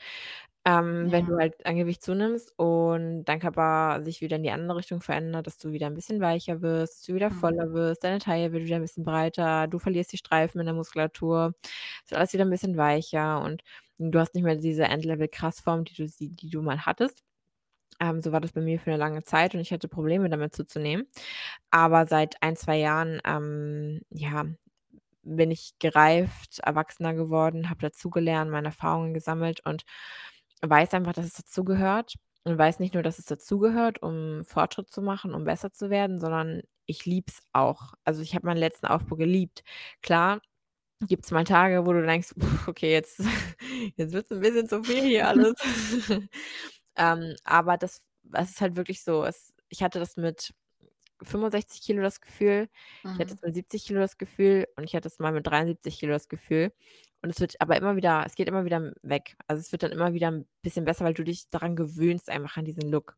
ähm, 0.67 1.13
wenn 1.13 1.25
Ja. 1.25 1.29
du 1.29 1.39
halt 1.39 1.67
an 1.67 1.77
Gewicht 1.77 2.03
zunimmst 2.05 2.53
und 2.59 3.25
dein 3.27 3.41
Körper 3.41 4.03
sich 4.05 4.21
wieder 4.23 4.37
in 4.37 4.45
die 4.45 4.51
andere 4.53 4.79
Richtung 4.79 5.01
verändert, 5.03 5.47
dass 5.49 5.59
du 5.59 5.73
wieder 5.73 5.89
'n 5.89 5.95
bisschen 5.97 6.21
weicher 6.21 6.63
wirst, 6.63 6.95
dass 7.01 7.03
du 7.07 7.15
wieder 7.15 7.31
Mhm. 7.31 7.33
voller 7.33 7.73
wirst, 7.75 8.05
deine 8.05 8.19
Taille 8.21 8.53
wird 8.53 8.65
wieder 8.65 8.77
'n 8.79 8.83
bisschen 8.83 9.05
breiter, 9.05 9.69
du 9.69 9.79
verlierst 9.81 10.13
die 10.13 10.19
Streifen 10.19 10.61
in 10.61 10.67
der 10.67 10.75
Muskulatur. 10.77 11.55
Es 12.05 12.11
wird 12.13 12.19
alles 12.21 12.35
wieder 12.35 12.45
'n 12.47 12.51
bisschen 12.51 12.77
weicher 12.79 13.43
und 13.43 13.63
du 13.99 14.19
hast 14.21 14.35
nicht 14.35 14.45
mehr 14.45 14.57
diese 14.57 14.85
Endlevel-Kraftform, 14.87 15.85
die 15.85 15.95
du 15.95 16.09
sie 16.09 16.31
die 16.31 16.51
du 16.51 16.63
mal 16.63 16.87
hattest. 16.87 17.23
Ähm, 18.01 18.21
so 18.23 18.33
war 18.33 18.41
das 18.43 18.53
bei 18.53 18.63
mir 18.63 18.81
für 18.81 18.91
'ne 18.91 18.99
lange 18.99 19.25
Zeit 19.25 19.55
und 19.55 19.61
ich 19.63 19.73
hatte 19.73 19.89
Probleme 19.89 20.31
damit 20.31 20.55
zuzunehmen. 20.57 21.07
Aber 21.73 22.07
seit 22.09 22.37
1, 22.43 22.57
2 22.57 22.79
Jahren, 22.79 23.21
ähm, 23.27 24.03
ja, 24.11 24.47
bin 25.25 25.51
ich 25.53 25.75
gereift, 25.81 26.61
erwachsener 26.65 27.15
geworden, 27.15 27.71
habe 27.71 27.81
dazugelernt, 27.83 28.51
meine 28.53 28.69
Erfahrungen 28.69 29.15
gesammelt 29.15 29.61
und 29.67 29.85
weiß 30.63 30.95
einfach, 30.95 31.13
dass 31.13 31.27
es 31.27 31.35
dazugehört 31.35 32.15
und 32.45 32.59
weiß 32.59 32.79
nicht 32.81 32.95
nur, 32.95 33.03
dass 33.03 33.19
es 33.19 33.27
dazugehört, 33.27 34.03
um 34.03 34.45
Fortschritt 34.45 34.91
zu 34.91 35.03
machen, 35.03 35.35
um 35.35 35.45
besser 35.45 35.73
zu 35.73 35.91
werden, 35.91 36.19
sondern 36.21 36.63
ich 36.87 37.05
liebe 37.07 37.27
es 37.31 37.41
auch. 37.53 37.95
Also, 38.05 38.23
ich 38.23 38.35
habe 38.35 38.47
meinen 38.47 38.59
letzten 38.59 38.87
Aufbau 38.87 39.17
geliebt. 39.17 39.63
Klar 40.03 40.41
gibt's 41.09 41.31
mal 41.33 41.45
Tage, 41.45 41.87
wo 41.87 41.93
du 41.95 42.05
denkst: 42.07 42.35
„Okay, 42.69 42.93
jetzt 42.93 43.21
jetzt 43.97 44.15
wird's 44.15 44.31
'n 44.33 44.41
bisschen 44.41 44.69
zu 44.69 44.85
viel 44.85 45.05
hier 45.05 45.29
alles.“ 45.29 45.55
Ähm, 46.97 47.35
aber 47.45 47.77
das 47.79 48.03
es 48.35 48.51
ist 48.51 48.61
halt 48.63 48.77
wirklich 48.77 49.03
so, 49.05 49.25
es 49.25 49.55
ich 49.71 49.83
hatte 49.83 49.99
das 50.01 50.17
mit 50.17 50.55
65 51.23 51.83
Kilo 51.83 52.03
das 52.03 52.21
Gefühl, 52.23 52.69
ich 53.15 53.21
hatte 53.21 53.35
Mhm. 53.35 53.37
es 53.37 53.43
mit 53.43 53.55
70 53.57 53.87
Kilo 53.87 54.01
das 54.01 54.19
Gefühl 54.19 54.69
und 54.77 54.85
ich 54.85 54.95
hatte 54.97 55.09
es 55.09 55.19
mal 55.21 55.33
mit 55.33 55.47
73 55.47 55.99
Kilo 56.01 56.13
das 56.15 56.29
Gefühl. 56.29 56.73
Und 57.27 57.33
es 57.35 57.41
wird 57.41 57.61
aber 57.61 57.77
immer 57.77 57.97
wieder 57.97 58.25
es 58.27 58.37
geht 58.37 58.49
immer 58.49 58.65
wieder 58.67 58.93
weg. 59.03 59.37
Also, 59.49 59.61
es 59.61 59.73
wird 59.73 59.83
dann 59.85 59.93
immer 59.93 60.15
wieder 60.15 60.29
'n 60.29 60.47
bisschen 60.63 60.85
besser, 60.87 61.05
weil 61.05 61.15
du 61.15 61.25
dich 61.25 61.51
daran 61.51 61.77
gewöhnst 61.77 62.31
einfach 62.31 62.57
an 62.59 62.65
diesen 62.67 62.85
Look. 62.91 63.17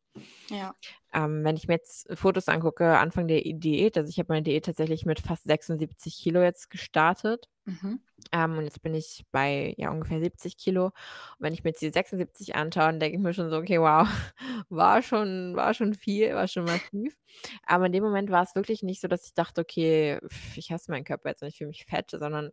Ja. 0.51 0.75
Ähm, 1.13 1.43
wenn 1.45 1.57
ich 1.57 1.69
mir 1.69 1.75
jetzt 1.75 2.07
Fotos 2.19 2.49
angucke, 2.49 2.99
Anfang 2.99 3.29
der 3.29 3.41
Diät 3.43 3.97
also, 3.97 4.11
ich 4.11 4.19
habe 4.19 4.33
meine 4.33 4.43
Diät 4.43 4.67
tatsächlich 4.67 5.07
mit 5.07 5.21
fast 5.21 5.45
76 5.45 6.17
Kilo 6.19 6.43
jetzt 6.43 6.71
gestartet. 6.71 7.49
Mhm. 7.67 7.99
Ähm, 8.33 8.59
und 8.59 8.65
jetzt 8.65 8.83
bin 8.83 8.95
ich 8.95 9.25
bei, 9.33 9.75
ja, 9.79 9.91
ungefähr 9.91 10.21
70 10.21 10.57
Kilo. 10.59 10.87
Und 10.87 10.93
wenn 11.41 11.55
ich 11.55 11.65
mir 11.65 11.71
jetzt 11.71 11.83
die 11.83 11.91
76 11.91 12.57
anschaue, 12.57 12.85
dann 12.87 13.01
denke 13.01 13.19
ich 13.19 13.23
mir 13.25 13.35
schon 13.35 13.51
so: 13.51 13.59
„Okay, 13.59 13.81
wow, 13.81 14.09
war 14.71 15.03
schon 15.03 15.57
war 15.57 15.75
schon 15.75 15.95
viel, 15.95 16.35
war 16.35 16.49
schon 16.49 16.67
massiv.“ 16.67 17.19
Aber 17.65 17.87
in 17.87 17.93
dem 17.93 18.05
Moment 18.05 18.31
war's 18.31 18.55
wirklich 18.57 18.83
nicht 18.85 19.01
so, 19.03 19.09
dass 19.09 19.27
ich 19.27 19.35
dachte: 19.35 19.63
„Okay, 19.63 20.21
ich 20.57 20.73
hasse 20.73 20.91
meinen 20.93 21.05
Körper 21.05 21.31
jetzt 21.31 21.43
und 21.43 21.49
ich 21.49 21.59
fühle 21.59 21.69
mich 21.69 21.87
fett“, 21.87 22.11
sondern 22.13 22.51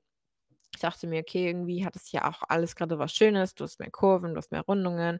ich 0.73 0.79
dachte 0.81 1.07
mir: 1.07 1.21
„Okay, 1.21 1.47
irgendwie 1.47 1.85
hat 1.85 1.95
es 1.95 2.05
hier 2.07 2.25
auch 2.27 2.43
alles 2.49 2.75
grade 2.75 2.99
was 2.99 3.13
Schönes. 3.13 3.55
Du 3.55 3.63
hast 3.63 3.79
mehr 3.79 3.91
Kurven, 3.91 4.33
du 4.33 4.37
hast 4.37 4.51
mehr 4.51 4.61
Rundungen, 4.61 5.19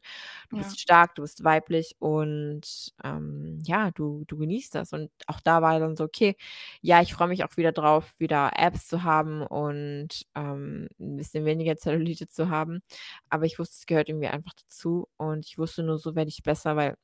du 0.50 0.58
Ja. 0.58 0.58
bist 0.58 0.80
stark, 0.80 1.16
du 1.16 1.22
bist 1.24 1.44
weiblich 1.44 1.96
und, 2.00 2.94
ähm, 3.04 3.60
ja, 3.66 3.92
du 3.92 4.24
du 4.28 4.38
genießt 4.38 4.76
das.“ 4.76 4.94
Und 4.94 5.12
auch 5.28 5.40
da 5.42 5.62
war 5.62 5.80
dann 5.80 5.96
so: 5.96 6.04
„Okay, 6.06 6.36
ja, 6.82 7.02
ich 7.02 7.14
freue 7.14 7.28
mich 7.30 7.44
auch 7.46 7.58
wieder 7.58 7.72
drauf, 7.72 8.14
wieder 8.20 8.58
Abs 8.60 8.88
zu 8.88 9.04
haben 9.04 9.42
und, 9.44 10.26
ähm, 10.36 10.88
'n 11.00 11.16
bisschen 11.18 11.46
weniger 11.46 11.78
Zellulite 11.78 12.28
zu 12.28 12.50
haben.“ 12.50 12.82
Aber 13.30 13.46
ich 13.46 13.60
wusste, 13.60 13.76
es 13.80 13.86
gehört 13.86 14.10
irgendwie 14.10 14.28
einfach 14.28 14.54
dazu 14.54 15.08
und 15.18 15.46
ich 15.46 15.58
wusste 15.58 15.84
nur, 15.84 15.98
so 16.00 16.16
werde 16.16 16.30
ich 16.30 16.44
besser, 16.44 16.76
weil 16.76 16.96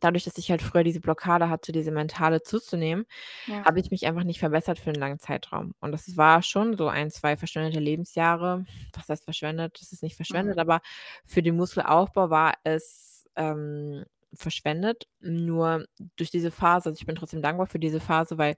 dadurch, 0.00 0.24
dass 0.24 0.38
ich 0.38 0.50
halt 0.50 0.62
früher 0.62 0.84
diese 0.84 1.00
Blockade 1.00 1.48
hatte, 1.50 1.72
diese 1.72 1.90
mentale 1.92 2.42
zuzunehmen, 2.42 3.06
Ja. 3.48 3.66
habe 3.66 3.80
ich 3.80 3.90
mich 3.90 4.06
einfach 4.06 4.24
nicht 4.24 4.40
verbessert 4.40 4.78
für 4.78 4.90
'n 4.90 4.96
langen 4.96 5.18
Zeitraum. 5.20 5.74
Und 5.80 5.92
das 5.92 6.16
war 6.16 6.42
schon 6.42 6.76
so 6.76 6.88
1, 6.88 7.10
2 7.10 7.36
verschwendete 7.36 7.80
Lebensjahre. 7.80 8.64
Was 8.94 9.08
heißt 9.08 9.24
verschwendet? 9.24 9.78
Das 9.80 9.92
ist 9.92 10.02
nicht 10.02 10.16
verschwendet, 10.16 10.58
Mhm. 10.58 10.58
aber 10.58 10.80
für 11.26 11.42
den 11.42 11.56
Muskelaufbau 11.56 12.30
war 12.30 12.54
es, 12.64 13.24
ähm, 13.36 14.04
verschwendet. 14.34 15.08
Nur 15.20 15.86
durch 16.16 16.30
diese 16.30 16.50
Phase 16.50 16.90
also, 16.90 16.98
ich 17.00 17.06
bin 17.06 17.16
trotzdem 17.16 17.42
dankbar 17.42 17.66
für 17.68 17.78
diese 17.80 18.00
Phase, 18.00 18.38
weil 18.38 18.56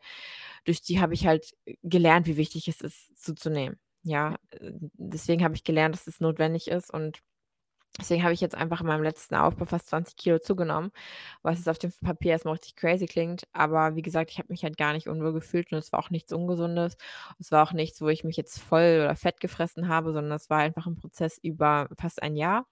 durch 0.64 0.82
die 0.82 1.00
habe 1.00 1.14
ich 1.14 1.26
halt 1.26 1.52
gelernt, 1.84 2.26
wie 2.26 2.36
wichtig 2.38 2.68
es 2.68 2.80
ist, 2.82 3.18
zuzunehmen. 3.18 3.78
Ja, 4.04 4.36
äh, 4.50 4.72
deswegen 4.94 5.44
habe 5.44 5.54
ich 5.56 5.64
gelernt, 5.64 5.94
dass 5.94 6.06
es 6.06 6.20
notwendig 6.20 6.68
ist 6.68 6.90
und 6.92 7.20
deswegen 8.00 8.22
habe 8.24 8.32
ich 8.34 8.40
jetzt 8.40 8.54
einfach 8.56 8.80
in 8.80 8.86
meinem 8.86 9.02
letzten 9.02 9.34
Aufbau 9.36 9.64
fast 9.64 9.88
20 9.88 10.16
Kilo 10.16 10.38
zugenommen, 10.40 10.90
was 11.42 11.58
jetzt 11.58 11.68
auf 11.68 11.78
dem 11.78 11.92
Papier 12.02 12.32
erst 12.32 12.44
mal 12.44 12.52
richtig 12.52 12.76
crazy 12.76 13.06
klingt. 13.06 13.44
Aber 13.52 13.96
wie 13.96 14.02
gesagt, 14.02 14.30
ich 14.30 14.38
habe 14.38 14.48
mich 14.52 14.62
halt 14.64 14.76
gar 14.76 14.92
nicht 14.92 15.08
unwohl 15.08 15.32
gefühlt 15.32 15.72
und 15.72 15.78
es 15.78 15.92
war 15.92 16.00
auch 16.00 16.10
nichts 16.10 16.32
Ungesundes. 16.32 16.96
Es 17.38 17.52
war 17.52 17.62
auch 17.64 17.72
nichts, 17.72 18.00
wo 18.00 18.08
ich 18.08 18.24
mich 18.24 18.36
jetzt 18.36 18.60
voll 18.60 19.00
oder 19.02 19.16
fett 19.16 19.40
gefressen 19.40 19.88
habe, 19.88 20.12
sondern 20.12 20.32
es 20.36 20.50
war 20.50 20.58
einfach 20.58 20.86
'n 20.86 20.96
Prozess 20.96 21.38
über 21.42 21.88
fast 21.98 22.22
ein 22.22 22.36
Jahr. 22.36 22.66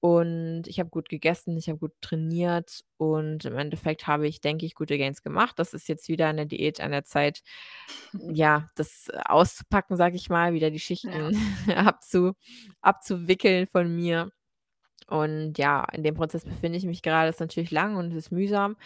Und 0.00 0.64
ich 0.68 0.78
habe 0.80 0.90
gut 0.90 1.08
gegessen, 1.08 1.56
ich 1.56 1.68
habe 1.68 1.78
gut 1.78 1.92
trainiert 2.00 2.82
und 2.98 3.44
im 3.44 3.56
Endeffekt 3.58 4.06
habe 4.06 4.28
ich, 4.28 4.40
denke 4.40 4.64
ich, 4.66 4.74
gute 4.76 4.96
Gains 4.98 5.22
gemacht. 5.22 5.58
Das 5.58 5.74
ist 5.74 5.88
jetzt 5.88 6.08
wieder 6.08 6.30
in 6.30 6.36
der 6.36 6.46
Diät 6.46 6.80
an 6.80 6.92
der 6.92 7.04
Zeit, 7.04 7.42
ja, 8.12 8.68
das 8.76 9.10
auszupacken, 9.26 9.96
sage 9.96 10.16
ich 10.16 10.28
mal, 10.30 10.52
wieder 10.54 10.70
die 10.70 10.80
Ja. 11.02 11.12
Schichten 11.12 11.32
abzu 11.74 12.34
abzuwickeln 12.80 13.66
von 13.66 13.94
mir. 13.94 14.30
Und 15.08 15.56
ja, 15.58 15.84
in 15.92 16.02
dem 16.02 16.14
Prozess 16.14 16.44
befinde 16.44 16.78
ich 16.78 16.84
mich 16.86 17.02
grade. 17.02 17.30
Ist 17.30 17.40
natürlich 17.40 17.70
lang 17.70 17.96
und 17.96 18.10
es 18.12 18.26
ist 18.26 18.32
mühsam, 18.32 18.76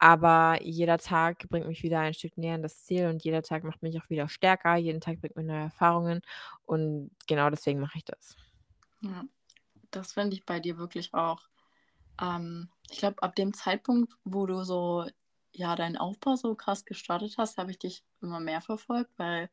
aber 0.00 0.58
jeder 0.62 0.98
Tag 0.98 1.48
bringt 1.50 1.66
mich 1.68 1.82
wieder 1.82 2.00
ein 2.00 2.14
Stück 2.14 2.36
näher 2.38 2.56
an 2.56 2.62
das 2.62 2.84
Ziel 2.84 3.06
und 3.08 3.24
jeder 3.24 3.42
Tag 3.42 3.64
macht 3.64 3.82
mich 3.82 4.00
auch 4.00 4.10
wieder 4.10 4.28
stärker. 4.28 4.76
Jeden 4.76 5.00
Tag 5.00 5.20
bringt 5.20 5.36
mir 5.36 5.44
neue 5.44 5.62
Erfahrungen 5.64 6.22
und 6.66 7.10
genau 7.28 7.50
deswegen 7.50 7.80
mache 7.80 7.98
ich 7.98 8.04
das. 8.04 8.36
Ja, 9.00 9.24
das 9.92 10.14
finde 10.14 10.36
ich 10.36 10.46
bei 10.46 10.60
dir 10.60 10.78
wirklich 10.78 11.14
auch. 11.14 11.48
Ähm, 12.20 12.70
ich 12.90 12.98
glaube, 12.98 13.22
ab 13.22 13.36
dem 13.36 13.54
Zeitpunkt, 13.54 14.14
wo 14.24 14.46
du 14.46 14.64
so, 14.64 15.06
ja, 15.52 15.76
deinen 15.76 15.96
Aufbau 15.98 16.36
so 16.36 16.54
krass 16.56 16.84
gestartet 16.86 17.36
hast, 17.38 17.58
habe 17.58 17.70
ich 17.72 17.78
dich 17.80 18.04
immer 18.22 18.40
mehr 18.40 18.60
verfolgt, 18.62 19.12
weil 19.18 19.50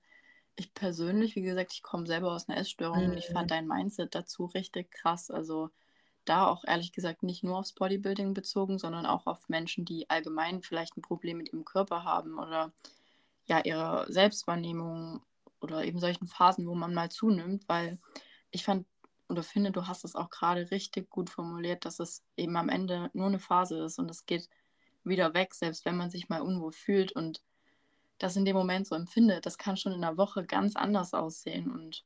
ich 0.57 0.73
persönlich 0.73 1.35
wie 1.35 1.41
gesagt, 1.43 1.73
ich 1.73 1.83
komme 1.83 2.07
selber 2.07 2.33
aus 2.33 2.47
'ner 2.49 2.57
Essstörung 2.57 3.07
und 3.09 3.17
ich 3.17 3.29
Mhm. 3.29 3.31
fand 3.31 3.51
dein 3.51 3.67
Mindset 3.67 4.15
dazu 4.15 4.45
richtig 4.47 4.91
krass. 4.91 5.31
Also, 5.31 5.71
da 6.25 6.47
auch 6.47 6.63
ehrlich 6.65 6.91
gesagt 6.93 7.23
nicht 7.23 7.43
nur 7.43 7.59
aufs 7.59 7.73
Bodybuilding 7.73 8.33
bezogen, 8.35 8.79
sondern 8.79 9.05
auch 9.07 9.27
auf 9.27 9.49
Menschen, 9.49 9.85
die 9.85 10.09
allgemein 10.09 10.63
vielleicht 10.63 10.97
'n 10.97 11.01
Problem 11.03 11.37
mit 11.39 11.49
ihrem 11.53 11.65
Körper 11.65 12.03
haben 12.05 12.39
oder, 12.39 12.73
ja, 13.47 13.59
ihre 13.65 14.05
Selbstwahrnehmung 14.11 15.23
oder 15.61 15.83
eben 15.85 15.99
solchen 15.99 16.27
Phasen, 16.27 16.67
wo 16.67 16.75
man 16.75 16.93
mal 16.93 17.09
zunimmt. 17.11 17.67
Weil 17.69 17.99
ich 18.51 18.63
fand 18.65 18.87
oder 19.29 19.43
finde, 19.43 19.71
du 19.71 19.87
hast 19.87 20.05
es 20.05 20.15
auch 20.15 20.29
grade 20.31 20.71
richtig 20.71 21.09
gut 21.11 21.29
formuliert, 21.31 21.85
dass 21.85 21.99
es 21.99 22.23
eben 22.37 22.57
am 22.57 22.69
Ende 22.69 23.09
nur 23.13 23.29
'ne 23.29 23.39
Phase 23.39 23.83
ist 23.85 23.99
und 23.99 24.11
es 24.11 24.25
geht 24.27 24.49
wieder 25.05 25.33
weg, 25.35 25.55
selbst 25.55 25.85
wenn 25.85 25.97
man 25.97 26.11
sich 26.11 26.29
mal 26.29 26.41
unwohl 26.41 26.71
fühlt 26.73 27.13
und 27.13 27.41
das 28.19 28.35
in 28.37 28.45
dem 28.45 28.55
Moment 28.57 28.87
so 28.87 28.95
empfindet. 28.95 29.45
Das 29.47 29.57
kann 29.59 29.77
schon 29.77 29.93
in 29.93 30.01
'ner 30.01 30.17
Woche 30.17 30.45
ganz 30.45 30.75
anders 30.77 31.13
aussehen 31.15 31.71
und 31.71 32.05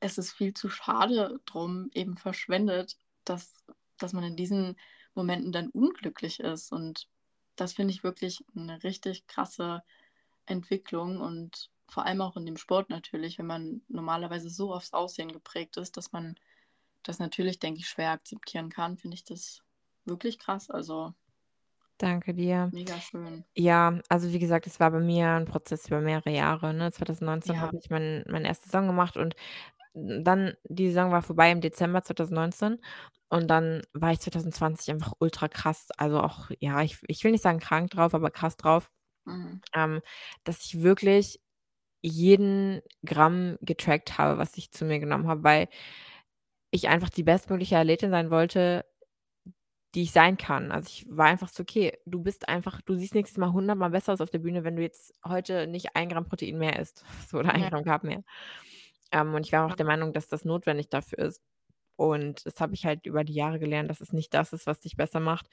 es 0.00 0.18
ist 0.18 0.32
viel 0.32 0.54
zu 0.54 0.70
schade 0.70 1.40
drum 1.46 1.90
eben 1.94 2.16
verschwendet, 2.18 2.98
dass 3.26 3.54
dass 3.98 4.12
man 4.14 4.24
in 4.24 4.36
diesen 4.36 4.76
Momenten 5.14 5.52
dann 5.52 5.70
unglücklich 5.70 6.40
ist. 6.40 6.72
Und 6.72 7.08
das 7.56 7.74
finde 7.74 7.94
ich 7.94 8.04
wirklich 8.04 8.44
'ne 8.54 8.82
richtig 8.84 9.26
krasse 9.28 9.84
Entwicklung 10.46 11.20
und 11.22 11.71
vor 11.88 12.06
allem 12.06 12.20
auch 12.22 12.36
in 12.36 12.46
dem 12.46 12.56
Sport 12.56 12.90
natürlich, 12.90 13.38
wenn 13.38 13.46
man 13.46 13.82
normalerweise 13.88 14.50
so 14.50 14.72
aufs 14.74 14.92
Aussehen 14.92 15.32
geprägt 15.32 15.76
ist, 15.76 15.96
dass 15.96 16.12
man 16.12 16.36
das 17.04 17.18
natürlich, 17.20 17.58
denke 17.60 17.80
ich, 17.80 17.88
schwer 17.88 18.12
akzeptieren 18.12 18.70
kann, 18.70 18.98
finde 18.98 19.16
ich 19.16 19.24
das 19.24 19.62
wirklich 20.06 20.38
krass. 20.40 20.70
Also 20.70 21.14
Danke 22.00 22.34
dir. 22.34 22.72
mega 22.72 23.00
schön. 23.00 23.44
Ja, 23.56 24.00
also, 24.08 24.32
wie 24.32 24.38
gesagt, 24.40 24.66
es 24.66 24.80
war 24.80 24.90
bei 24.92 25.00
mir 25.00 25.26
'n 25.36 25.46
Prozess 25.46 25.88
über 25.88 26.00
mehrere 26.00 26.30
Jahre, 26.30 26.74
ne? 26.74 26.92
2019 26.92 27.60
Ja. 27.60 27.62
habe 27.62 27.76
ich 27.78 27.90
mein 27.90 28.24
meine 28.28 28.46
1. 28.48 28.70
Saison 28.70 28.88
gemacht 28.88 29.16
und 29.18 29.34
dann 29.94 30.54
die 30.64 30.88
Saison 30.88 31.12
war 31.12 31.22
vorbei 31.22 31.50
im 31.52 31.60
Dezember 31.62 32.02
2019 32.02 32.80
und 33.30 33.48
dann 33.50 33.82
war 33.94 34.12
ich 34.12 34.20
2020 34.20 34.90
einfach 34.92 35.14
ultra 35.20 35.48
krass, 35.48 35.88
also, 35.98 36.20
auch 36.22 36.50
ja, 36.60 36.82
ich 36.82 36.98
ich 37.08 37.24
will 37.24 37.32
nicht 37.32 37.42
sagen 37.44 37.60
krank 37.60 37.90
drauf, 37.92 38.14
aber 38.14 38.30
krass 38.32 38.56
drauf. 38.58 38.90
Mhm. 39.26 39.62
ähm, 39.76 40.02
dass 40.44 40.64
ich 40.66 40.82
wirklich 40.82 41.41
jeden 42.02 42.82
Gramm 43.06 43.58
getrackt 43.62 44.18
habe, 44.18 44.38
was 44.38 44.56
ich 44.58 44.72
zu 44.72 44.84
mir 44.84 45.00
genommen 45.00 45.28
habe, 45.28 45.44
weil 45.44 45.68
ich 46.70 46.88
einfach 46.88 47.10
die 47.10 47.22
bestmögliche 47.22 47.78
Athletin 47.78 48.10
sein 48.10 48.30
wollte, 48.30 48.84
die 49.94 50.02
ich 50.02 50.12
sein 50.12 50.38
kann. 50.38 50.72
Also, 50.72 50.88
ich 50.88 51.06
war 51.10 51.26
einfach 51.26 51.48
so: 51.48 51.62
„Okay, 51.62 51.98
du 52.06 52.22
bist 52.22 52.48
einfach 52.48 52.80
du 52.82 52.94
siehst 52.94 53.14
nächstes 53.14 53.38
Mal 53.38 53.52
hundertmal 53.52 53.90
besser 53.90 54.12
aus 54.14 54.20
auf 54.22 54.30
der 54.30 54.38
Bühne, 54.38 54.64
wenn 54.64 54.76
du 54.76 54.82
jetzt 54.82 55.12
heute 55.26 55.66
nicht 55.66 55.94
ein 55.96 56.08
Gramm 56.08 56.24
Protein 56.26 56.58
mehr 56.58 56.78
isst, 56.78 57.04
so 57.28 57.38
oder 57.38 57.52
ein 57.54 57.62
Ja. 57.62 57.68
Gramm 57.68 57.84
Carb 57.84 58.04
mehr.“ 58.04 58.22
Ähm, 59.12 59.34
und 59.34 59.46
ich 59.46 59.52
war 59.52 59.66
auch 59.66 59.76
der 59.76 59.86
Meinung, 59.86 60.12
dass 60.14 60.28
das 60.28 60.44
notwendig 60.44 60.88
dafür 60.90 61.18
ist. 61.20 61.42
Und 61.96 62.46
das 62.46 62.60
habe 62.60 62.74
ich 62.74 62.86
halt 62.86 63.06
über 63.06 63.24
die 63.24 63.34
Jahre 63.34 63.58
gelernt, 63.60 63.90
dass 63.90 64.00
es 64.02 64.12
nicht 64.14 64.34
das 64.34 64.52
ist, 64.54 64.66
was 64.66 64.80
dich 64.80 64.96
besser 64.96 65.20
macht, 65.20 65.48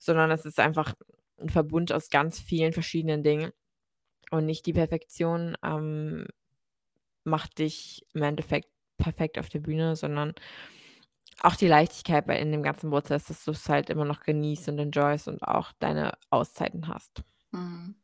sondern 0.00 0.30
es 0.32 0.44
ist 0.46 0.60
einfach 0.60 0.94
'n 1.38 1.48
Verbund 1.50 1.92
aus 1.92 2.10
ganz 2.10 2.40
vielen 2.40 2.72
verschiedenen 2.74 3.22
Dingen 3.24 3.52
und 4.30 4.46
nicht 4.46 4.66
die 4.66 4.72
Perfektion, 4.72 5.56
ähm, 5.64 6.26
macht 7.24 7.58
dich 7.58 8.06
im 8.14 8.22
Endeffekt 8.22 8.70
perfekt 8.98 9.38
auf 9.38 9.48
der 9.50 9.60
Bühne, 9.60 9.96
sondern 9.96 10.34
auch 11.40 11.54
die 11.56 11.68
Leichtigkeit 11.68 12.26
bei 12.26 12.38
in 12.38 12.52
dem 12.52 12.62
ganzen 12.62 12.90
Prozess, 12.90 13.26
dass 13.26 13.44
du's 13.44 13.68
halt 13.68 13.90
immer 13.90 14.04
noch 14.04 14.20
genießt 14.20 14.68
und 14.70 14.78
enjoyst 14.78 15.28
und 15.28 15.42
auch 15.42 15.72
deine 15.78 16.12
Auszeiten 16.30 16.88
hast. 16.88 17.22
Mhm. 17.52 17.96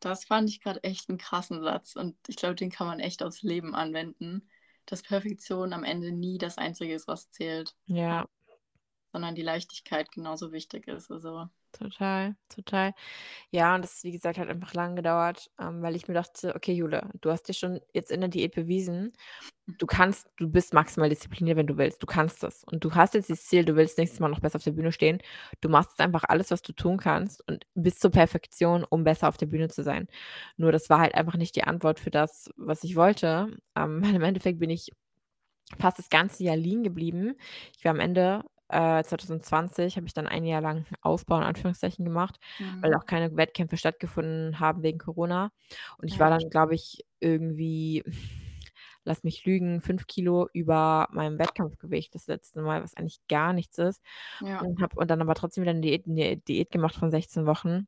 Das 0.00 0.24
fand 0.24 0.50
ich 0.50 0.60
grad 0.60 0.84
echt 0.84 1.08
'n 1.08 1.16
krassen 1.18 1.62
Satz 1.62 1.96
und 1.96 2.16
ich 2.28 2.36
glaube, 2.36 2.54
den 2.56 2.70
kann 2.70 2.86
man 2.86 3.00
echt 3.00 3.22
aufs 3.22 3.42
Leben 3.42 3.74
anwenden, 3.74 4.48
dass 4.86 5.02
Perfektion 5.02 5.72
am 5.72 5.84
Ende 5.84 6.12
nie 6.12 6.38
das 6.38 6.58
Einzige 6.58 6.94
ist, 6.94 7.08
was 7.08 7.30
zählt. 7.30 7.74
Ja. 7.88 8.26
Sondern 9.12 9.34
die 9.36 9.42
Leichtigkeit 9.42 10.10
genauso 10.12 10.52
wichtig 10.52 10.88
ist, 10.88 11.10
also 11.10 11.48
Total, 11.74 12.36
total. 12.54 12.92
Ja, 13.50 13.74
und 13.74 13.82
das, 13.84 14.04
wie 14.04 14.12
gesagt, 14.12 14.38
hat 14.38 14.48
einfach 14.48 14.74
lang 14.74 14.96
gedauert, 14.96 15.50
ähm, 15.60 15.82
weil 15.82 15.96
ich 15.96 16.08
mir 16.08 16.14
dachte: 16.14 16.54
„Okay, 16.56 16.72
Jule, 16.74 17.10
du 17.20 17.30
hast 17.30 17.44
dir 17.48 17.54
schon 17.54 17.80
jetzt 17.94 18.10
in 18.10 18.20
der 18.20 18.28
Diät 18.30 18.54
bewiesen, 18.54 19.12
du 19.66 19.86
kannst 19.86 20.28
du 20.38 20.50
bist 20.50 20.74
maximal 20.74 21.08
diszipliniert, 21.10 21.56
wenn 21.58 21.66
du 21.68 21.78
willst. 21.78 22.02
Du 22.02 22.06
kannst 22.06 22.42
das. 22.42 22.64
Und 22.64 22.84
du 22.84 22.94
hast 22.94 23.14
jetzt 23.14 23.28
dieses 23.30 23.46
Ziel, 23.46 23.64
du 23.64 23.76
willst 23.76 23.98
nächstes 23.98 24.20
Mal 24.20 24.28
noch 24.30 24.40
besser 24.40 24.56
auf 24.56 24.64
der 24.64 24.72
Bühne 24.72 24.92
stehen. 24.92 25.20
Du 25.62 25.68
machst 25.70 25.92
jetzt 25.92 26.00
einfach 26.02 26.24
alles, 26.28 26.50
was 26.50 26.62
du 26.62 26.72
tun 26.74 26.98
kannst 26.98 27.46
und 27.48 27.66
bis 27.74 27.98
zur 28.00 28.10
Perfektion, 28.12 28.84
um 28.84 29.04
besser 29.04 29.28
auf 29.28 29.38
der 29.38 29.46
Bühne 29.46 29.68
zu 29.68 29.82
sein.“ 29.84 30.08
Nur 30.58 30.72
das 30.72 30.90
war 30.90 31.00
halt 31.00 31.14
einfach 31.14 31.36
nicht 31.36 31.56
die 31.56 31.64
Antwort 31.64 32.00
für 32.00 32.10
das, 32.10 32.50
was 32.56 32.84
ich 32.84 32.96
wollte, 32.96 33.56
ähm, 33.76 34.02
weil 34.04 34.14
im 34.16 34.22
Endeffekt 34.22 34.58
bin 34.60 34.70
ich 34.70 34.92
fast 35.78 35.98
das 35.98 36.10
ganze 36.10 36.44
Jahr 36.44 36.56
lean 36.56 36.82
geblieben. 36.82 37.34
Ich 37.76 37.84
war 37.84 37.90
am 37.92 38.00
Ende 38.00 38.44
äh, 38.72 39.04
2020 39.04 39.96
habe 39.96 40.06
ich 40.06 40.14
dann 40.14 40.26
ein 40.28 40.44
Jahr 40.44 40.60
lang 40.62 40.86
Aufbau 41.02 41.38
in 41.38 41.44
Anführungszeichen 41.44 42.04
gemacht, 42.04 42.38
weil 42.80 42.94
Mhm. 42.94 42.96
auch 42.96 43.06
keine 43.06 43.36
Wettkämpfe 43.36 43.76
stattgefunden 43.76 44.60
haben 44.60 44.82
wegen 44.82 44.98
Corona. 44.98 45.52
Und 45.98 46.08
ich 46.08 46.18
Ja. 46.18 46.20
war 46.20 46.30
dann, 46.30 46.50
glaube 46.50 46.74
ich, 46.74 47.04
irgendwie, 47.20 48.02
lass 49.04 49.24
mich 49.24 49.44
lügen, 49.46 49.80
5 49.80 50.06
Kilo 50.06 50.48
über 50.52 51.08
meinem 51.12 51.38
Wettkampfgewicht 51.38 52.14
das 52.14 52.26
letzte 52.28 52.62
Mal, 52.62 52.82
was 52.82 52.96
eigentlich 52.96 53.20
gar 53.28 53.52
nichts 53.52 53.78
ist. 53.78 54.02
Ja. 54.40 54.62
Und 54.62 54.80
habe 54.82 54.96
und 54.96 55.10
dann 55.10 55.22
aber 55.22 55.34
trotzdem 55.34 55.62
wieder 55.64 55.74
'ne 55.74 55.80
Diät 55.82 56.06
'ne 56.06 56.36
Diät 56.38 56.70
gemacht 56.70 56.96
von 56.96 57.10
16 57.10 57.46
Wochen 57.46 57.86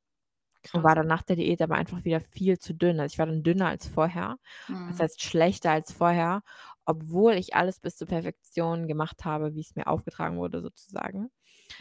und 0.72 0.82
Krass. 0.82 0.84
war 0.84 0.94
dann 0.96 1.06
nach 1.06 1.22
der 1.22 1.36
Diät 1.36 1.62
aber 1.62 1.76
einfach 1.76 2.04
wieder 2.04 2.20
viel 2.20 2.58
zu 2.58 2.74
dünn. 2.74 3.00
Also, 3.00 3.14
ich 3.14 3.18
war 3.18 3.26
dann 3.26 3.42
dünner 3.44 3.68
als 3.68 3.86
vorher. 3.88 4.38
Das 4.86 4.98
Mhm. 4.98 5.00
heißt, 5.00 5.22
schlechter 5.22 5.70
als 5.72 5.92
vorher, 5.92 6.42
obwohl 6.86 7.34
ich 7.34 7.54
alles 7.56 7.80
bis 7.80 7.96
zur 7.96 8.08
Perfektion 8.08 8.88
gemacht 8.88 9.24
habe, 9.24 9.54
wie's 9.54 9.76
mir 9.76 9.86
aufgetragen 9.88 10.38
wurde 10.38 10.60
sozusagen. 10.62 11.30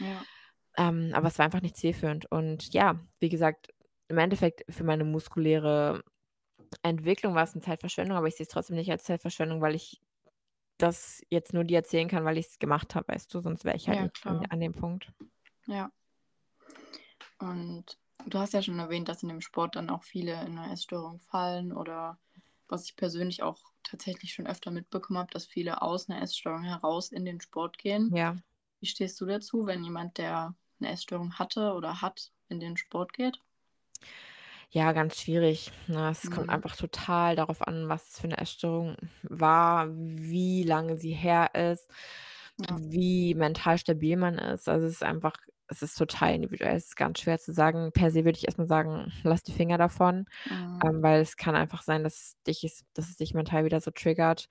Ja. 0.00 0.26
Ähm, 0.76 1.10
aber 1.14 1.28
es 1.28 1.38
war 1.38 1.44
einfach 1.46 1.60
nicht 1.62 1.76
zielführend. 1.76 2.26
Und 2.30 2.72
ja, 2.74 3.00
wie 3.20 3.28
gesagt, 3.28 3.68
im 4.08 4.18
Endeffekt 4.18 4.64
für 4.72 4.84
meine 4.84 5.04
muskuläre 5.04 6.02
Entwicklung 6.82 7.34
war's 7.34 7.54
'ne 7.54 7.62
Zeitverschwendung, 7.62 8.16
aber 8.18 8.28
ich 8.28 8.36
sehe 8.36 8.44
es 8.44 8.50
trotzdem 8.50 8.76
nicht 8.76 8.90
als 8.92 9.04
Zeitverschwendung, 9.04 9.60
weil 9.62 9.74
ich 9.76 10.02
das 10.78 11.22
jetzt 11.30 11.54
nur 11.54 11.64
dir 11.64 11.78
erzählen 11.78 12.08
kann, 12.08 12.24
weil 12.26 12.38
ich's 12.38 12.58
gemacht 12.60 12.94
habe, 12.96 13.08
weißt 13.14 13.32
du? 13.34 13.40
Sonst 13.40 13.64
wäre 13.64 13.76
ich 13.76 13.88
halt 13.88 14.00
Ja, 14.00 14.02
nicht 14.02 14.14
an 14.26 14.44
an 14.50 14.60
dem 14.60 14.72
Punkt. 14.74 15.12
Ja. 15.66 15.90
Und 17.40 17.98
du 18.26 18.38
hast 18.38 18.52
ja 18.52 18.62
schon 18.62 18.78
erwähnt, 18.78 19.08
dass 19.08 19.22
in 19.22 19.28
dem 19.28 19.40
Sport 19.40 19.76
dann 19.76 19.90
auch 19.90 20.02
viele 20.04 20.40
in 20.44 20.54
'ne 20.54 20.72
Essstörung 20.72 21.20
fallen 21.20 21.72
oder 21.72 22.18
was 22.74 22.86
ich 22.86 22.96
persönlich 22.96 23.42
auch 23.44 23.60
tatsächlich 23.84 24.34
schon 24.34 24.46
öfter 24.48 24.70
mitbekommen 24.72 25.18
habe, 25.20 25.32
dass 25.32 25.46
viele 25.46 25.82
aus 25.82 26.08
'ner 26.08 26.22
Essstörung 26.22 26.64
heraus 26.64 27.12
in 27.12 27.24
den 27.26 27.40
Sport 27.40 27.78
gehen. 27.78 28.16
Ja. 28.16 28.36
Wie 28.80 28.86
stehst 28.88 29.20
du 29.20 29.26
dazu, 29.26 29.66
wenn 29.66 29.84
jemand, 29.84 30.18
der 30.18 30.56
'ne 30.80 30.90
Essstörung 30.92 31.34
hatte 31.38 31.74
oder 31.74 32.02
hat, 32.02 32.32
in 32.48 32.60
den 32.60 32.76
Sport 32.78 33.12
geht? 33.14 33.40
Ja, 34.72 34.92
ganz 34.92 35.20
schwierig, 35.20 35.72
ne? 35.88 36.10
Es 36.10 36.30
kommt 36.30 36.48
Mhm. 36.48 36.50
einfach 36.50 36.76
total 36.76 37.36
darauf 37.36 37.66
an, 37.66 37.88
was 37.88 38.08
es 38.10 38.20
für 38.20 38.28
'ne 38.28 38.38
Essstörung 38.38 38.96
war, 39.22 39.88
wie 39.90 40.62
lange 40.64 40.96
sie 40.96 41.12
her 41.12 41.54
ist, 41.54 41.88
Ja. 42.58 42.80
wie 42.80 43.34
mental 43.34 43.78
stabil 43.78 44.16
man 44.16 44.38
ist. 44.38 44.68
Also, 44.68 44.86
es 44.86 44.94
ist 44.94 45.02
einfach 45.02 45.36
es 45.68 45.82
ist 45.82 45.96
total 45.98 46.34
individuell. 46.34 46.76
Es 46.76 46.86
ist 46.88 46.96
ganz 46.96 47.20
schwer 47.20 47.38
zu 47.38 47.52
sagen. 47.52 47.92
Per 47.92 48.10
se 48.10 48.24
würde 48.24 48.38
ich 48.38 48.46
erst 48.46 48.58
mal 48.58 48.66
sagen: 48.66 49.12
„Lass 49.24 49.42
die 49.42 49.52
Finger 49.52 49.78
davon“, 49.78 50.26
Mhm. 50.46 50.84
ähm, 50.84 51.02
weil 51.02 51.20
es 51.22 51.36
kann 51.38 51.56
einfach 51.56 51.82
sein, 51.82 52.04
dass 52.04 52.36
dich 52.46 52.64
es 52.64 52.84
dass 52.94 53.08
es 53.10 53.16
dich 53.18 53.34
mental 53.34 53.64
wieder 53.66 53.80
so 53.80 53.90
triggert, 53.92 54.48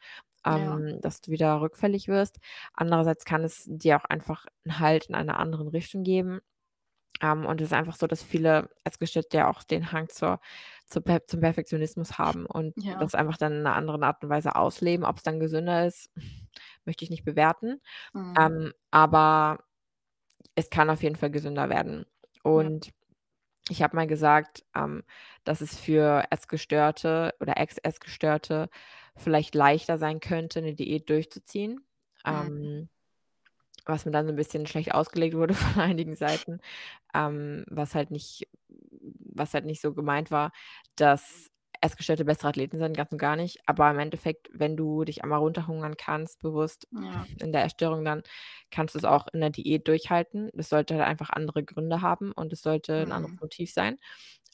Ja. 0.48 0.84
ähm, 0.84 1.00
dass 1.02 1.22
du 1.22 1.32
wieder 1.32 1.62
rückfällig 1.62 2.08
wirst. 2.10 2.40
Andererseits 2.74 3.26
kann 3.26 3.44
es 3.46 3.66
dir 3.68 3.98
auch 3.98 4.06
einfach 4.06 4.46
'n 4.66 4.80
Halt 4.80 5.08
in 5.08 5.16
einer 5.16 5.40
anderen 5.40 5.68
Richtung 5.70 6.04
geben. 6.04 6.42
Ähm, 7.22 7.46
und 7.46 7.62
es 7.62 7.68
ist 7.70 7.74
einfach 7.74 7.96
so, 7.96 8.08
dass 8.08 8.24
viele 8.24 8.70
Essgestörte 8.86 9.38
ja 9.38 9.50
auch 9.52 9.64
den 9.64 9.92
Hang 9.94 10.10
zur 10.10 10.40
zur 10.88 11.04
Per 11.04 11.28
zum 11.28 11.42
Perfektionismus 11.42 12.18
haben 12.20 12.46
und 12.48 12.76
Ja. 12.78 13.00
das 13.00 13.16
einfach 13.16 13.38
dann 13.38 13.54
in 13.54 13.64
'ner 13.64 13.76
anderen 13.76 14.04
Art 14.04 14.24
und 14.24 14.30
Weise 14.32 14.56
ausleben. 14.58 15.06
Ob's 15.06 15.24
dann 15.24 15.40
gesünder 15.40 15.88
ist, 15.88 16.10
möchte 16.86 17.06
ich 17.06 17.12
nicht 17.12 17.26
bewerten. 17.26 17.82
Mhm. 18.16 18.40
Ähm, 18.40 18.74
aber 18.92 19.60
es 20.56 20.70
kann 20.70 20.90
auf 20.90 21.04
jeden 21.04 21.16
Fall 21.16 21.32
gesünder 21.32 21.70
werden. 21.70 22.06
Ja. 22.54 22.74
Und 22.74 22.92
ich 23.70 23.84
habe 23.84 23.96
mal 23.98 24.08
gesagt, 24.08 24.66
ähm, 24.76 25.04
dass 25.46 25.62
es 25.62 25.80
für 25.80 26.26
Essgestörte 26.32 27.36
oder 27.42 27.58
Ex-Essgestörte 27.58 28.70
vielleicht 29.18 29.56
leichter 29.56 29.98
sein 30.00 30.20
könnte, 30.22 30.62
'ne 30.62 30.76
Diät 30.76 31.10
durchzuziehen, 31.10 31.82
Mhm. 32.30 32.70
ähm, 32.72 32.90
was 33.86 34.06
mir 34.06 34.12
dann 34.14 34.28
so 34.28 34.34
'n 34.34 34.38
bisschen 34.38 34.68
schlecht 34.68 34.94
ausgelegt 34.96 35.36
wurde 35.38 35.54
von 35.78 35.82
einigen 35.84 36.16
Seiten, 36.16 36.60
ähm, 37.16 37.66
was 37.70 37.96
halt 37.96 38.12
nicht 38.12 38.48
was 39.36 39.54
halt 39.56 39.66
nicht 39.66 39.82
so 39.82 39.94
gemeint 39.96 40.32
war, 40.32 40.52
dass 40.98 41.50
Essgestörte 41.84 42.26
bessere 42.26 42.50
Athleten 42.50 42.80
sind, 42.80 42.98
ganz 42.98 43.12
und 43.12 43.18
gar 43.20 43.36
nicht. 43.38 43.60
Aber 43.68 43.92
im 43.92 44.00
Endeffekt, 44.00 44.50
wenn 44.54 44.78
du 44.78 45.04
dich 45.06 45.24
einmal 45.24 45.40
runterhungern 45.40 45.98
kannst 45.98 46.42
bewusst 46.42 46.88
Ja. 46.92 47.28
in 47.40 47.52
der 47.54 47.66
Essstörung, 47.66 48.06
dann 48.06 48.24
kannst 48.72 48.96
du's 48.96 49.06
auch 49.06 49.28
in 49.34 49.42
der 49.42 49.50
Diät 49.52 49.88
durchhalten. 49.88 50.50
Das 50.54 50.70
sollte 50.70 50.96
halt 50.96 51.06
einfach 51.06 51.30
andere 51.32 51.64
Gründe 51.64 52.02
haben 52.02 52.32
und 52.34 52.54
es 52.54 52.62
sollte 52.64 53.04
'n 53.04 53.12
anderes 53.14 53.34
Mhm. 53.34 53.40
Motiv 53.42 53.72
sein. 53.74 53.98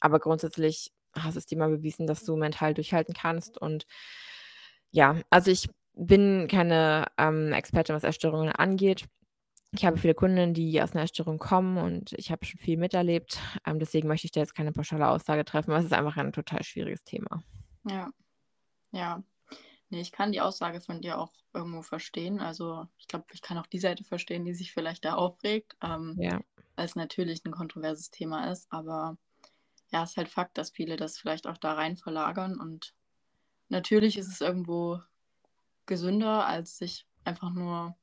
Aber 0.00 0.20
grundsätzlich 0.20 0.92
hast 1.16 1.36
du's 1.36 1.46
dir 1.46 1.58
mal 1.58 1.70
bewiesen, 1.70 2.06
dass 2.08 2.24
du 2.24 2.36
mental 2.36 2.74
durchhalten 2.74 3.14
kannst 3.14 3.58
und 3.58 3.84
ja, 4.94 5.16
also, 5.30 5.50
ich 5.50 5.68
bin 5.94 6.48
keine, 6.48 7.06
ähm, 7.18 7.52
Expertin, 7.52 7.94
was 7.94 8.04
Essstörungen 8.04 8.50
angeht. 8.52 9.06
Ich 9.72 9.84
habe 9.84 9.98
viele 9.98 10.14
Kundinnen, 10.14 10.52
die 10.52 10.82
aus 10.82 10.94
'ner 10.94 11.02
Essstörung 11.02 11.38
kommen 11.38 11.76
und 11.78 12.12
ich 12.14 12.32
habe 12.32 12.44
schon 12.44 12.58
viel 12.58 12.76
miterlebt. 12.76 13.38
Ähm, 13.64 13.78
deswegen 13.78 14.08
möchte 14.08 14.26
ich 14.26 14.32
da 14.32 14.40
jetzt 14.40 14.54
keine 14.56 14.72
pauschale 14.72 15.08
Aussage 15.08 15.44
treffen, 15.44 15.70
weil 15.70 15.78
es 15.80 15.86
ist 15.86 15.92
einfach 15.92 16.16
ein 16.16 16.32
total 16.32 16.64
schwieriges 16.64 17.04
Thema. 17.04 17.44
Ja. 17.84 18.10
Ja. 18.92 19.24
Ne, 19.90 20.00
ich 20.00 20.12
kann 20.12 20.32
die 20.32 20.40
Aussage 20.42 20.80
von 20.80 21.00
dir 21.02 21.18
auch 21.18 21.32
irgendwo 21.54 21.82
verstehen. 21.82 22.40
Also, 22.40 22.88
ich 22.98 23.08
glaube, 23.08 23.26
ich 23.32 23.42
kann 23.42 23.58
auch 23.58 23.66
die 23.66 23.78
Seite 23.80 24.04
verstehen, 24.04 24.44
die 24.46 24.54
sich 24.54 24.72
vielleicht 24.72 25.04
da 25.04 25.14
aufregt, 25.16 25.76
ähm, 25.82 26.18
Ja. 26.18 26.40
weil's 26.76 26.96
natürlich 26.96 27.44
'n 27.46 27.52
kontroverses 27.52 28.10
Thema 28.10 28.50
ist. 28.52 28.68
Aber 28.72 29.18
ja, 29.92 30.04
ist 30.04 30.16
halt 30.18 30.28
Fakt, 30.30 30.58
dass 30.58 30.70
viele 30.72 30.96
das 30.96 31.18
vielleicht 31.18 31.46
auch 31.48 31.58
da 31.58 31.74
rein 31.74 31.96
verlagern 31.96 32.60
und 32.60 32.94
natürlich 33.70 34.18
ist 34.18 34.28
es 34.28 34.40
irgendwo 34.42 35.00
gesünder, 35.86 36.46
als 36.46 36.78
sich 36.78 37.06
einfach 37.24 37.50
nur 37.52 37.96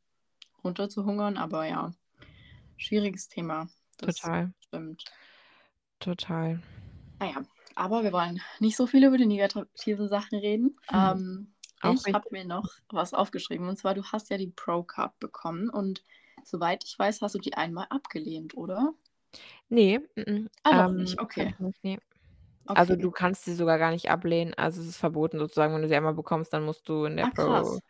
runterzuhungern, 0.63 1.37
aber 1.37 1.65
ja, 1.67 1.91
schwieriges 2.77 3.29
Thema. 3.29 3.69
Das 3.99 4.15
Total. 4.15 4.51
stimmt. 4.61 5.03
Total. 5.99 6.59
Na 7.19 7.27
ja, 7.31 7.43
aber 7.75 8.03
wir 8.03 8.11
wollen 8.13 8.41
nicht 8.59 8.75
so 8.77 8.87
viel 8.87 9.03
über 9.05 9.17
die 9.17 9.25
negativen 9.25 10.07
Sachen 10.07 10.39
reden. 10.39 10.79
Ähm, 10.91 11.53
Auch 11.81 12.03
ich 12.03 12.11
habe 12.13 12.27
mir 12.31 12.45
noch 12.45 12.65
was 12.89 13.13
aufgeschrieben 13.13 13.67
und 13.67 13.77
zwar, 13.77 13.93
du 13.95 14.03
hast 14.03 14.29
ja 14.29 14.37
die 14.37 14.47
Pro 14.51 14.83
Card 14.83 15.19
bekommen 15.19 15.69
und 15.69 16.03
soweit 16.43 16.83
ich 16.85 16.97
weiß, 16.97 17.21
hast 17.21 17.35
du 17.35 17.39
die 17.39 17.55
einmal 17.55 17.87
abgelehnt, 17.89 18.55
oder? 18.57 18.93
Ne, 19.69 19.99
m-m, 20.15 20.49
Ah, 20.63 20.73
noch 20.75 20.91
ähm, 20.91 20.95
nicht, 20.95 21.19
okay. 21.19 21.53
ich 21.53 21.59
nicht, 21.59 21.83
ne. 21.83 21.97
Also, 22.73 22.95
Okay. 22.95 22.97
du 22.97 23.11
kannst 23.11 23.45
sie 23.45 23.55
sogar 23.55 23.79
gar 23.79 23.91
nicht 23.91 24.09
ablehnen. 24.11 24.53
Also, 24.55 24.81
es 24.81 24.87
ist 24.89 24.97
verboten 24.97 25.39
sozusagen. 25.39 25.73
Wenn 25.73 25.81
du 25.83 25.87
sie 25.89 25.95
einmal 25.95 26.13
bekommst, 26.13 26.53
dann 26.53 26.65
musst 26.65 26.87
du 26.89 27.05
in 27.05 27.17
der 27.17 27.25
Ah, 27.25 27.31
Pro. 27.35 27.81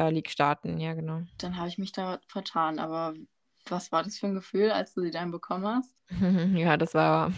Äh, 0.00 0.10
League 0.10 0.30
starten. 0.30 0.80
Ja, 0.80 0.94
genau. 0.94 1.22
Dann 1.38 1.56
habe 1.56 1.68
ich 1.68 1.76
mich 1.78 1.90
da 1.92 2.20
vertan, 2.28 2.78
aber 2.78 3.14
was 3.68 3.90
war 3.92 4.02
das 4.04 4.18
für 4.18 4.26
'n 4.26 4.34
Gefühl, 4.34 4.70
als 4.70 4.94
du 4.94 5.00
sie 5.02 5.10
dann 5.10 5.30
bekommen 5.32 5.66
hast? 5.66 5.96
Ja, 6.54 6.76
das 6.76 6.94
war 6.94 7.32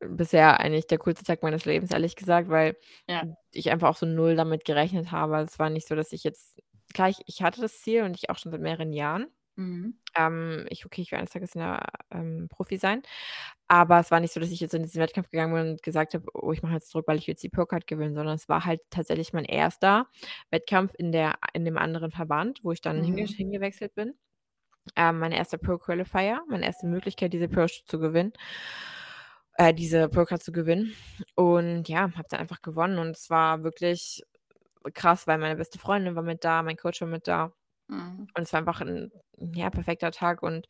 bisher 0.00 0.60
eigentlich 0.60 0.86
der 0.86 0.98
coolste 0.98 1.24
Tag 1.24 1.42
meines 1.42 1.64
Lebens, 1.64 1.90
ehrlich 1.92 2.16
gesagt, 2.16 2.48
weil 2.48 2.76
Ja. 3.08 3.26
ich 3.52 3.70
einfach 3.70 3.90
auch 3.90 3.96
so 3.96 4.06
null 4.06 4.36
damit 4.36 4.64
gerechnet 4.64 5.12
habe. 5.12 5.38
Es 5.40 5.58
war 5.58 5.70
nicht 5.70 5.88
so, 5.88 5.94
dass 5.96 6.12
ich 6.12 6.24
jetzt 6.24 6.60
klar, 6.94 7.08
ich 7.10 7.18
ich 7.26 7.42
hatte 7.42 7.60
das 7.60 7.80
Ziel 7.82 8.02
und 8.04 8.16
ich 8.16 8.30
auch 8.30 8.38
schon 8.38 8.52
seit 8.52 8.60
mehreren 8.62 8.92
Jahren. 8.92 9.28
Mhm. 9.56 9.92
Ähm, 10.16 10.66
ich 10.70 10.86
okay, 10.86 11.02
ich 11.02 11.12
will 11.12 11.18
eines 11.20 11.30
Tages 11.32 11.54
in 11.56 11.60
der 11.62 11.86
ähm, 12.12 12.48
Profi 12.50 12.78
sein. 12.78 13.02
Aber 13.72 14.00
es 14.00 14.10
war 14.10 14.20
nicht 14.20 14.34
so, 14.34 14.40
dass 14.40 14.50
ich 14.50 14.60
jetzt 14.60 14.74
in 14.74 14.82
diesen 14.82 15.00
Wettkampf 15.00 15.30
gegangen 15.30 15.54
bin 15.54 15.70
und 15.72 15.82
gesagt 15.82 16.12
habe: 16.14 16.26
„Oh, 16.34 16.52
ich 16.52 16.62
mache 16.62 16.74
jetzt 16.74 16.92
Druck, 16.94 17.08
weil 17.08 17.16
ich 17.18 17.26
jetzt 17.26 17.42
die 17.42 17.48
Pro-Card 17.48 17.86
gewinnen“, 17.86 18.14
sondern 18.14 18.34
es 18.34 18.48
war 18.48 18.64
halt 18.66 18.80
tatsächlich 18.90 19.32
mein 19.32 19.46
erster 19.46 20.08
Wettkampf 20.50 20.94
in 20.98 21.10
der 21.12 21.36
in 21.54 21.64
dem 21.64 21.78
anderen 21.78 22.10
Verband, 22.10 22.60
wo 22.64 22.72
ich 22.72 22.82
dann 22.82 23.02
hinge 23.02 23.24
Mhm. 23.24 23.34
hingewechselt 23.34 23.94
bin. 23.94 24.14
Ähm, 24.96 25.18
mein 25.20 25.32
erster 25.32 25.58
Pro-Qualifier, 25.58 26.42
meine 26.48 26.66
erste 26.66 26.86
Möglichkeit, 26.88 27.32
diese 27.34 27.48
Pro 27.48 27.66
zu 27.68 27.98
gewinnen 28.00 28.32
äh, 29.54 29.74
diese 29.74 30.08
Pro-Card 30.08 30.42
zu 30.42 30.52
gewinnen. 30.52 30.94
Und 31.34 31.88
ja, 31.88 32.02
habe 32.02 32.24
dann 32.28 32.40
einfach 32.40 32.62
gewonnen 32.62 32.98
und 32.98 33.10
es 33.16 33.30
war 33.30 33.62
wirklich 33.64 34.22
krass, 34.94 35.26
weil 35.26 35.38
meine 35.38 35.56
beste 35.56 35.78
Freundin 35.78 36.16
war 36.16 36.22
mit 36.22 36.44
da, 36.44 36.62
mein 36.62 36.76
Coach 36.76 37.00
war 37.02 37.08
mit 37.08 37.28
da. 37.28 37.52
Mhm. 37.88 38.26
Und 38.36 38.44
es 38.44 38.52
war 38.52 38.60
einfach 38.60 38.80
'n, 38.82 39.12
ja, 39.54 39.70
perfekter 39.70 40.12
Tag 40.12 40.42
und 40.42 40.68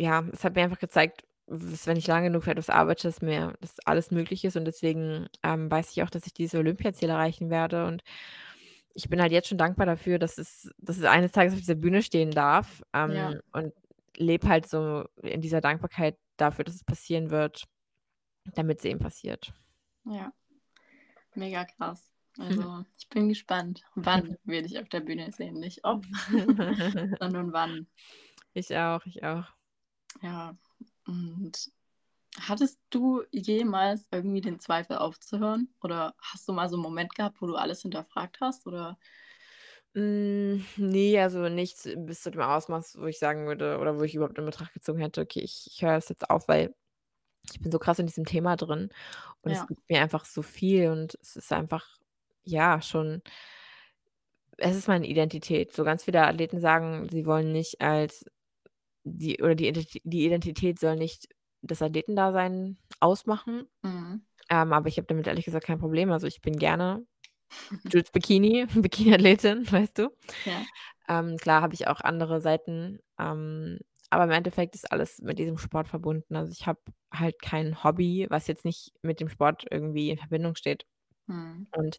ja, 0.00 0.24
es 0.32 0.44
hat 0.44 0.54
mir 0.56 0.62
einfach 0.64 0.78
gezeigt, 0.80 1.24
s 1.48 1.86
wenn 1.86 1.96
ich 1.96 2.06
lange 2.06 2.28
genug 2.28 2.44
für 2.44 2.52
etwas 2.52 2.70
arbeite, 2.70 3.08
dass 3.08 3.22
mir 3.22 3.54
dass 3.60 3.78
alles 3.86 4.10
möglich 4.12 4.44
ist 4.44 4.56
und 4.56 4.64
deswegen, 4.66 5.28
ähm, 5.42 5.70
weiß 5.70 5.90
ich 5.92 6.02
auch, 6.02 6.10
dass 6.10 6.26
ich 6.26 6.34
diese 6.34 6.58
Olympiaziele 6.58 7.12
erreichen 7.12 7.50
werde 7.50 7.86
und 7.86 8.02
ich 8.94 9.08
bin 9.08 9.20
halt 9.22 9.32
jetzt 9.32 9.48
schon 9.48 9.58
dankbar 9.58 9.86
dafür, 9.86 10.18
dass 10.18 10.38
es 10.38 10.70
dass 10.78 10.98
es 10.98 11.04
eines 11.04 11.32
Tages 11.32 11.54
auf 11.54 11.60
dieser 11.60 11.74
Bühne 11.76 12.02
stehen 12.02 12.32
darf, 12.32 12.82
Ja. 13.06 13.32
ähm, 13.32 13.40
und 13.52 13.72
lebe 14.16 14.48
halt 14.48 14.68
so 14.68 15.06
in 15.22 15.40
dieser 15.42 15.60
Dankbarkeit 15.60 16.16
dafür, 16.36 16.64
dass 16.64 16.74
es 16.76 16.84
passieren 16.84 17.30
wird, 17.30 17.64
damit's 18.54 18.84
eben 18.84 19.00
passiert. 19.00 19.52
Ja. 20.04 20.32
Mega 21.34 21.64
krass. 21.64 22.12
Also, 22.38 22.84
ich 22.98 23.08
bin 23.08 23.28
gespannt, 23.28 23.82
wann 23.94 24.36
wir 24.44 24.62
dich 24.62 24.78
auf 24.78 24.88
der 24.88 25.00
Bühne 25.00 25.30
sehen. 25.32 25.58
Nicht 25.60 25.84
ob, 25.84 26.04
sondern 27.20 27.52
wann. 27.52 27.86
Ich 28.54 28.76
auch, 28.76 29.04
ich 29.06 29.22
auch. 29.24 29.44
Ja, 30.22 30.56
und 31.06 31.70
hattest 32.38 32.80
du 32.90 33.24
jemals 33.32 34.08
irgendwie 34.12 34.40
den 34.42 34.60
Zweifel 34.60 34.98
aufzuhören? 34.98 35.74
Oder 35.82 36.14
hast 36.20 36.48
du 36.48 36.52
mal 36.54 36.68
so 36.70 36.76
'n 36.78 36.82
Moment 36.82 37.14
gehabt, 37.14 37.42
wo 37.42 37.46
du 37.46 37.56
alles 37.56 37.82
hinterfragt 37.82 38.40
hast, 38.40 38.66
oder? 38.66 38.98
Hm, 39.94 40.64
ne, 40.76 41.18
also 41.18 41.48
nicht 41.48 41.76
bis 42.06 42.22
zu 42.22 42.30
dem 42.30 42.42
Ausmaß, 42.42 42.96
wo 43.00 43.06
ich 43.06 43.18
sagen 43.18 43.46
würde 43.46 43.78
oder 43.78 43.98
wo 43.98 44.02
ich 44.04 44.14
überhaupt 44.14 44.38
in 44.38 44.44
Betracht 44.46 44.72
gezogen 44.72 45.00
hätte: 45.00 45.20
„Okay, 45.22 45.40
ich 45.40 45.66
ich 45.66 45.82
höre 45.82 45.94
das 45.94 46.08
jetzt 46.08 46.30
auf“, 46.30 46.46
weil 46.48 46.74
ich 47.52 47.60
bin 47.60 47.72
so 47.72 47.78
krass 47.80 47.98
in 48.00 48.06
diesem 48.06 48.24
Thema 48.26 48.56
drin 48.56 48.90
und 49.42 49.52
es 49.52 49.66
Ja. 49.66 49.68
gibt 49.68 49.88
mir 49.90 50.02
einfach 50.02 50.24
so 50.26 50.42
viel 50.42 50.90
und 50.90 51.16
es 51.22 51.36
ist 51.36 51.52
einfach, 51.52 51.98
ja, 52.44 52.82
schon 52.82 53.22
es 54.58 54.76
ist 54.76 54.88
meine 54.88 55.06
Identität. 55.06 55.72
So 55.72 55.84
ganz 55.84 56.04
viele 56.04 56.26
Athleten 56.26 56.60
sagen, 56.60 57.08
sie 57.10 57.26
wollen 57.26 57.52
nicht 57.52 57.80
als 57.80 58.24
die 59.04 59.42
oder 59.42 59.54
die 59.54 59.72
die 59.72 60.26
Identität 60.26 60.78
soll 60.78 60.96
nicht 60.96 61.28
das 61.62 61.82
Athletendasein 61.82 62.78
ausmachen. 63.00 63.66
Mhm. 63.82 64.22
Ähm, 64.48 64.72
aber 64.72 64.88
ich 64.88 64.96
habe 64.96 65.06
damit 65.06 65.26
ehrlich 65.26 65.44
gesagt 65.44 65.66
kein 65.66 65.78
Problem. 65.78 66.10
Also, 66.10 66.26
ich 66.26 66.40
bin 66.40 66.56
gerne 66.56 67.06
Jules 67.92 68.10
Bikini, 68.10 68.66
Bikiniathletin, 68.74 69.66
weißt 69.72 69.98
du? 69.98 70.10
Ja. 70.44 70.64
Ähm, 71.08 71.36
klar 71.36 71.62
habe 71.62 71.74
ich 71.74 71.86
auch 71.88 72.00
andere 72.00 72.40
Seiten, 72.40 73.00
ähm, 73.18 73.78
aber 74.10 74.24
im 74.24 74.30
Endeffekt 74.30 74.74
ist 74.74 74.90
alles 74.90 75.20
mit 75.20 75.38
diesem 75.38 75.58
Sport 75.58 75.88
verbunden. 75.88 76.36
Also, 76.36 76.52
ich 76.52 76.66
habe 76.66 76.80
halt 77.12 77.40
kein 77.42 77.82
Hobby, 77.84 78.26
was 78.30 78.46
jetzt 78.46 78.64
nicht 78.64 78.92
mit 79.02 79.20
dem 79.20 79.28
Sport 79.28 79.66
irgendwie 79.70 80.10
in 80.10 80.18
Verbindung 80.18 80.54
steht. 80.56 80.84
Mhm. 81.26 81.66
Und 81.72 81.98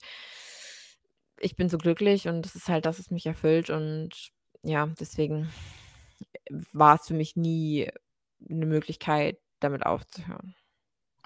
ich 1.39 1.55
bin 1.55 1.69
so 1.69 1.77
glücklich 1.77 2.27
und 2.27 2.43
das 2.43 2.55
ist 2.55 2.69
halt 2.69 2.85
das, 2.85 2.99
was 2.99 3.09
mich 3.11 3.25
erfüllt 3.25 3.69
und 3.69 4.31
ja, 4.63 4.85
deswegen 4.99 5.49
war's 6.73 7.07
für 7.07 7.13
mich 7.15 7.35
nie 7.35 7.89
'ne 8.39 8.65
Möglichkeit, 8.65 9.39
damit 9.59 9.85
aufzuhören. 9.85 10.55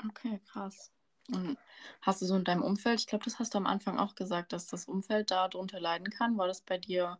Okay, 0.09 0.39
krass. 0.45 0.91
Und 1.31 1.57
hast 2.01 2.21
du 2.21 2.25
so 2.25 2.35
in 2.35 2.43
deinem 2.43 2.61
Umfeld 2.63 2.99
ich 2.99 3.07
glaube, 3.07 3.25
das 3.25 3.39
hast 3.39 3.53
du 3.53 3.57
am 3.57 3.65
Anfang 3.65 3.97
auch 3.97 4.15
gesagt, 4.15 4.53
dass 4.53 4.67
das 4.67 4.85
Umfeld 4.85 5.31
da 5.31 5.47
drunter 5.47 5.79
leiden 5.79 6.09
kann. 6.09 6.37
War 6.37 6.47
das 6.47 6.61
bei 6.61 6.77
dir 6.77 7.19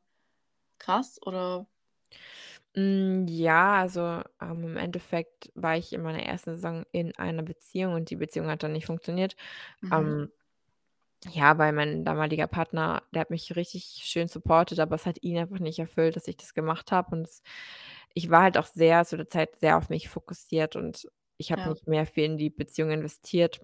krass, 0.79 1.19
oder? 1.23 1.67
Hm, 2.75 3.25
ja, 3.29 3.75
also, 3.81 4.01
ähm, 4.41 4.63
im 4.65 4.77
Endeffekt 4.77 5.49
war 5.55 5.77
ich 5.77 5.93
in 5.93 6.01
meiner 6.01 6.23
ersten 6.23 6.55
Saison 6.55 6.83
in 6.91 7.15
einer 7.15 7.41
Beziehung 7.43 7.93
und 7.93 8.09
die 8.09 8.17
Beziehung 8.17 8.47
hat 8.47 8.63
dann 8.63 8.73
nicht 8.73 8.85
funktioniert. 8.85 9.35
Mhm. 9.81 9.89
Ähm, 9.91 10.29
ja, 11.31 11.57
weil 11.57 11.73
mein 11.73 12.05
damaliger 12.05 12.47
Partner, 12.47 13.03
der 13.13 13.21
hat 13.21 13.29
mich 13.31 13.55
richtig 13.55 13.83
schön 14.05 14.27
supportet, 14.27 14.79
aber 14.79 14.95
es 14.95 15.05
hat 15.05 15.23
ihn 15.23 15.37
einfach 15.37 15.59
nicht 15.59 15.79
erfüllt, 15.79 16.15
dass 16.15 16.27
ich 16.27 16.37
das 16.37 16.53
gemacht 16.53 16.91
habe 16.91 17.15
und 17.15 17.27
es 17.27 17.41
ich 18.13 18.29
war 18.29 18.43
halt 18.43 18.57
auch 18.57 18.65
sehr 18.67 19.05
zu 19.05 19.17
der 19.17 19.27
Zeit 19.27 19.57
sehr 19.59 19.77
auf 19.77 19.89
mich 19.89 20.09
fokussiert 20.09 20.75
und 20.75 21.07
ich 21.37 21.51
habe 21.51 21.61
Ja. 21.61 21.69
nicht 21.69 21.87
mehr 21.87 22.05
viel 22.05 22.23
in 22.25 22.37
die 22.37 22.49
Beziehung 22.49 22.91
investiert, 22.91 23.59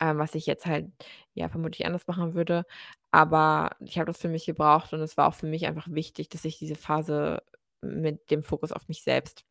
ähm, 0.00 0.18
was 0.18 0.34
ich 0.36 0.46
jetzt 0.46 0.66
halt, 0.66 0.88
ja, 1.34 1.48
vermutlich 1.48 1.86
anders 1.86 2.06
machen 2.08 2.34
würde. 2.34 2.64
Aber 3.12 3.76
ich 3.80 3.98
habe 3.98 4.06
das 4.08 4.18
für 4.20 4.28
mich 4.30 4.46
gebraucht 4.46 4.92
und 4.94 5.00
es 5.02 5.16
war 5.18 5.28
auch 5.28 5.34
für 5.34 5.46
mich 5.48 5.66
einfach 5.66 5.88
wichtig, 5.90 6.28
dass 6.30 6.44
ich 6.46 6.58
diese 6.58 6.76
Phase 6.76 7.42
mit 7.82 8.30
dem 8.32 8.42
Fokus 8.44 8.72
auf 8.72 8.88
mich 8.88 9.02
selbst 9.04 9.44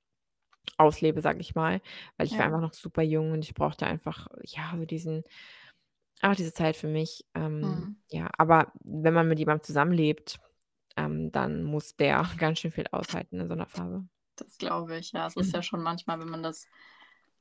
auslebe, 0.77 1.21
sage 1.21 1.39
ich 1.39 1.55
mal, 1.55 1.81
weil 2.17 2.27
ich 2.27 2.37
war 2.37 2.45
Ja. 2.45 2.47
einfach 2.47 2.61
noch 2.61 2.73
super 2.73 3.01
jung 3.03 3.31
und 3.31 3.43
ich 3.45 3.53
brauchte 3.53 3.85
einfach, 3.85 4.27
ja, 4.43 4.73
so 4.77 4.85
diesen 4.85 5.23
einfach 6.21 6.37
diese 6.37 6.53
Zeit 6.53 6.75
für 6.77 6.87
mich. 6.87 7.25
Ähm, 7.35 7.87
Mhm. 7.87 7.95
ja, 8.11 8.29
aber 8.37 8.73
wenn 8.83 9.13
man 9.13 9.27
mit 9.27 9.39
jemandem 9.39 9.63
zusammenlebt, 9.63 10.39
ähm, 10.97 11.31
dann 11.31 11.63
muss 11.63 11.95
der 11.97 12.23
ganz 12.39 12.59
schön 12.59 12.71
viel 12.71 12.87
aushalten 12.91 13.39
in 13.39 13.47
so 13.49 13.55
'ner 13.55 13.67
Phase. 13.67 14.07
Das 14.35 14.57
glaube 14.57 14.97
ich, 14.97 15.11
ja. 15.13 15.27
Es 15.27 15.35
ist 15.37 15.51
Mhm. 15.51 15.53
ja 15.53 15.61
schon 15.63 15.81
manchmal, 15.81 16.19
wenn 16.19 16.29
man 16.29 16.43
das, 16.43 16.67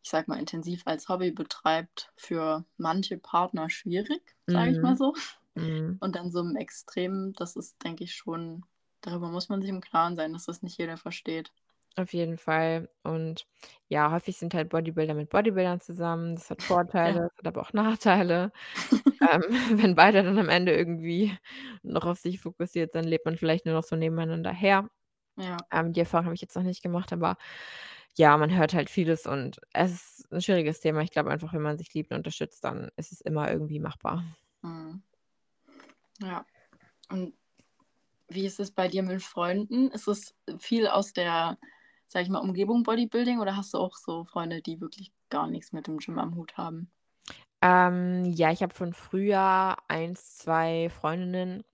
ich 0.02 0.10
sage 0.10 0.30
mal, 0.30 0.38
intensiv 0.38 0.82
als 0.86 1.08
Hobby 1.08 1.30
betreibt, 1.32 2.12
für 2.16 2.64
manche 2.76 3.18
Partner 3.18 3.70
schwierig, 3.70 4.36
sage 4.46 4.70
ich 4.72 4.82
mal 4.82 4.96
Mhm. 4.96 4.98
so. 4.98 5.14
Mhm. 5.56 6.00
Und 6.00 6.16
dann 6.16 6.30
so 6.32 6.40
im 6.40 6.56
Extrem, 6.56 7.32
das 7.34 7.56
ist, 7.56 7.82
denke 7.84 8.04
ich, 8.04 8.14
schon 8.14 8.64
darüber 9.02 9.28
muss 9.30 9.48
man 9.48 9.60
sich 9.62 9.70
im 9.70 9.80
Klaren 9.82 10.16
sein, 10.16 10.32
dass 10.32 10.46
das 10.46 10.62
nicht 10.62 10.78
jeder 10.78 10.96
versteht. 10.98 11.52
Auf 11.96 12.12
jeden 12.12 12.38
Fall. 12.38 12.88
Und 13.04 13.46
ja, 13.88 14.10
häufig 14.10 14.36
sind 14.36 14.52
halt 14.54 14.68
Bodybuilder 14.70 15.14
mit 15.14 15.30
Bodybuildern 15.30 15.80
zusammen. 15.80 16.34
Das 16.34 16.50
hat 16.50 16.60
Ja. 17.04 17.14
Vorteile, 17.14 17.28
es 17.32 17.38
hat 17.38 17.46
aber 17.46 17.60
auch 17.62 17.72
Nachteile. 17.72 18.50
Ähm, 19.20 19.42
wenn 19.82 19.94
beide 19.96 20.22
dann 20.24 20.38
am 20.38 20.48
Ende 20.50 20.74
irgendwie 20.76 21.36
noch 21.82 22.06
auf 22.06 22.18
sich 22.18 22.40
fokussiert 22.40 22.92
sind, 22.92 23.04
lebt 23.06 23.26
man 23.26 23.36
vielleicht 23.38 23.66
nur 23.66 23.74
noch 23.74 23.84
so 23.84 23.96
nebeneinander 23.96 24.52
her. 24.52 24.90
Ja. 25.36 25.66
Ähm, 25.72 25.92
die 25.94 26.00
Erfahrung 26.00 26.26
habe 26.26 26.34
ich 26.36 26.42
jetzt 26.42 26.56
noch 26.56 26.62
nicht 26.64 26.82
gemacht, 26.82 27.12
aber 27.12 27.36
ja, 28.16 28.36
man 28.38 28.56
hört 28.56 28.74
halt 28.74 28.90
vieles 28.90 29.26
und 29.26 29.60
es 29.74 29.92
ist 30.20 30.32
'n 30.32 30.42
schwieriges 30.42 30.80
Thema. 30.80 31.02
Ich 31.02 31.10
glaube 31.12 31.30
einfach, 31.30 31.52
wenn 31.54 31.62
man 31.62 31.78
sich 31.78 31.94
liebt 31.94 32.10
und 32.12 32.18
unterstützt, 32.18 32.64
dann 32.64 32.90
ist 32.96 33.12
es 33.12 33.20
immer 33.22 33.50
irgendwie 33.52 33.80
machbar. 33.80 34.24
Mhm. 34.64 35.02
Ja. 36.20 36.44
Und 37.10 37.34
wie 38.28 38.46
ist 38.46 38.60
es 38.60 38.72
bei 38.72 38.88
dir 38.88 39.02
mit 39.02 39.22
Freunden? 39.22 39.90
Ist 39.90 40.08
es 40.08 40.34
viel 40.58 40.88
aus 40.88 41.12
der, 41.14 41.58
sage 42.14 42.24
ich 42.24 42.30
mal, 42.30 42.40
Umgebung 42.40 42.84
Bodybuilding 42.84 43.40
oder 43.40 43.56
hast 43.58 43.74
du 43.74 43.78
auch 43.80 43.96
so 43.98 44.24
Freunde, 44.26 44.62
die 44.62 44.80
wirklich 44.80 45.12
gar 45.30 45.48
nix 45.48 45.72
mit 45.74 45.88
dem 45.88 45.98
Gym 45.98 46.18
am 46.20 46.36
Hut 46.36 46.56
haben? 46.58 46.90
Ähm, 47.62 48.24
ja, 48.24 48.50
ich 48.52 48.62
habe 48.62 48.74
von 48.74 48.92
früher 48.92 49.76
1, 49.88 50.36
2 50.38 50.90
Freundinnen, 50.90 51.64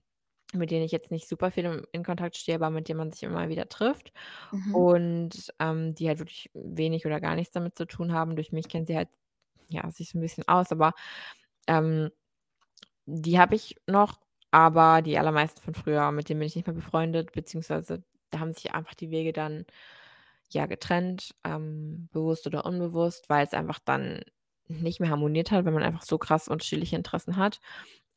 mit 0.53 0.71
denen 0.71 0.85
ich 0.85 0.91
jetzt 0.91 1.11
nicht 1.11 1.27
super 1.29 1.51
viel 1.51 1.87
in 1.93 2.03
Kontakt 2.03 2.37
stehe, 2.37 2.55
aber 2.57 2.69
mit 2.71 2.89
denen 2.89 2.99
man 2.99 3.11
sich 3.11 3.23
immer 3.23 3.49
wieder 3.49 3.69
trifft 3.69 4.13
Mhm. 4.51 4.85
und, 4.95 5.53
ähm, 5.59 5.95
die 5.95 6.07
halt 6.09 6.19
wirklich 6.19 6.51
wenig 6.55 7.05
oder 7.05 7.21
gar 7.21 7.35
nichts 7.35 7.53
damit 7.53 7.77
zu 7.77 7.85
tun 7.87 8.13
haben. 8.13 8.35
Durch 8.35 8.51
mich 8.53 8.69
kennen 8.69 8.87
sie 8.87 8.97
halt, 8.97 9.09
ja, 9.69 9.89
sich 9.91 10.09
so 10.11 10.19
'n 10.19 10.21
bisschen 10.21 10.47
aus, 10.47 10.71
aber, 10.71 10.93
ähm, 11.67 12.11
die 13.05 13.39
habe 13.39 13.55
ich 13.55 13.75
noch, 13.87 14.19
aber 14.51 15.01
die 15.01 15.17
allermeisten 15.19 15.61
von 15.61 15.73
früher, 15.75 16.11
mit 16.11 16.29
denen 16.29 16.39
bin 16.39 16.47
ich 16.47 16.55
nicht 16.55 16.67
mehr 16.67 16.75
befreundet, 16.75 17.31
beziehungsweise 17.33 18.03
da 18.31 18.39
haben 18.39 18.53
sich 18.53 18.73
einfach 18.73 18.93
die 18.95 19.11
Wege 19.11 19.33
dann, 19.33 19.65
ja, 20.53 20.65
getrennt, 20.65 21.33
ähm, 21.43 22.09
bewusst 22.11 22.47
oder 22.47 22.65
unbewusst, 22.65 23.29
weil's 23.29 23.53
einfach 23.53 23.79
dann 23.79 24.21
nicht 24.67 24.99
mehr 24.99 25.09
harmoniert 25.09 25.51
hat, 25.51 25.65
wenn 25.65 25.73
man 25.73 25.83
einfach 25.83 26.03
so 26.03 26.17
krass 26.17 26.47
unterschiedliche 26.47 26.95
Interessen 26.95 27.37
hat. 27.37 27.59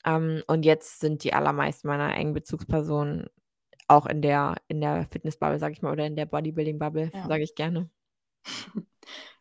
Ähm, 0.04 0.42
und 0.46 0.64
jetzt 0.64 1.00
sind 1.00 1.24
die 1.24 1.34
allermeisten 1.34 1.88
meiner 1.88 2.14
engen 2.14 2.34
Bezugspersonen 2.34 3.26
auch 3.88 4.06
in 4.06 4.22
der 4.22 4.56
in 4.68 4.80
der 4.80 5.06
Fitness-Bubble, 5.10 5.58
sage 5.58 5.72
ich 5.74 5.82
mal, 5.82 5.92
oder 5.92 6.06
in 6.06 6.16
der 6.16 6.26
Bodybuilding-Bubble, 6.26 7.10
Ja. 7.12 7.28
sage 7.28 7.42
ich 7.44 7.54
gerne. 7.54 7.90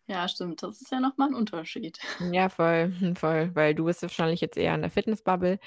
Ja, 0.09 0.27
stimmt. 0.27 0.61
Das 0.63 0.81
ist 0.81 0.91
ja 0.91 0.99
noch 0.99 1.15
mal 1.17 1.29
'n 1.29 1.35
Unterschied. 1.35 1.99
Ja, 2.19 2.47
voll, 2.49 2.91
voll, 3.17 3.51
weil 3.55 3.73
du 3.75 3.85
bist 3.85 4.01
wahrscheinlich 4.03 4.39
jetzt 4.41 4.57
eher 4.57 4.75
in 4.75 4.81
der 4.81 4.91
Fitness-Bubble. 4.91 5.59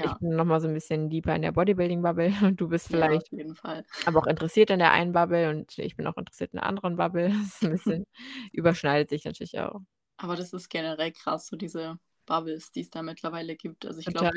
Ich 0.00 0.16
Ja. 0.16 0.18
bin 0.18 0.36
noch 0.36 0.44
mal 0.44 0.60
so 0.60 0.68
'n 0.68 0.74
bisschen 0.74 1.08
deeper 1.08 1.34
in 1.34 1.42
der 1.42 1.52
Bodybuilding-Bubble 1.52 2.26
und 2.44 2.60
du 2.60 2.68
bist 2.68 2.88
Ja, 2.88 3.08
auf 3.16 3.24
vielleicht 3.28 3.30
jeden 3.30 3.54
Fall. 3.56 3.84
aber 4.04 4.20
auch 4.20 4.26
interessiert 4.28 4.70
in 4.70 4.80
der 4.80 4.92
einen 4.92 5.12
Bubble 5.12 5.50
und 5.50 5.78
ich 5.78 5.96
bin 5.96 6.06
auch 6.08 6.16
interessiert 6.18 6.52
in 6.54 6.58
der 6.58 6.66
anderen 6.68 6.96
Bubble. 6.96 7.28
Das 7.30 7.48
ist 7.56 7.62
'n 7.64 7.70
bisschen 7.72 8.04
überschneidet 8.52 9.10
sich 9.10 9.24
natürlich 9.24 9.58
auch. 9.60 9.82
Aber 10.18 10.36
das 10.36 10.52
ist 10.52 10.68
generell 10.68 11.12
krass, 11.12 11.46
so 11.48 11.56
diese 11.56 11.98
Bubbles, 12.26 12.70
die 12.72 12.80
es 12.82 12.90
da 12.90 13.02
mittlerweile 13.02 13.56
gibt. 13.56 13.84
Also 13.86 13.98
ich 14.00 14.08
glaube, 14.08 14.30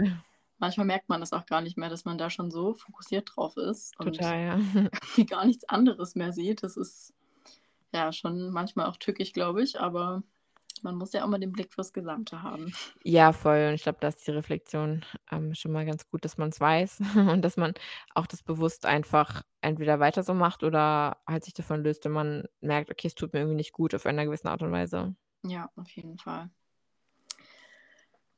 manchmal 0.58 0.86
merkt 0.88 1.10
man 1.10 1.22
das 1.22 1.34
auch 1.34 1.46
gar 1.46 1.62
nicht 1.62 1.78
mehr, 1.78 1.90
dass 1.90 2.06
man 2.06 2.18
da 2.18 2.30
schon 2.30 2.52
so 2.52 2.74
fokussiert 2.74 3.30
drauf 3.36 3.58
ist 3.58 4.00
und 4.00 4.16
Total, 4.16 4.38
ja. 4.46 4.90
irgendwie 5.02 5.28
gar 5.28 5.46
nichts 5.46 5.66
anderes 5.70 6.16
mehr 6.16 6.34
sieht. 6.34 6.64
Das 6.64 6.78
ist 6.78 7.14
ja 7.94 8.12
schon 8.12 8.50
manchmal 8.52 8.88
auch 8.88 8.98
tückisch, 8.98 9.34
glaube 9.34 9.64
ich, 9.64 9.80
aber 9.80 10.24
man 10.84 10.96
muss 10.96 11.14
ja 11.14 11.24
auch 11.24 11.28
mal 11.28 11.40
den 11.40 11.52
Blick 11.52 11.74
fürs 11.74 11.94
Gesamte 11.94 12.44
haben. 12.44 12.74
Ja, 13.04 13.34
voll. 13.34 13.68
Und 13.70 13.74
ich 13.76 13.84
glaube, 13.84 13.98
da 14.02 14.10
ist 14.10 14.26
die 14.28 14.32
Reflexion 14.32 15.04
ähm, 15.32 15.56
schon 15.56 15.72
mal 15.72 15.86
ganz 15.86 16.08
gut, 16.10 16.24
dass 16.24 16.38
man 16.38 16.50
es 16.50 16.60
weiß 16.60 17.00
und 17.16 17.42
dass 17.42 17.58
man 17.58 17.74
auch 18.14 18.28
das 18.28 18.44
bewusst 18.44 18.86
einfach 18.86 19.44
entweder 19.62 20.00
weiter 20.00 20.24
so 20.24 20.34
macht 20.34 20.64
oder 20.64 21.18
halt 21.28 21.46
sich 21.46 21.54
davon 21.54 21.84
löst, 21.84 22.06
wenn 22.06 22.12
man 22.12 22.48
merkt, 22.62 22.92
okay, 22.92 23.08
es 23.08 23.16
tut 23.16 23.34
mir 23.34 23.40
irgendwie 23.40 23.58
nicht 23.58 23.74
gut 23.74 23.96
auf 23.96 24.06
einer 24.06 24.26
gewissen 24.26 24.48
Art 24.48 24.62
und 24.62 24.72
Weise. 24.72 25.16
Ja, 25.44 25.70
auf 25.76 25.90
jeden 25.92 26.18
Fall. 26.18 26.50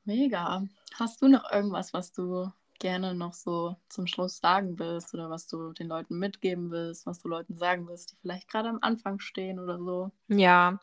Mega. 0.06 0.64
Hast 0.96 1.22
du 1.22 1.28
noch 1.28 1.52
irgendwas, 1.52 1.94
was 1.94 2.12
du 2.12 2.52
gerne 2.80 3.14
noch 3.14 3.34
so 3.34 3.76
zum 3.90 4.08
Schluss 4.08 4.40
sagen 4.40 4.80
willst 4.80 5.14
oder 5.14 5.30
was 5.30 5.48
du 5.48 5.74
den 5.74 5.88
Leuten 5.88 6.18
mitgeben 6.18 6.72
willst, 6.72 7.06
was 7.06 7.20
du 7.20 7.28
Leuten 7.28 7.56
sagen 7.56 7.88
willst, 7.88 8.12
die 8.12 8.16
vielleicht 8.22 8.50
gerade 8.50 8.70
am 8.70 8.80
Anfang 8.82 9.20
stehen 9.20 9.60
oder 9.60 9.78
so? 9.78 10.12
Ja, 10.28 10.80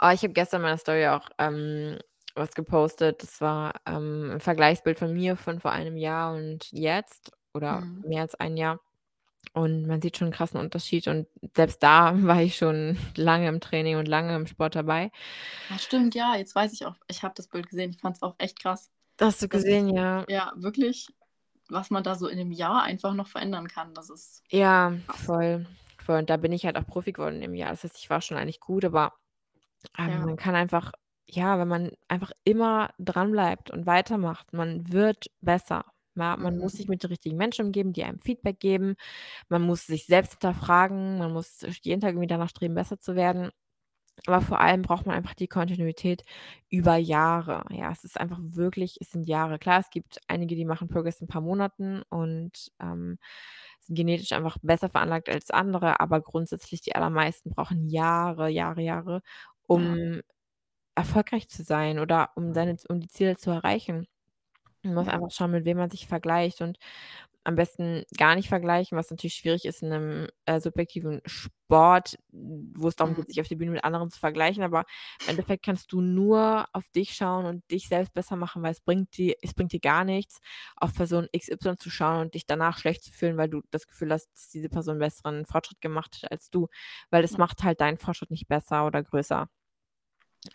oh, 0.00 0.08
ich 0.08 0.22
habe 0.22 0.32
gestern 0.32 0.60
in 0.60 0.62
meiner 0.62 0.78
Story 0.78 1.06
auch 1.08 1.28
ähm, 1.38 1.98
was 2.34 2.54
gepostet. 2.54 3.22
Das 3.22 3.40
war 3.40 3.74
ähm, 3.86 4.30
ein 4.32 4.40
Vergleichsbild 4.40 4.98
von 4.98 5.12
mir 5.12 5.36
von 5.36 5.60
vor 5.60 5.72
einem 5.72 5.96
Jahr 5.96 6.34
und 6.34 6.70
jetzt 6.72 7.32
oder 7.54 7.80
mhm. 7.80 8.04
mehr 8.06 8.22
als 8.22 8.34
ein 8.34 8.56
Jahr. 8.56 8.80
Und 9.52 9.86
man 9.86 10.02
sieht 10.02 10.16
schon 10.16 10.26
einen 10.26 10.34
krassen 10.34 10.60
Unterschied. 10.60 11.08
Und 11.08 11.26
selbst 11.54 11.82
da 11.82 12.12
war 12.22 12.42
ich 12.42 12.56
schon 12.56 12.98
lange 13.16 13.48
im 13.48 13.60
Training 13.60 13.96
und 13.96 14.06
lange 14.06 14.36
im 14.36 14.46
Sport 14.46 14.76
dabei. 14.76 15.10
Ja, 15.70 15.78
stimmt, 15.78 16.14
ja. 16.14 16.36
Jetzt 16.36 16.54
weiß 16.54 16.72
ich 16.72 16.86
auch, 16.86 16.94
ich 17.08 17.22
habe 17.22 17.34
das 17.34 17.48
Bild 17.48 17.68
gesehen. 17.68 17.90
Ich 17.90 18.00
fand 18.00 18.16
es 18.16 18.22
auch 18.22 18.34
echt 18.38 18.60
krass. 18.60 18.90
Hast 19.20 19.42
du 19.42 19.48
gesehen, 19.48 19.88
ja. 19.88 20.24
Ja, 20.28 20.52
wirklich, 20.56 21.08
was 21.68 21.90
man 21.90 22.02
da 22.02 22.14
so 22.14 22.28
in 22.28 22.38
einem 22.38 22.52
Jahr 22.52 22.82
einfach 22.82 23.14
noch 23.14 23.28
verändern 23.28 23.68
kann. 23.68 23.94
Das 23.94 24.10
ist. 24.10 24.42
Ja, 24.50 24.94
voll. 25.08 25.66
voll. 25.98 26.18
Und 26.18 26.30
da 26.30 26.36
bin 26.36 26.52
ich 26.52 26.64
halt 26.66 26.76
auch 26.76 26.86
Profi 26.86 27.12
geworden 27.12 27.42
im 27.42 27.54
Jahr. 27.54 27.70
Das 27.70 27.84
heißt, 27.84 27.98
ich 27.98 28.10
war 28.10 28.20
schon 28.20 28.36
eigentlich 28.36 28.60
gut, 28.60 28.84
aber 28.84 29.14
ähm, 29.98 30.10
ja. 30.10 30.18
man 30.18 30.36
kann 30.36 30.54
einfach, 30.54 30.92
ja, 31.26 31.58
wenn 31.58 31.68
man 31.68 31.92
einfach 32.08 32.32
immer 32.44 32.90
dranbleibt 32.98 33.70
und 33.70 33.86
weitermacht, 33.86 34.52
man 34.52 34.92
wird 34.92 35.26
besser. 35.40 35.84
Ja, 36.14 36.36
man 36.36 36.56
muss 36.56 36.72
mhm. 36.72 36.76
sich 36.78 36.88
mit 36.88 37.02
den 37.02 37.10
richtigen 37.10 37.36
Menschen 37.36 37.66
umgeben, 37.66 37.92
die 37.92 38.02
einem 38.02 38.20
Feedback 38.20 38.58
geben. 38.58 38.96
Man 39.48 39.62
muss 39.62 39.86
sich 39.86 40.06
selbst 40.06 40.32
hinterfragen. 40.32 41.18
Man 41.18 41.32
muss 41.32 41.64
jeden 41.82 42.00
Tag 42.00 42.10
irgendwie 42.10 42.26
danach 42.26 42.48
streben, 42.48 42.74
besser 42.74 42.98
zu 42.98 43.16
werden. 43.16 43.50
Aber 44.26 44.40
vor 44.40 44.60
allem 44.60 44.82
braucht 44.82 45.06
man 45.06 45.14
einfach 45.14 45.34
die 45.34 45.48
Kontinuität 45.48 46.24
über 46.70 46.96
Jahre. 46.96 47.64
Ja, 47.70 47.92
es 47.92 48.04
ist 48.04 48.18
einfach 48.18 48.38
wirklich, 48.40 48.96
es 49.00 49.10
sind 49.10 49.26
Jahre. 49.26 49.58
Klar, 49.58 49.80
es 49.80 49.90
gibt 49.90 50.18
einige, 50.28 50.56
die 50.56 50.64
machen 50.64 50.88
Progress 50.88 51.20
in 51.20 51.26
ein 51.26 51.28
paar 51.28 51.42
Monaten 51.42 52.02
und 52.08 52.72
ähm, 52.80 53.18
sind 53.80 53.96
genetisch 53.96 54.32
einfach 54.32 54.58
besser 54.62 54.88
veranlagt 54.88 55.28
als 55.28 55.50
andere, 55.50 56.00
aber 56.00 56.20
grundsätzlich 56.20 56.80
die 56.80 56.94
allermeisten 56.96 57.50
brauchen 57.50 57.88
Jahre, 57.88 58.48
Jahre, 58.48 58.82
Jahre, 58.82 59.22
um 59.66 60.22
erfolgreich 60.96 61.48
zu 61.48 61.62
sein 61.62 61.98
oder 61.98 62.30
um 62.36 62.54
seine, 62.54 62.76
um 62.88 63.00
die 63.00 63.08
Ziele 63.08 63.36
zu 63.36 63.50
erreichen. 63.50 64.08
Man 64.82 64.94
muss 64.94 65.08
einfach 65.08 65.30
schauen, 65.30 65.52
mit 65.52 65.64
wem 65.64 65.78
man 65.78 65.90
sich 65.90 66.06
vergleicht 66.06 66.62
und 66.62 66.78
am 67.46 67.54
besten 67.54 68.02
gar 68.18 68.34
nicht 68.34 68.48
vergleichen, 68.48 68.98
was 68.98 69.10
natürlich 69.10 69.34
schwierig 69.34 69.66
ist 69.66 69.80
in 69.80 69.92
einem 69.92 70.28
äh, 70.46 70.58
subjektiven 70.58 71.20
Sport, 71.26 72.18
wo 72.32 72.88
es 72.88 72.96
darum 72.96 73.14
geht, 73.14 73.26
mhm. 73.26 73.28
sich 73.28 73.40
auf 73.40 73.46
der 73.46 73.54
Bühne 73.54 73.70
mit 73.70 73.84
anderen 73.84 74.10
zu 74.10 74.18
vergleichen. 74.18 74.64
Aber 74.64 74.84
im 75.22 75.30
Endeffekt 75.30 75.64
kannst 75.64 75.92
du 75.92 76.00
nur 76.00 76.66
auf 76.72 76.88
dich 76.88 77.14
schauen 77.14 77.46
und 77.46 77.70
dich 77.70 77.86
selbst 77.86 78.12
besser 78.14 78.34
machen, 78.34 78.64
weil 78.64 78.72
es 78.72 78.80
bringt 78.80 79.16
dir, 79.16 79.36
es 79.42 79.54
bringt 79.54 79.72
dir 79.72 79.78
gar 79.78 80.02
nichts, 80.02 80.40
auf 80.76 80.92
Person 80.92 81.28
XY 81.36 81.76
zu 81.76 81.88
schauen 81.88 82.22
und 82.22 82.34
dich 82.34 82.46
danach 82.46 82.78
schlecht 82.78 83.04
zu 83.04 83.12
fühlen, 83.12 83.36
weil 83.36 83.48
du 83.48 83.62
das 83.70 83.86
Gefühl 83.86 84.12
hast, 84.12 84.28
dass 84.32 84.48
diese 84.48 84.68
Person 84.68 84.98
besseren 84.98 85.46
Fortschritt 85.46 85.80
gemacht 85.80 86.18
hat 86.22 86.32
als 86.32 86.50
du. 86.50 86.66
Weil 87.10 87.22
es 87.22 87.38
macht 87.38 87.62
halt 87.62 87.80
deinen 87.80 87.98
Fortschritt 87.98 88.30
nicht 88.30 88.48
besser 88.48 88.86
oder 88.86 89.04
größer. 89.04 89.48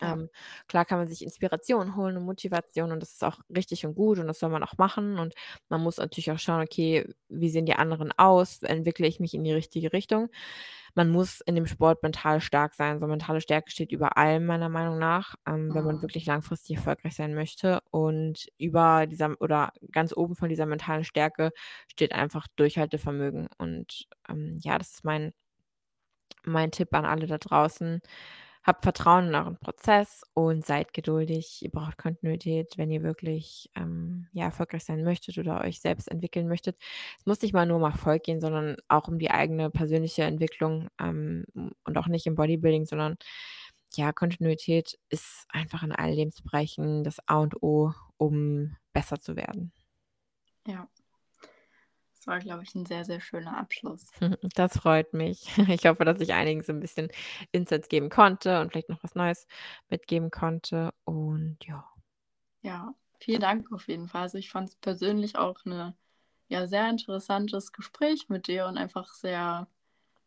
Ja. 0.00 0.14
Ähm, 0.14 0.28
klar 0.68 0.84
kann 0.84 0.98
man 0.98 1.08
sich 1.08 1.22
Inspiration 1.22 1.96
holen 1.96 2.16
und 2.16 2.24
Motivation 2.24 2.92
und 2.92 3.00
das 3.00 3.12
ist 3.12 3.24
auch 3.24 3.40
richtig 3.54 3.84
und 3.86 3.94
gut 3.94 4.18
und 4.18 4.26
das 4.26 4.38
soll 4.38 4.50
man 4.50 4.62
auch 4.62 4.78
machen 4.78 5.18
und 5.18 5.34
man 5.68 5.82
muss 5.82 5.98
natürlich 5.98 6.30
auch 6.30 6.38
schauen, 6.38 6.62
okay, 6.62 7.06
wie 7.28 7.50
sehen 7.50 7.66
die 7.66 7.74
anderen 7.74 8.12
aus? 8.16 8.62
Entwickle 8.62 9.06
ich 9.06 9.20
mich 9.20 9.34
in 9.34 9.44
die 9.44 9.52
richtige 9.52 9.92
Richtung? 9.92 10.28
Man 10.94 11.08
muss 11.08 11.40
in 11.40 11.54
dem 11.54 11.66
Sport 11.66 12.02
mental 12.02 12.40
stark 12.40 12.74
sein. 12.74 13.00
So 13.00 13.06
mentale 13.06 13.40
Stärke 13.40 13.70
steht 13.70 13.92
über 13.92 14.18
allem 14.18 14.44
meiner 14.44 14.68
Meinung 14.68 14.98
nach, 14.98 15.36
ähm, 15.46 15.74
wenn 15.74 15.84
man 15.84 15.96
mhm. 15.96 16.02
wirklich 16.02 16.26
langfristig 16.26 16.76
erfolgreich 16.76 17.14
sein 17.14 17.34
möchte. 17.34 17.80
Und 17.90 18.46
über 18.58 19.06
dieser 19.06 19.34
oder 19.40 19.72
ganz 19.90 20.14
oben 20.14 20.36
von 20.36 20.50
dieser 20.50 20.66
mentalen 20.66 21.04
Stärke 21.04 21.50
steht 21.90 22.12
einfach 22.12 22.46
Durchhaltevermögen. 22.56 23.48
Und 23.56 24.06
ähm, 24.28 24.58
ja, 24.60 24.76
das 24.76 24.92
ist 24.92 25.04
mein, 25.04 25.32
mein 26.44 26.70
Tipp 26.70 26.94
an 26.94 27.06
alle 27.06 27.26
da 27.26 27.38
draußen. 27.38 28.00
Habt 28.64 28.84
Vertrauen 28.84 29.28
in 29.28 29.34
euren 29.34 29.56
Prozess 29.58 30.22
und 30.34 30.64
seid 30.64 30.92
geduldig. 30.92 31.62
Ihr 31.62 31.70
braucht 31.70 31.98
Kontinuität, 31.98 32.78
wenn 32.78 32.90
ihr 32.90 33.02
wirklich 33.02 33.70
ähm, 33.74 34.28
ja, 34.32 34.44
erfolgreich 34.44 34.84
sein 34.84 35.02
möchtet 35.02 35.38
oder 35.38 35.62
euch 35.62 35.80
selbst 35.80 36.08
entwickeln 36.08 36.46
möchtet. 36.46 36.76
Es 37.18 37.26
muss 37.26 37.42
nicht 37.42 37.54
mal 37.54 37.66
nur 37.66 37.78
um 37.78 37.82
Erfolg 37.82 38.22
gehen, 38.22 38.40
sondern 38.40 38.76
auch 38.88 39.08
um 39.08 39.18
die 39.18 39.30
eigene 39.30 39.70
persönliche 39.70 40.22
Entwicklung 40.22 40.88
ähm, 41.00 41.44
und 41.84 41.98
auch 41.98 42.06
nicht 42.06 42.26
im 42.26 42.36
Bodybuilding, 42.36 42.86
sondern 42.86 43.16
ja, 43.96 44.12
Kontinuität 44.12 44.98
ist 45.10 45.44
einfach 45.48 45.82
in 45.82 45.92
allen 45.92 46.14
Lebensbereichen 46.14 47.04
das 47.04 47.18
A 47.28 47.40
und 47.40 47.62
O, 47.62 47.92
um 48.16 48.76
besser 48.92 49.20
zu 49.20 49.36
werden. 49.36 49.72
Ja, 50.66 50.88
das 52.22 52.28
war, 52.28 52.38
glaube 52.38 52.62
ich, 52.62 52.72
ein 52.76 52.86
sehr, 52.86 53.04
sehr 53.04 53.20
schöner 53.20 53.56
Abschluss. 53.56 54.06
Das 54.54 54.78
freut 54.78 55.12
mich. 55.12 55.48
Ich 55.68 55.86
hoffe, 55.86 56.04
dass 56.04 56.20
ich 56.20 56.32
einigen 56.32 56.62
so 56.62 56.72
ein 56.72 56.78
bisschen 56.78 57.08
Insights 57.50 57.88
geben 57.88 58.10
konnte 58.10 58.60
und 58.60 58.70
vielleicht 58.70 58.88
noch 58.88 59.02
was 59.02 59.16
Neues 59.16 59.48
mitgeben 59.90 60.30
konnte. 60.30 60.92
Und 61.04 61.58
ja. 61.64 61.84
Ja, 62.60 62.94
vielen 63.18 63.40
Dank 63.40 63.72
auf 63.72 63.88
jeden 63.88 64.06
Fall. 64.06 64.22
Also 64.22 64.38
ich 64.38 64.50
fand 64.50 64.68
es 64.68 64.76
persönlich 64.76 65.36
auch 65.36 65.64
ein 65.64 65.94
ja, 66.48 66.68
sehr 66.68 66.88
interessantes 66.88 67.72
Gespräch 67.72 68.28
mit 68.28 68.46
dir 68.46 68.66
und 68.66 68.78
einfach 68.78 69.14
sehr, 69.14 69.66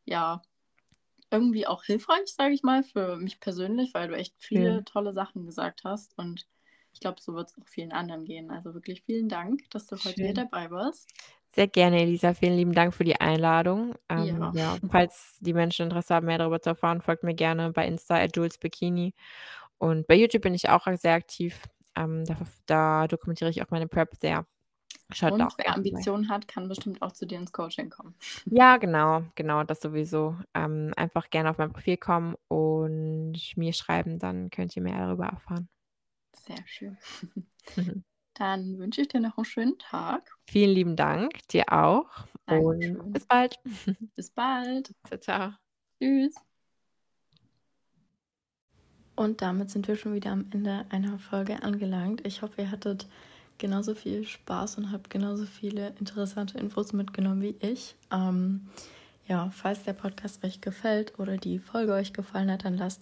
ja, 0.04 0.42
irgendwie 1.32 1.66
auch 1.66 1.84
hilfreich, 1.84 2.28
sage 2.28 2.54
ich 2.54 2.64
mal, 2.64 2.84
für 2.84 3.16
mich 3.16 3.40
persönlich, 3.40 3.94
weil 3.94 4.10
du 4.10 4.16
echt 4.18 4.36
viele 4.38 4.76
ja. 4.76 4.82
tolle 4.82 5.14
Sachen 5.14 5.46
gesagt 5.46 5.86
hast. 5.86 6.18
Und 6.18 6.46
ich 6.96 7.02
glaube, 7.02 7.22
so 7.22 7.34
wird 7.34 7.50
es 7.50 7.58
auch 7.58 7.68
vielen 7.68 7.92
anderen 7.92 8.24
gehen. 8.24 8.50
Also 8.50 8.74
wirklich 8.74 9.02
vielen 9.02 9.28
Dank, 9.28 9.70
dass 9.70 9.86
du 9.86 9.98
heute 9.98 10.24
hier 10.24 10.34
dabei 10.34 10.72
warst. 10.72 11.12
Sehr 11.54 11.68
gerne, 11.68 12.02
Elisa. 12.02 12.34
Vielen 12.34 12.56
lieben 12.56 12.72
Dank 12.72 12.94
für 12.94 13.04
die 13.04 13.20
Einladung. 13.20 13.96
Ähm, 14.08 14.26
ja. 14.26 14.52
ja. 14.56 14.78
falls 14.90 15.38
die 15.42 15.54
Menschen 15.54 15.84
Interesse 15.84 16.16
haben, 16.16 16.26
mehr 16.26 16.38
darüber 16.38 16.62
zu 16.62 16.70
erfahren, 16.70 17.02
folgt 17.02 17.24
mir 17.24 17.36
gerne 17.36 17.74
bei 17.74 17.86
Insta 17.86 18.16
at 18.16 18.36
Jules 18.38 18.58
Bikini. 18.58 19.14
Und 19.78 20.08
bei 20.08 20.16
YouTube 20.16 20.44
bin 20.44 20.54
ich 20.54 20.70
auch 20.70 20.88
sehr 20.96 21.16
aktiv. 21.16 21.64
Ähm, 21.98 22.24
da, 22.24 22.38
da, 22.66 23.08
dokumentiere 23.10 23.50
ich 23.50 23.62
auch 23.62 23.72
meine 23.72 23.88
Prep 23.88 24.16
sehr. 24.16 24.46
Schaut 25.12 25.34
Und 25.34 25.54
wer 25.58 25.76
Ambitionen 25.76 26.30
hat, 26.30 26.48
kann 26.48 26.70
bestimmt 26.70 27.02
auch 27.02 27.12
zu 27.12 27.28
dir 27.28 27.38
ins 27.40 27.52
Coaching 27.52 27.90
kommen. 27.90 28.16
Ja, 28.46 28.78
genau, 28.78 29.24
genau, 29.36 29.66
das 29.66 29.82
sowieso. 29.82 30.38
Ähm, 30.54 30.94
einfach 30.96 31.30
gerne 31.30 31.50
auf 31.50 31.58
mein 31.58 31.74
Profil 31.74 31.98
kommen 31.98 32.36
und 32.48 33.38
mir 33.58 33.74
schreiben, 33.74 34.18
dann 34.18 34.50
könnt 34.50 34.78
ihr 34.78 34.82
mehr 34.82 34.98
darüber 34.98 35.26
erfahren. 35.26 35.68
Sehr 36.36 36.66
schön. 36.66 36.98
Dann 38.34 38.78
wünsche 38.78 39.02
ich 39.02 39.08
dir 39.08 39.22
noch 39.22 39.38
einen 39.38 39.46
schönen 39.46 39.78
Tag. 39.80 40.30
Vielen 40.48 40.72
lieben 40.72 40.96
Dank, 40.96 41.48
dir 41.48 41.66
auch. 41.72 42.10
Dankeschön. 42.46 42.98
Und 42.98 43.14
bis 43.14 43.26
bald. 43.26 43.60
Bis 44.16 44.30
bald. 44.30 44.94
Ciao, 45.08 45.20
ciao. 45.20 45.52
Tschüss. 46.00 46.36
Und 49.16 49.42
damit 49.42 49.70
sind 49.70 49.88
wir 49.88 49.96
schon 49.96 50.14
wieder 50.14 50.32
am 50.32 50.46
Ende 50.52 50.86
einer 50.90 51.18
Folge 51.18 51.64
angelangt. 51.64 52.28
Ich 52.28 52.42
hoffe, 52.42 52.64
ihr 52.64 52.72
hattet 52.72 53.08
genauso 53.58 53.96
viel 53.96 54.26
Spaß 54.26 54.78
und 54.78 54.92
habt 54.92 55.10
genauso 55.10 55.46
viele 55.46 55.94
interessante 56.00 56.58
Infos 56.58 56.92
mitgenommen 56.92 57.42
wie 57.42 57.56
ich. 57.62 57.96
Ähm, 58.12 58.68
ja, 59.28 59.50
falls 59.52 59.84
der 59.84 59.94
Podcast 59.94 60.44
euch 60.44 60.60
gefällt 60.60 61.18
oder 61.18 61.38
die 61.38 61.60
Folge 61.60 61.94
euch 61.94 62.12
gefallen 62.12 62.52
hat, 62.52 62.66
dann 62.66 62.78
lasst 62.78 63.02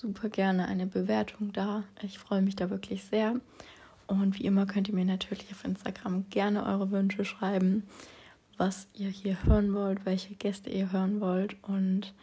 super 0.00 0.30
gerne 0.30 0.66
eine 0.66 0.86
Bewertung 0.86 1.52
da. 1.52 1.84
Ich 2.02 2.18
freue 2.18 2.40
mich 2.40 2.56
da 2.56 2.70
wirklich 2.70 3.04
sehr. 3.04 3.36
Und 4.06 4.38
wie 4.38 4.44
immer 4.44 4.66
könnt 4.66 4.88
ihr 4.88 4.94
mir 4.94 5.04
natürlich 5.04 5.52
auf 5.52 5.64
Instagram 5.64 6.28
gerne 6.30 6.64
eure 6.64 6.90
Wünsche 6.90 7.24
schreiben, 7.24 7.84
was 8.56 8.88
ihr 8.94 9.10
hier 9.10 9.44
hören 9.44 9.74
wollt, 9.74 10.06
welche 10.06 10.34
Gäste 10.34 10.70
ihr 10.70 10.90
hören 10.90 11.20
wollt. 11.20 11.56
Und 11.62 12.14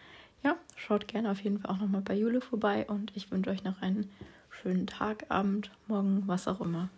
ja, 0.44 0.56
schaut 0.76 1.08
gerne 1.08 1.30
auf 1.30 1.40
jeden 1.42 1.60
Fall 1.60 1.72
auch 1.72 1.80
nochmal 1.80 2.02
bei 2.02 2.16
Jule 2.16 2.42
vorbei. 2.42 2.86
Und 2.88 3.16
ich 3.16 3.32
wünsche 3.32 3.52
euch 3.52 3.64
noch 3.64 3.82
einen 3.82 4.10
schönen 4.50 4.88
Tag, 4.88 5.26
Abend, 5.30 5.70
Morgen, 5.88 6.24
was 6.26 6.48
auch 6.48 6.62
immer. 6.62 6.90